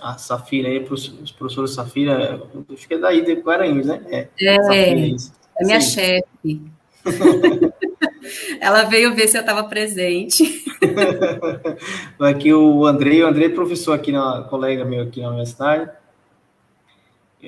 [0.01, 2.41] A Safira aí, os professores Safira,
[2.73, 4.01] acho que é daí de Guaranhos, né?
[4.07, 5.17] É, é, Safira,
[5.59, 6.61] é minha chefe.
[8.61, 10.63] Ela veio ver se eu estava presente.
[12.21, 15.91] aqui o Andrei, o Andrei é professor aqui, na, colega meu aqui na universidade.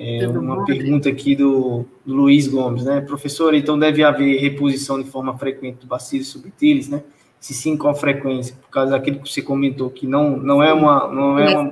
[0.02, 3.02] É, uma pergunta aqui do, do, Luiz Gomes, né?
[3.02, 7.04] Professor, então deve haver reposição de forma frequente do bacilos subtilis, né?
[7.38, 8.56] Se sim, qual frequência?
[8.56, 11.72] Por causa daquilo que você comentou, que não, não é uma não é, uma,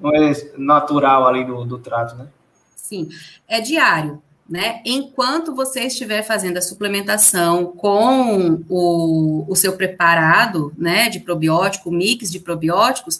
[0.00, 2.26] não é natural ali do, do trato, né?
[2.74, 3.08] Sim,
[3.46, 4.82] é diário né?
[4.84, 12.30] Enquanto você estiver fazendo a suplementação com o, o seu preparado, né, de probiótico, mix
[12.30, 13.18] de probióticos,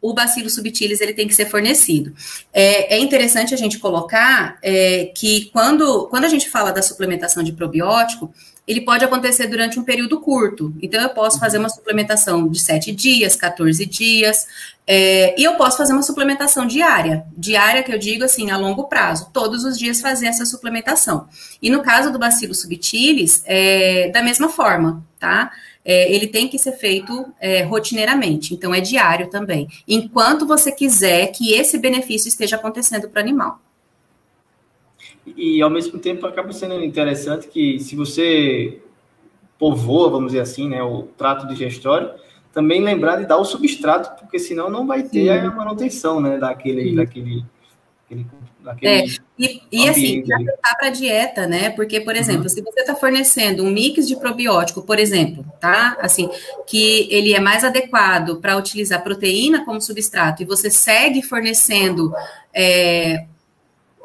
[0.00, 2.12] o bacilo subtilis ele tem que ser fornecido.
[2.52, 7.42] É, é interessante a gente colocar é, que quando, quando a gente fala da suplementação
[7.42, 8.32] de probiótico,
[8.66, 10.72] ele pode acontecer durante um período curto.
[10.80, 14.46] Então, eu posso fazer uma suplementação de 7 dias, 14 dias,
[14.86, 17.24] é, e eu posso fazer uma suplementação diária.
[17.36, 19.28] Diária, que eu digo assim, a longo prazo.
[19.32, 21.28] Todos os dias fazer essa suplementação.
[21.60, 25.50] E no caso do bacilo subtilis, é, da mesma forma, tá?
[25.84, 31.28] É, ele tem que ser feito é, rotineiramente, então é diário também, enquanto você quiser
[31.28, 33.60] que esse benefício esteja acontecendo para o animal.
[35.36, 38.80] E, ao mesmo tempo, acaba sendo interessante que, se você
[39.58, 42.10] povoa, vamos dizer assim, né, o trato digestório,
[42.52, 45.46] também lembrar de dar o substrato, porque senão não vai ter Sim.
[45.46, 47.44] a manutenção né, daquele, daquele,
[48.08, 48.26] daquele,
[48.60, 49.06] daquele é,
[49.40, 51.70] e, e assim, adaptar para a dieta, né?
[51.70, 52.48] Porque, por exemplo, uhum.
[52.50, 55.96] se você está fornecendo um mix de probiótico, por exemplo, tá?
[55.98, 56.28] Assim,
[56.66, 62.12] que ele é mais adequado para utilizar proteína como substrato, e você segue fornecendo
[62.52, 63.24] é,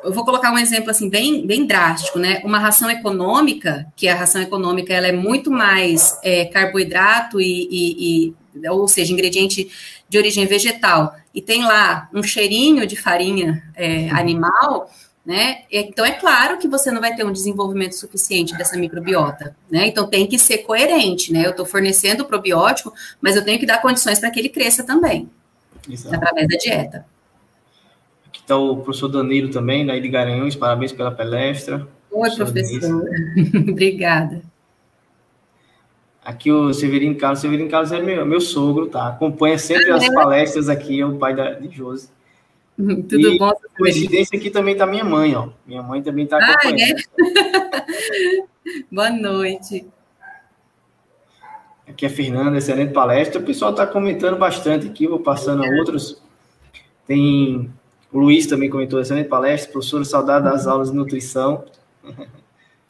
[0.06, 2.40] eu vou colocar um exemplo assim bem, bem drástico, né?
[2.46, 8.34] Uma ração econômica, que a ração econômica ela é muito mais é, carboidrato e, e,
[8.56, 9.68] e, ou seja, ingrediente
[10.08, 14.90] de origem vegetal, e tem lá um cheirinho de farinha é, animal,
[15.26, 15.64] né?
[15.72, 19.88] Então é claro que você não vai ter um desenvolvimento suficiente dessa microbiota, né?
[19.88, 21.46] Então tem que ser coerente, né?
[21.46, 24.84] Eu estou fornecendo o probiótico, mas eu tenho que dar condições para que ele cresça
[24.84, 25.30] também,
[25.90, 26.16] Exato.
[26.16, 27.06] através da dieta.
[28.34, 31.88] Está o professor Danilo também, da Ilha Garanhões, parabéns pela palestra.
[32.12, 33.04] Oi, professor.
[33.68, 34.44] Obrigada.
[36.24, 37.40] Aqui o Severino Carlos.
[37.40, 39.08] Severino Carlos é meu, meu sogro, tá?
[39.08, 42.10] Acompanha sempre as palestras aqui, é o pai da, de Josi.
[43.08, 43.52] Tudo e, bom?
[43.78, 45.50] Coincidência aqui também está minha mãe, ó.
[45.66, 47.02] Minha mãe também está acompanhando.
[47.20, 48.44] Ah, é?
[48.92, 49.88] Boa noite.
[51.88, 53.40] Aqui é a Fernanda, excelente palestra.
[53.40, 56.22] O pessoal está comentando bastante aqui, vou passando a outros.
[57.06, 57.72] Tem
[58.16, 61.66] o Luiz também comentou excelente palestra, professor, saudade das aulas de nutrição.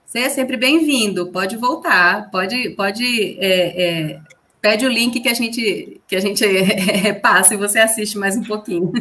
[0.06, 4.22] Você é sempre bem-vindo, pode voltar, pode, pode é, é,
[4.66, 6.44] pede o link que a gente que a gente
[7.22, 8.92] passa e você assiste mais um pouquinho.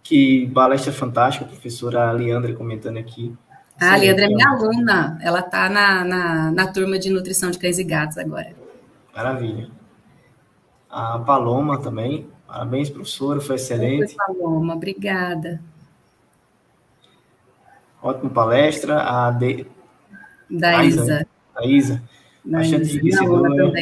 [0.00, 3.34] que palestra fantástica, a professora Leandra comentando aqui.
[3.80, 7.58] Ah, a Leandra é minha aluna, ela está na, na, na turma de nutrição de
[7.58, 8.54] cães e gatos agora.
[9.12, 9.68] Maravilha.
[10.88, 14.12] A Paloma também, parabéns, professora, foi excelente.
[14.12, 15.60] Oi, Paloma, obrigada.
[18.00, 19.02] Ótima palestra.
[19.02, 19.66] A de...
[20.48, 21.26] da Isa.
[21.56, 22.13] A Isa.
[22.44, 23.72] Bastante enriquecedora.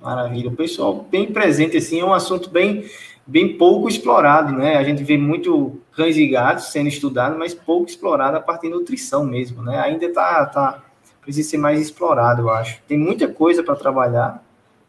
[0.00, 0.48] Maravilha.
[0.48, 2.84] O pessoal bem presente, assim, é um assunto bem,
[3.26, 4.76] bem pouco explorado, né?
[4.76, 8.76] A gente vê muito cães e gatos sendo estudado, mas pouco explorado a partir da
[8.76, 9.78] nutrição mesmo, né?
[9.78, 10.82] Ainda está tá,
[11.20, 12.80] precisa ser mais explorado, eu acho.
[12.88, 14.44] Tem muita coisa para trabalhar.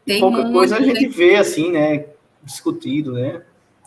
[0.06, 2.06] Tem pouca muito, coisa a gente vê, assim, né?
[2.44, 3.44] Discutido, né?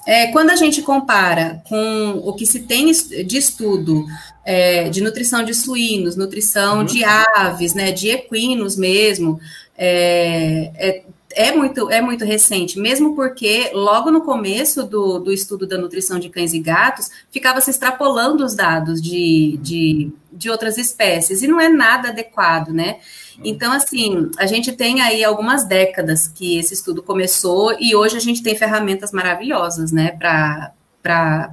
[0.06, 4.06] É, quando a gente compara com o que se tem de estudo
[4.44, 6.84] é, de nutrição de suínos, nutrição uhum.
[6.84, 9.40] de aves, né, de equinos mesmo,
[9.76, 11.02] é, é,
[11.32, 16.20] é, muito, é muito recente, mesmo porque logo no começo do, do estudo da nutrição
[16.20, 21.48] de cães e gatos, ficava se extrapolando os dados de, de, de outras espécies, e
[21.48, 23.00] não é nada adequado, né?
[23.44, 28.20] Então, assim, a gente tem aí algumas décadas que esse estudo começou e hoje a
[28.20, 30.72] gente tem ferramentas maravilhosas, né, para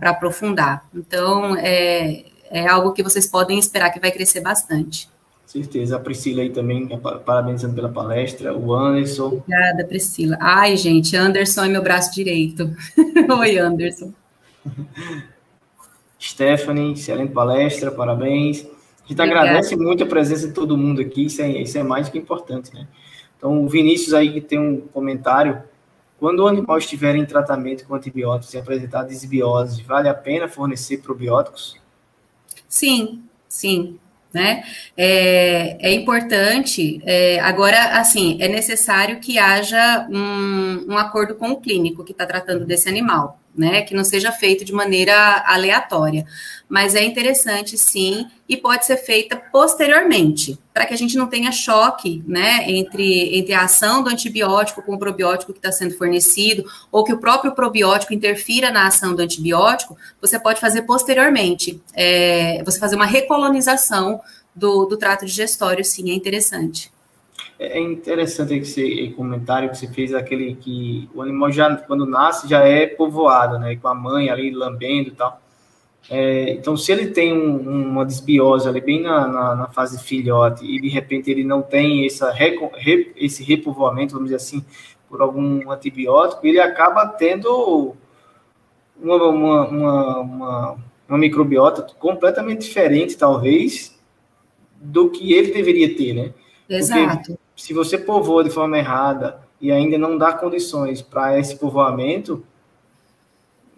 [0.01, 0.85] aprofundar.
[0.93, 5.09] Então, é, é algo que vocês podem esperar que vai crescer bastante.
[5.45, 5.97] Certeza.
[5.97, 6.87] A Priscila aí também,
[7.25, 8.57] parabenizando pela palestra.
[8.57, 9.27] O Anderson.
[9.27, 10.35] Obrigada, Priscila.
[10.41, 12.75] Ai, gente, Anderson é meu braço direito.
[13.39, 14.11] Oi, Anderson.
[16.19, 18.65] Stephanie, excelente palestra, parabéns.
[19.03, 19.49] A gente Obrigada.
[19.49, 22.73] agradece muito a presença de todo mundo aqui, isso é, isso é mais que importante,
[22.73, 22.87] né?
[23.37, 25.61] Então, o Vinícius aí que tem um comentário.
[26.17, 30.99] Quando o animal estiver em tratamento com antibióticos e apresentar desbiose, vale a pena fornecer
[30.99, 31.75] probióticos?
[32.69, 33.99] Sim, sim.
[34.33, 34.63] Né?
[34.95, 41.59] É, é importante, é, agora, assim, é necessário que haja um, um acordo com o
[41.59, 43.81] clínico que está tratando desse animal né?
[43.81, 46.25] Que não seja feito de maneira aleatória.
[46.69, 51.51] Mas é interessante, sim, e pode ser feita posteriormente, para que a gente não tenha
[51.51, 56.63] choque, né, entre, entre a ação do antibiótico com o probiótico que está sendo fornecido,
[56.91, 61.81] ou que o próprio probiótico interfira na ação do antibiótico, você pode fazer posteriormente.
[61.93, 64.21] É, você fazer uma recolonização
[64.55, 66.92] do, do trato digestório, sim, é interessante.
[67.65, 72.59] É interessante esse comentário que você fez, aquele que o animal já, quando nasce, já
[72.59, 73.75] é povoado, né?
[73.75, 75.41] Com a mãe ali lambendo e tal.
[76.09, 80.65] É, então, se ele tem um, uma desbiose ali bem na, na, na, fase filhote
[80.65, 82.59] e de repente ele não tem essa re,
[83.15, 84.65] esse repovoamento, vamos dizer assim,
[85.07, 87.95] por algum antibiótico, ele acaba tendo
[89.01, 90.77] uma, uma, uma, uma,
[91.07, 93.97] uma microbiota completamente diferente, talvez,
[94.81, 96.33] do que ele deveria ter, né?
[96.67, 102.43] Exato se você povoa de forma errada e ainda não dá condições para esse povoamento,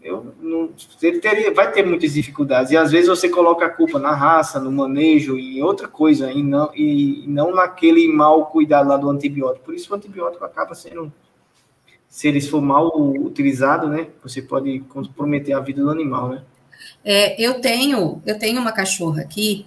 [0.06, 0.70] eu não,
[1.02, 2.72] ele teria, vai ter muitas dificuldades.
[2.72, 6.44] E às vezes você coloca a culpa na raça, no manejo, em outra coisa, e
[6.44, 9.66] não, e não naquele mal cuidado lá do antibiótico.
[9.66, 11.12] Por isso o antibiótico acaba sendo,
[12.08, 14.08] se ele for mal utilizado, né?
[14.22, 16.44] Você pode comprometer a vida do animal, né?
[17.04, 19.66] É, eu tenho, eu tenho uma cachorra aqui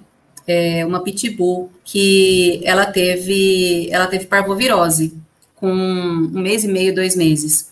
[0.49, 5.15] é, uma pitbull que ela teve, ela teve parvovirose
[5.55, 7.71] com um mês e meio, dois meses.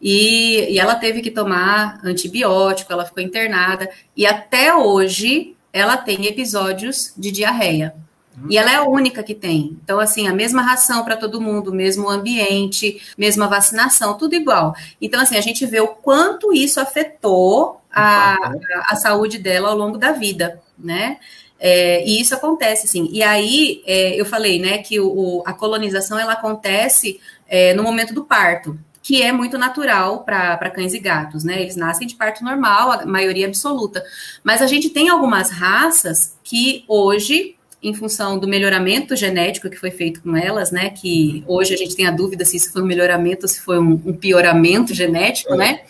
[0.00, 6.26] E, e ela teve que tomar antibiótico, ela ficou internada, e até hoje ela tem
[6.26, 7.94] episódios de diarreia.
[8.36, 8.46] Uhum.
[8.48, 9.76] E ela é a única que tem.
[9.82, 14.74] Então, assim, a mesma ração para todo mundo, mesmo ambiente, mesma vacinação, tudo igual.
[15.00, 18.54] Então, assim, a gente vê o quanto isso afetou a, a,
[18.90, 21.18] a saúde dela ao longo da vida, né?
[21.58, 23.08] É, e isso acontece, sim.
[23.10, 28.12] E aí, é, eu falei, né, que o, a colonização, ela acontece é, no momento
[28.12, 31.60] do parto, que é muito natural para cães e gatos, né?
[31.60, 34.02] Eles nascem de parto normal, a maioria absoluta.
[34.42, 39.90] Mas a gente tem algumas raças que hoje, em função do melhoramento genético que foi
[39.90, 40.88] feito com elas, né?
[40.88, 43.78] Que hoje a gente tem a dúvida se isso foi um melhoramento ou se foi
[43.78, 45.82] um, um pioramento genético, né?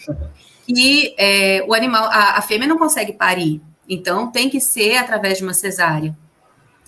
[0.66, 5.38] E é, o animal, a, a fêmea não consegue parir, então, tem que ser através
[5.38, 6.16] de uma cesárea.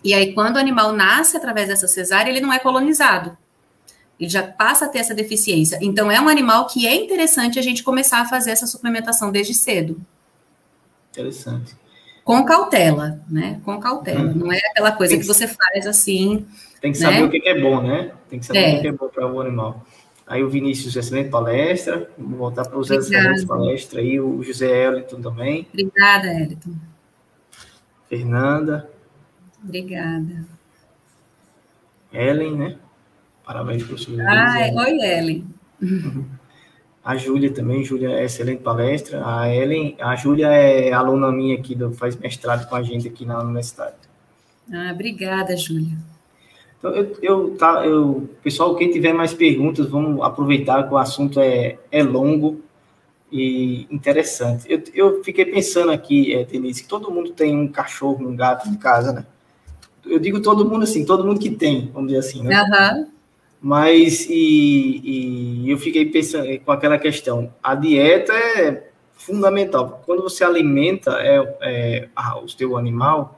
[0.02, 3.36] E aí, quando o animal nasce através dessa cesárea, ele não é colonizado.
[4.18, 5.78] Ele já passa a ter essa deficiência.
[5.82, 9.52] Então, é um animal que é interessante a gente começar a fazer essa suplementação desde
[9.52, 10.00] cedo.
[11.10, 11.74] Interessante.
[12.24, 13.60] Com cautela, né?
[13.64, 14.20] Com cautela.
[14.20, 14.34] Uhum.
[14.34, 16.46] Não é aquela coisa que, que, você faz assim.
[16.80, 17.24] Tem que saber né?
[17.24, 18.10] o que é bom, né?
[18.28, 18.78] Tem que saber é.
[18.78, 19.84] o que é bom para o animal.
[20.26, 22.10] Aí o Vinícius, excelente palestra.
[22.18, 24.18] Vou voltar para os excelentes palestras aí.
[24.18, 25.68] O José Eliton também.
[25.72, 26.74] Obrigada, Eliton.
[28.08, 28.90] Fernanda.
[29.62, 30.44] Obrigada.
[32.12, 32.76] Ellen, né?
[33.44, 34.20] Parabéns, professor.
[34.20, 34.74] Ah, é.
[34.74, 35.46] oi, Ellen.
[37.04, 39.22] A Júlia também, Júlia é excelente palestra.
[39.24, 43.24] A Ellen, a Júlia é aluna minha aqui, do, faz mestrado com a gente aqui
[43.24, 43.94] na universidade.
[44.72, 45.96] Ah, obrigada, Júlia.
[46.88, 51.78] Eu, eu, tá, eu, pessoal, quem tiver mais perguntas, vamos aproveitar que o assunto é,
[51.90, 52.60] é longo
[53.30, 54.64] e interessante.
[54.68, 58.68] Eu, eu fiquei pensando aqui, é, Denise, que todo mundo tem um cachorro, um gato
[58.68, 59.26] em casa, né?
[60.04, 62.62] Eu digo todo mundo assim, todo mundo que tem, vamos dizer assim, né?
[62.62, 63.06] Uhum.
[63.60, 70.02] Mas, e, e eu fiquei pensando com aquela questão, a dieta é fundamental.
[70.06, 72.08] Quando você alimenta é, é,
[72.42, 73.35] o seu animal,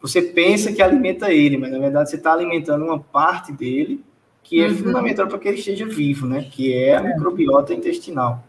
[0.00, 4.02] você pensa que alimenta ele, mas na verdade você está alimentando uma parte dele
[4.42, 4.76] que é uhum.
[4.76, 6.48] fundamental para que ele esteja vivo, né?
[6.50, 7.02] Que é a é.
[7.02, 8.42] microbiota intestinal,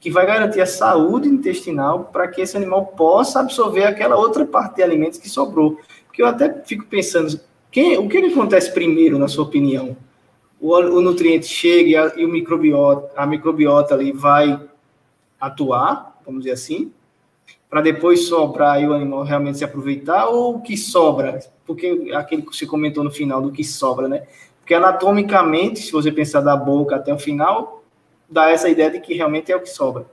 [0.00, 4.76] que vai garantir a saúde intestinal para que esse animal possa absorver aquela outra parte
[4.76, 5.78] de alimentos que sobrou.
[6.06, 7.38] Porque eu até fico pensando,
[7.70, 9.96] quem, o que, que acontece primeiro, na sua opinião?
[10.60, 14.58] O, o nutriente chega e, a, e o microbiota, a microbiota ali vai
[15.38, 16.92] atuar, vamos dizer assim,
[17.68, 21.40] para depois sobrar e o animal realmente se aproveitar, ou o que sobra?
[21.66, 24.22] Porque aquele que você comentou no final do que sobra, né?
[24.60, 27.82] Porque anatomicamente, se você pensar da boca até o final,
[28.28, 30.06] dá essa ideia de que realmente é o que sobra.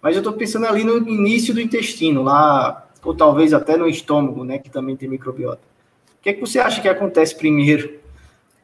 [0.00, 4.44] Mas eu estou pensando ali no início do intestino, lá, ou talvez até no estômago,
[4.44, 5.62] né, que também tem microbiota.
[6.18, 8.00] O que, é que você acha que acontece primeiro?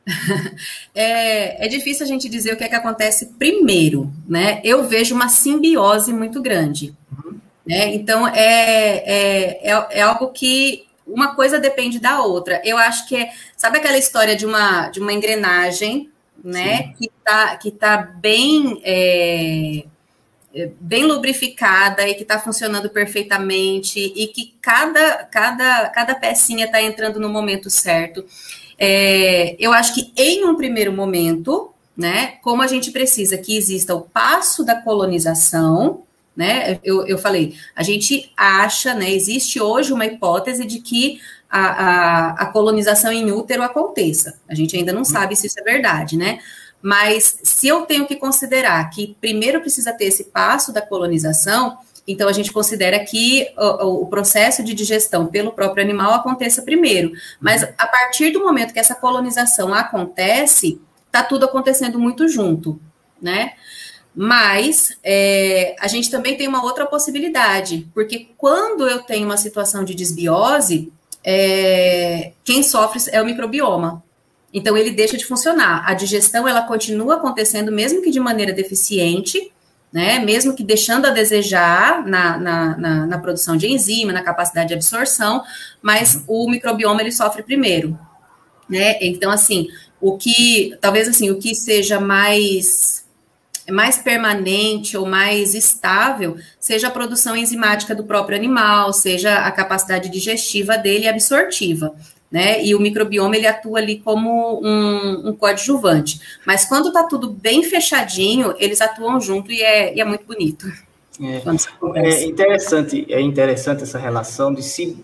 [0.95, 4.61] É, é, difícil a gente dizer o que é que acontece primeiro, né?
[4.65, 6.93] Eu vejo uma simbiose muito grande.
[7.13, 7.39] Uhum.
[7.69, 7.95] Né?
[7.95, 12.63] Então, é, é, é, é, algo que uma coisa depende da outra.
[12.65, 16.11] Eu acho que é, sabe aquela história de uma, de uma engrenagem,
[16.43, 19.85] né, que tá, que tá bem, é,
[20.55, 26.81] é bem lubrificada e que está funcionando perfeitamente e que cada, cada, cada pecinha está
[26.81, 28.25] entrando no momento certo.
[28.79, 33.95] É, eu acho que em um primeiro momento, né, como a gente precisa que exista
[33.95, 36.07] o passo da colonização,
[36.39, 36.79] né?
[36.85, 39.11] Eu, eu falei, a gente acha, né?
[39.11, 41.21] Existe hoje uma hipótese de que
[41.51, 44.39] a, a, a colonização em útero aconteça.
[44.49, 46.39] A gente ainda não sabe se isso é verdade, né?
[46.81, 52.29] Mas se eu tenho que considerar que primeiro precisa ter esse passo da colonização, então
[52.29, 57.11] a gente considera que o, o, processo de digestão pelo próprio animal aconteça primeiro.
[57.41, 62.81] Mas a partir do momento que essa colonização acontece, tá tudo acontecendo muito junto,
[63.21, 63.55] né?
[64.21, 69.85] Mas é, a gente também tem uma outra possibilidade, porque quando eu tenho uma situação
[69.85, 70.93] de desbiose,
[71.23, 74.03] é, quem sofre é o microbioma.
[74.53, 75.89] Então ele deixa de funcionar.
[75.89, 79.53] A digestão ela continua acontecendo, mesmo que de maneira deficiente,
[79.93, 80.19] né?
[80.19, 84.75] Mesmo que deixando a desejar na, na, na, na produção de enzima, na capacidade de
[84.75, 85.45] absorção,
[85.81, 87.97] mas o microbioma ele sofre primeiro,
[88.69, 88.99] né?
[89.01, 89.69] Então assim,
[90.01, 92.98] o que talvez assim o que seja mais
[93.71, 100.09] mais permanente ou mais estável seja a produção enzimática do próprio animal, seja a capacidade
[100.09, 101.95] digestiva dele e absortiva.
[102.31, 102.63] Né?
[102.63, 106.21] E o microbioma ele atua ali como um, um coadjuvante.
[106.47, 110.67] Mas quando está tudo bem fechadinho, eles atuam junto e é, e é muito bonito.
[111.21, 111.43] É,
[111.97, 114.63] é, interessante, é interessante essa relação de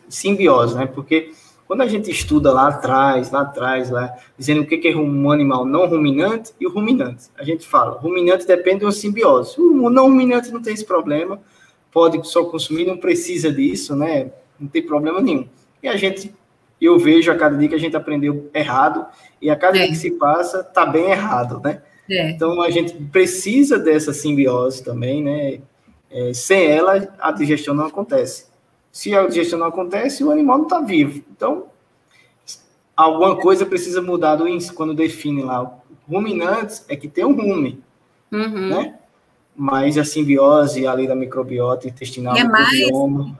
[0.09, 0.87] simbiose, né?
[0.87, 1.33] Porque
[1.67, 5.65] quando a gente estuda lá atrás, lá atrás, lá, dizendo o que é um animal
[5.65, 9.59] não ruminante e o ruminante, a gente fala, ruminante depende de uma simbiose.
[9.59, 11.41] O não ruminante não tem esse problema,
[11.91, 14.31] pode só consumir, não precisa disso, né?
[14.61, 15.49] Não tem problema nenhum.
[15.83, 16.35] E a gente,
[16.81, 19.07] eu vejo a cada dia que a gente aprendeu errado,
[19.41, 19.83] e a cada é.
[19.83, 21.83] dia que se passa, tá bem errado, né?
[22.11, 22.31] É.
[22.31, 25.61] Então a gente precisa dessa simbiose também, né?
[26.11, 28.47] É, sem ela, a digestão não acontece.
[28.95, 31.21] Se a digestão não acontece, o animal não está vivo.
[31.37, 31.65] Então,
[32.97, 35.79] alguma coisa precisa mudar do índice quando define lá.
[36.09, 37.83] Ruminantes é que tem um rume,
[38.31, 38.69] uhum.
[38.69, 38.95] né?
[39.57, 42.81] Mas a simbiose ali da microbiota intestinal, e é, mais,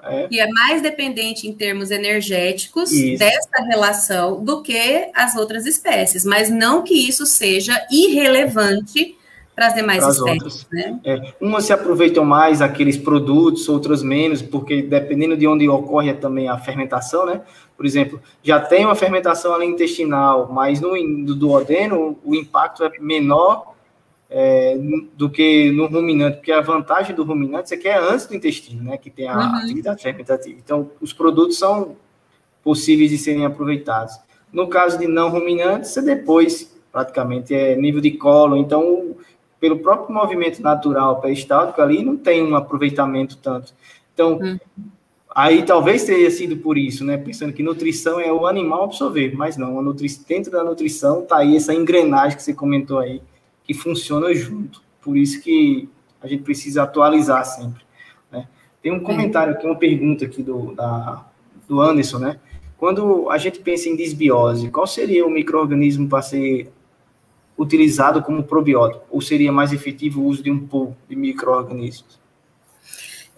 [0.03, 0.29] é...
[0.29, 3.21] e é mais dependente em termos energéticos isso.
[3.21, 9.17] dessa relação do que as outras espécies, mas não que isso seja irrelevante
[9.55, 10.67] para as demais espécies.
[10.73, 11.01] Né?
[11.05, 16.49] É, umas se aproveitam mais aqueles produtos, outras menos, porque dependendo de onde ocorre também
[16.49, 17.43] a fermentação, né?
[17.77, 20.91] Por exemplo, já tem uma fermentação intestinal, mas no
[21.25, 23.75] do duodeno o impacto é menor
[24.31, 24.77] é,
[25.15, 28.83] do que no ruminante, porque a vantagem do ruminante é que é antes do intestino,
[28.83, 28.97] né?
[28.97, 29.57] Que tem a uhum.
[29.57, 30.59] atividade fermentativa.
[30.59, 31.97] Então, os produtos são
[32.63, 34.19] possíveis de serem aproveitados.
[34.53, 38.57] No caso de não ruminantes, é depois, praticamente, é nível de colo.
[38.57, 39.15] Então,
[39.65, 43.73] pelo próprio movimento natural peristáltico ali, não tem um aproveitamento tanto.
[44.13, 44.59] Então, hum.
[45.35, 47.17] Aí talvez tenha sido por isso, né?
[47.17, 50.07] Pensando que nutrição é o animal absorver, mas não, nutri...
[50.29, 53.23] dentro da nutrição tá aí essa engrenagem que você comentou aí,
[53.65, 54.83] que funciona junto.
[55.01, 55.89] Por isso que
[56.23, 57.83] a gente precisa atualizar sempre.
[58.31, 58.47] Né?
[58.83, 61.25] Tem um comentário aqui, uma pergunta aqui do, da,
[61.67, 62.39] do Anderson, né?
[62.77, 66.71] Quando a gente pensa em desbiose, qual seria o microorganismo para ser
[67.59, 69.05] utilizado como probiótico?
[69.11, 72.19] Ou seria mais efetivo o uso de um pool de microorganismos?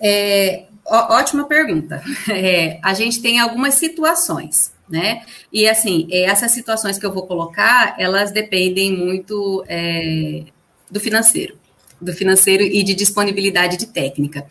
[0.00, 2.02] É, ótima pergunta.
[2.28, 5.24] É, a gente tem algumas situações, né?
[5.52, 10.44] E assim, é, essas situações que eu vou colocar, elas dependem muito é,
[10.90, 11.56] do financeiro,
[12.00, 14.46] do financeiro e de disponibilidade de técnica.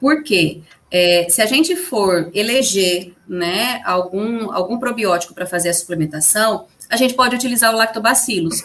[0.00, 0.62] Por quê?
[0.90, 6.96] É, se a gente for eleger né, algum, algum probiótico para fazer a suplementação, a
[6.96, 8.62] gente pode utilizar o lactobacilos,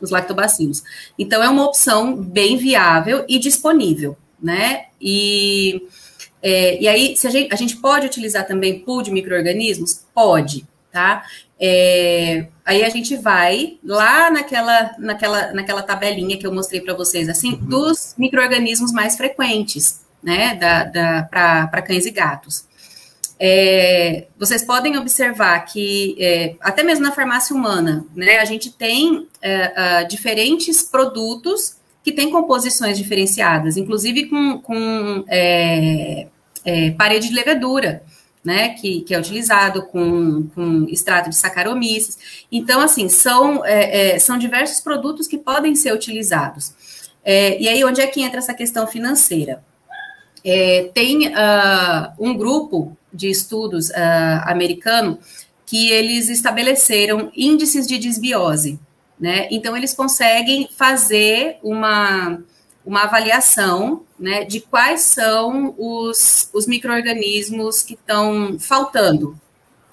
[0.00, 0.82] os lactobacilos.
[1.18, 4.86] Então, é uma opção bem viável e disponível, né?
[5.00, 5.86] E,
[6.42, 10.04] é, e aí, se a gente, a gente pode utilizar também pool de micro-organismos?
[10.14, 11.24] Pode, tá?
[11.62, 17.28] É, aí a gente vai lá naquela, naquela, naquela tabelinha que eu mostrei para vocês,
[17.28, 17.66] assim, uhum.
[17.66, 22.69] dos micro-organismos mais frequentes, né, da, da, para cães e gatos.
[23.42, 29.26] É, vocês podem observar que, é, até mesmo na farmácia humana, né, a gente tem
[29.40, 36.26] é, diferentes produtos que têm composições diferenciadas, inclusive com, com é,
[36.66, 38.02] é, parede de levedura,
[38.44, 42.44] né, que, que é utilizado com, com extrato de Saccharomyces.
[42.52, 46.74] Então, assim, são, é, são diversos produtos que podem ser utilizados.
[47.24, 49.62] e aí, onde é que entra essa questão financeira?
[50.94, 55.18] Tem uh, um grupo de estudos uh, americano
[55.66, 58.78] que eles estabeleceram índices de desbiose,
[59.18, 59.46] né?
[59.50, 62.42] Então eles conseguem fazer uma,
[62.84, 69.38] uma avaliação, né, de quais são os, os micro-organismos que estão faltando,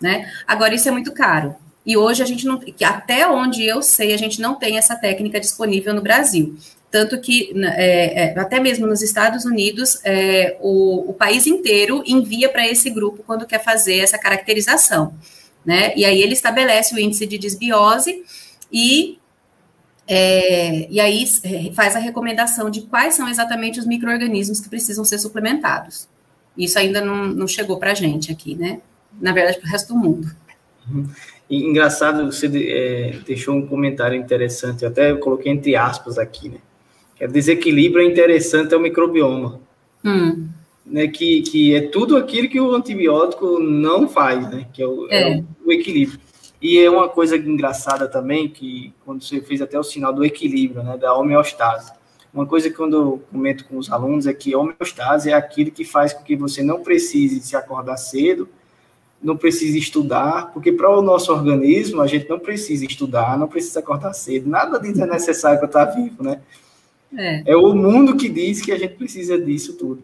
[0.02, 0.32] né?
[0.48, 1.56] Agora isso é muito caro.
[1.86, 5.40] E hoje a gente não, até onde eu sei, a gente não tem essa técnica
[5.40, 6.58] disponível no Brasil.
[6.90, 12.48] Tanto que, é, é, até mesmo nos Estados Unidos, é, o, o, país inteiro envia
[12.48, 15.14] para esse grupo quando quer fazer essa caracterização.
[15.66, 15.94] Né?
[15.98, 18.24] E aí ele estabelece o índice de desbiose
[18.72, 19.20] e,
[20.08, 25.04] é, e aí é, faz a recomendação de quais são exatamente os micro-organismos que precisam
[25.04, 26.08] ser suplementados.
[26.58, 28.80] Isso ainda não, não chegou para a gente aqui, né?
[29.20, 30.34] Na verdade, para o resto do mundo.
[30.90, 31.06] Uhum.
[31.50, 36.58] E, engraçado, você é, deixou um comentário interessante, até eu coloquei entre aspas aqui, né?
[37.20, 39.60] É desequilíbrio é interessante é o microbioma.
[40.04, 40.48] Hum.
[40.86, 44.68] Né, que, que é tudo aquilo que o antibiótico não faz, né?
[44.72, 45.34] Que é o, é.
[45.34, 46.18] É o equilíbrio.
[46.62, 50.82] E é uma coisa engraçada também, que quando você fez até o sinal do equilíbrio,
[50.84, 50.98] né?
[50.98, 51.92] Da homeostase.
[52.34, 55.72] Uma coisa que quando eu comento com os alunos é que a homeostase é aquilo
[55.72, 58.48] que faz com que você não precise se acordar cedo,
[59.22, 63.80] não precise estudar, porque para o nosso organismo a gente não precisa estudar, não precisa
[63.80, 66.40] acordar cedo, nada disso é necessário para estar vivo, né?
[67.16, 67.52] É.
[67.52, 70.04] é o mundo que diz que a gente precisa disso tudo.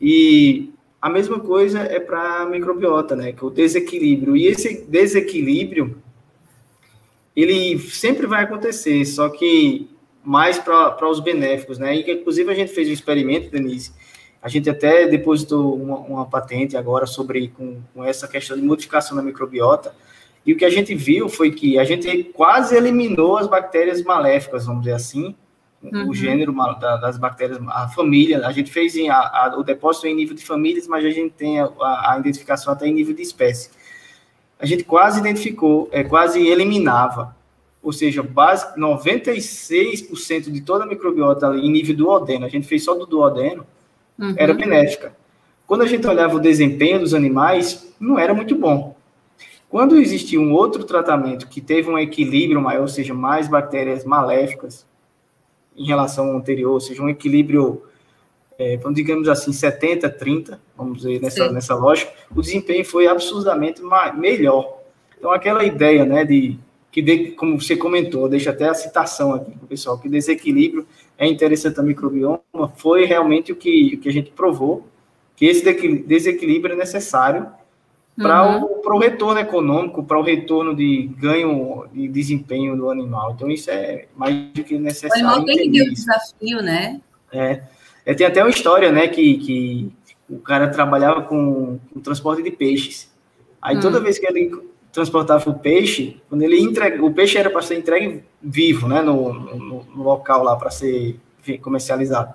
[0.00, 0.70] E
[1.00, 3.32] a mesma coisa é para a microbiota, né?
[3.32, 4.36] Que é o desequilíbrio.
[4.36, 5.96] E esse desequilíbrio,
[7.34, 9.88] ele sempre vai acontecer, só que
[10.24, 11.96] mais para os benéficos, né?
[11.96, 13.92] E inclusive a gente fez um experimento, Denise.
[14.42, 19.16] A gente até depositou uma, uma patente agora sobre com, com essa questão de modificação
[19.16, 19.94] da microbiota.
[20.44, 24.66] E o que a gente viu foi que a gente quase eliminou as bactérias maléficas,
[24.66, 25.34] vamos dizer assim,
[25.82, 26.08] uhum.
[26.08, 28.46] o gênero da, das bactérias, a família.
[28.46, 31.32] A gente fez em, a, a, o depósito em nível de famílias, mas a gente
[31.32, 33.70] tem a, a, identificação até em nível de espécie.
[34.58, 37.36] A gente quase identificou, é, quase eliminava,
[37.82, 42.94] ou seja, base, 96% de toda a microbiota em nível duodeno, a gente fez só
[42.94, 43.66] do duodeno,
[44.18, 44.34] uhum.
[44.36, 45.14] era benéfica.
[45.66, 48.96] Quando a gente olhava o desempenho dos animais, não era muito bom.
[49.68, 54.86] Quando existia um outro tratamento que teve um equilíbrio maior, ou seja, mais bactérias maléficas,
[55.76, 57.82] em relação ao anterior, ou seja, um equilíbrio,
[58.58, 63.82] é, digamos assim, 70, 30, vamos dizer, nessa, nessa lógica, o desempenho foi absurdamente
[64.16, 64.80] melhor.
[65.18, 66.58] Então, aquela ideia, né, de
[66.90, 70.86] que, de, como você comentou, deixa até a citação aqui para o pessoal, que desequilíbrio
[71.18, 72.40] é interessante a microbioma,
[72.76, 74.86] foi realmente o que, o que a gente provou,
[75.36, 75.62] que esse
[76.06, 77.48] desequilíbrio é necessário
[78.16, 78.80] para uhum.
[78.84, 83.32] o, retorno econômico, para o retorno de ganho de desempenho do animal.
[83.32, 85.24] Então, isso é mais do que necessário.
[85.24, 87.00] O animal tem que ter o desafio, né?
[87.30, 87.62] É.
[88.06, 88.14] é.
[88.14, 89.92] Tem até uma história, né, que, que
[90.28, 93.12] o cara trabalhava com, com transporte de peixes.
[93.60, 93.80] Aí, hum.
[93.80, 94.50] toda vez que ele
[94.90, 99.34] transportava o peixe, quando ele entrega, o peixe era para ser entregue vivo, né, no,
[99.34, 101.20] no, no local lá para ser
[101.60, 102.32] comercializado.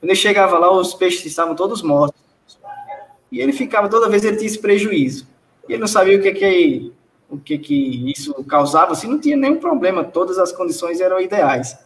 [0.00, 2.20] Quando ele chegava lá, os peixes estavam todos mortos.
[3.30, 5.26] E ele ficava, toda vez ele tinha esse prejuízo.
[5.68, 6.92] E ele não sabia o que que,
[7.28, 11.78] o que, que isso causava, assim, não tinha nenhum problema, todas as condições eram ideais.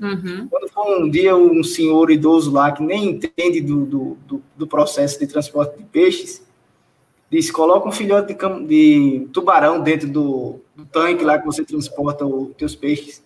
[0.00, 0.48] Uhum.
[0.50, 4.66] Quando for um dia um senhor idoso lá que nem entende do, do, do, do
[4.66, 6.44] processo de transporte de peixes,
[7.30, 12.26] diz, coloca um filhote de, de tubarão dentro do, do, tanque lá que você transporta
[12.26, 13.22] os teus peixes,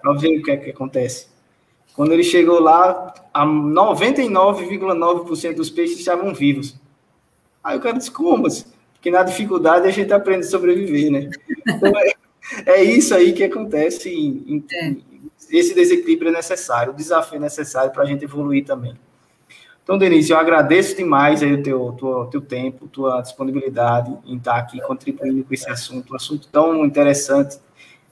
[0.00, 1.26] para ver o que é que acontece.
[1.94, 6.78] Quando ele chegou lá, 99,9% dos peixes estavam vivos.
[7.66, 8.46] Aí o cara disse, como?
[8.92, 11.28] Porque na dificuldade a gente aprende a sobreviver, né?
[11.66, 12.12] Então, é,
[12.78, 14.08] é isso aí que acontece.
[14.08, 14.94] Em, em, é.
[15.50, 18.94] Esse desequilíbrio é necessário, o desafio é necessário para a gente evoluir também.
[19.82, 24.58] Então, Denise, eu agradeço demais aí o teu, teu, teu tempo, tua disponibilidade em estar
[24.58, 27.58] aqui contribuindo com esse assunto, um assunto tão interessante,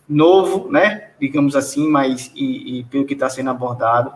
[0.09, 4.13] novo, né, digamos assim, mas e, e pelo que está sendo abordado,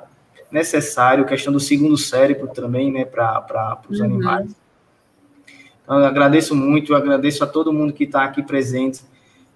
[0.50, 4.04] necessário, questão do segundo cérebro também, né, para os uhum.
[4.04, 4.54] animais.
[5.88, 9.02] Eu agradeço muito, eu agradeço a todo mundo que está aqui presente.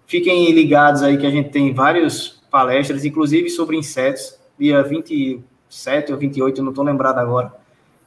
[0.07, 6.19] Fiquem ligados aí que a gente tem várias palestras, inclusive sobre insetos, dia 27 ou
[6.19, 7.63] 28, eu não estou lembrado agora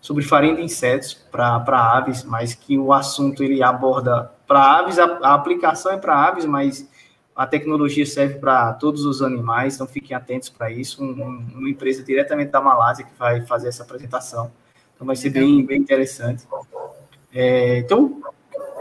[0.06, 5.06] sobre farinha de insetos para aves, mas que o assunto ele aborda para aves, a,
[5.06, 6.88] a, aplicação é para aves, mas
[7.36, 11.04] a tecnologia serve para todos os animais, então fiquem atentos para isso.
[11.04, 14.52] Um, um, uma empresa diretamente da Malásia que vai fazer essa apresentação,
[14.96, 16.46] então vai ser bem, bem interessante.
[17.36, 18.22] É, então,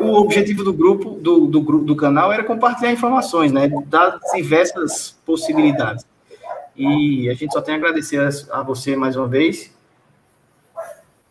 [0.01, 6.07] o objetivo do grupo, do, do, do canal, era compartilhar informações, né, das diversas possibilidades.
[6.77, 9.75] E a gente só tem a agradecer a, a você mais uma vez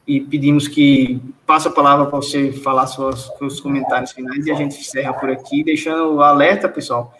[0.05, 4.55] e pedimos que passe a palavra para você falar suas, seus comentários finais e a
[4.55, 7.13] gente encerra por aqui, deixando o alerta, pessoal,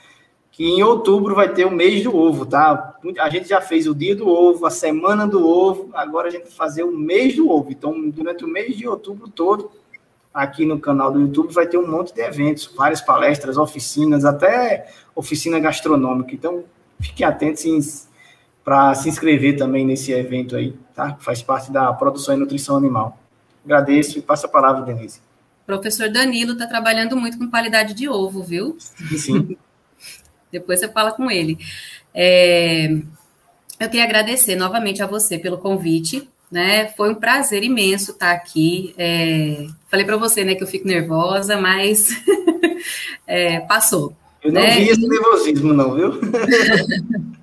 [0.51, 2.97] que em outubro vai ter o mês do ovo, tá?
[3.19, 6.43] A gente já fez o dia do ovo, a semana do ovo, agora a gente
[6.43, 7.71] vai fazer o mês do ovo.
[7.71, 9.71] Então, durante o mês de outubro todo,
[10.34, 14.88] aqui no canal do YouTube, vai ter um monte de eventos, várias palestras, oficinas, até
[15.15, 16.34] oficina gastronômica.
[16.34, 16.64] Então,
[16.99, 18.07] fiquem atentos
[18.64, 21.18] para se inscrever também nesse evento aí, tá?
[21.19, 23.18] Faz parte da produção e nutrição animal.
[23.64, 25.22] Agradeço e passo a palavra, Denise.
[25.65, 28.76] Professor Danilo está trabalhando muito com qualidade de ovo, viu?
[28.80, 29.18] Sim.
[29.18, 29.57] sim.
[30.51, 31.57] Depois você fala com ele.
[32.14, 32.91] É,
[33.80, 36.30] eu queria agradecer novamente a você pelo convite.
[36.53, 36.89] Né?
[36.89, 38.93] Foi um prazer imenso estar aqui.
[38.95, 42.09] É, falei para você né, que eu fico nervosa, mas
[43.25, 44.15] é, passou.
[44.43, 44.75] Eu não né?
[44.75, 46.11] vi esse nervosismo, não, viu?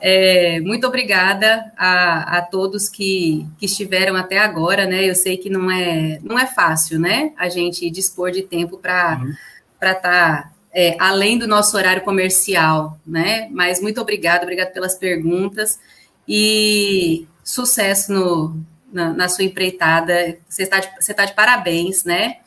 [0.00, 5.08] É, muito obrigada a, a todos que, que estiveram até agora, né?
[5.08, 7.32] Eu sei que não é, não é fácil, né?
[7.38, 9.30] A gente dispor de tempo para uhum.
[9.74, 13.48] estar tá, é, além do nosso horário comercial, né?
[13.50, 15.78] Mas muito obrigada, obrigada pelas perguntas
[16.28, 18.56] e sucesso no,
[18.92, 20.38] na, na sua empreitada.
[20.48, 22.38] Você está de, você está de parabéns, né?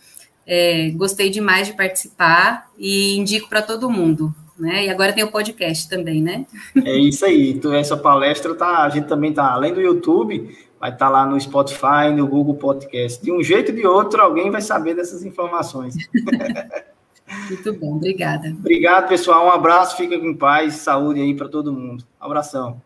[0.46, 4.86] É, gostei demais de participar e indico para todo mundo né?
[4.86, 6.46] E agora tem o podcast também, né?
[6.84, 7.52] É isso aí.
[7.52, 11.26] Então, essa palestra tá, a gente também tá além do YouTube, vai estar tá lá
[11.26, 13.24] no Spotify, no Google Podcast.
[13.24, 15.96] De um jeito ou de outro, alguém vai saber dessas informações.
[17.50, 18.50] Muito bom, obrigada.
[18.50, 19.48] Obrigado, pessoal.
[19.48, 22.04] Um abraço, fica com paz, saúde aí para todo mundo.
[22.22, 22.82] Um abração.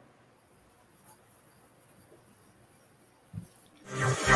[3.93, 4.31] Oh.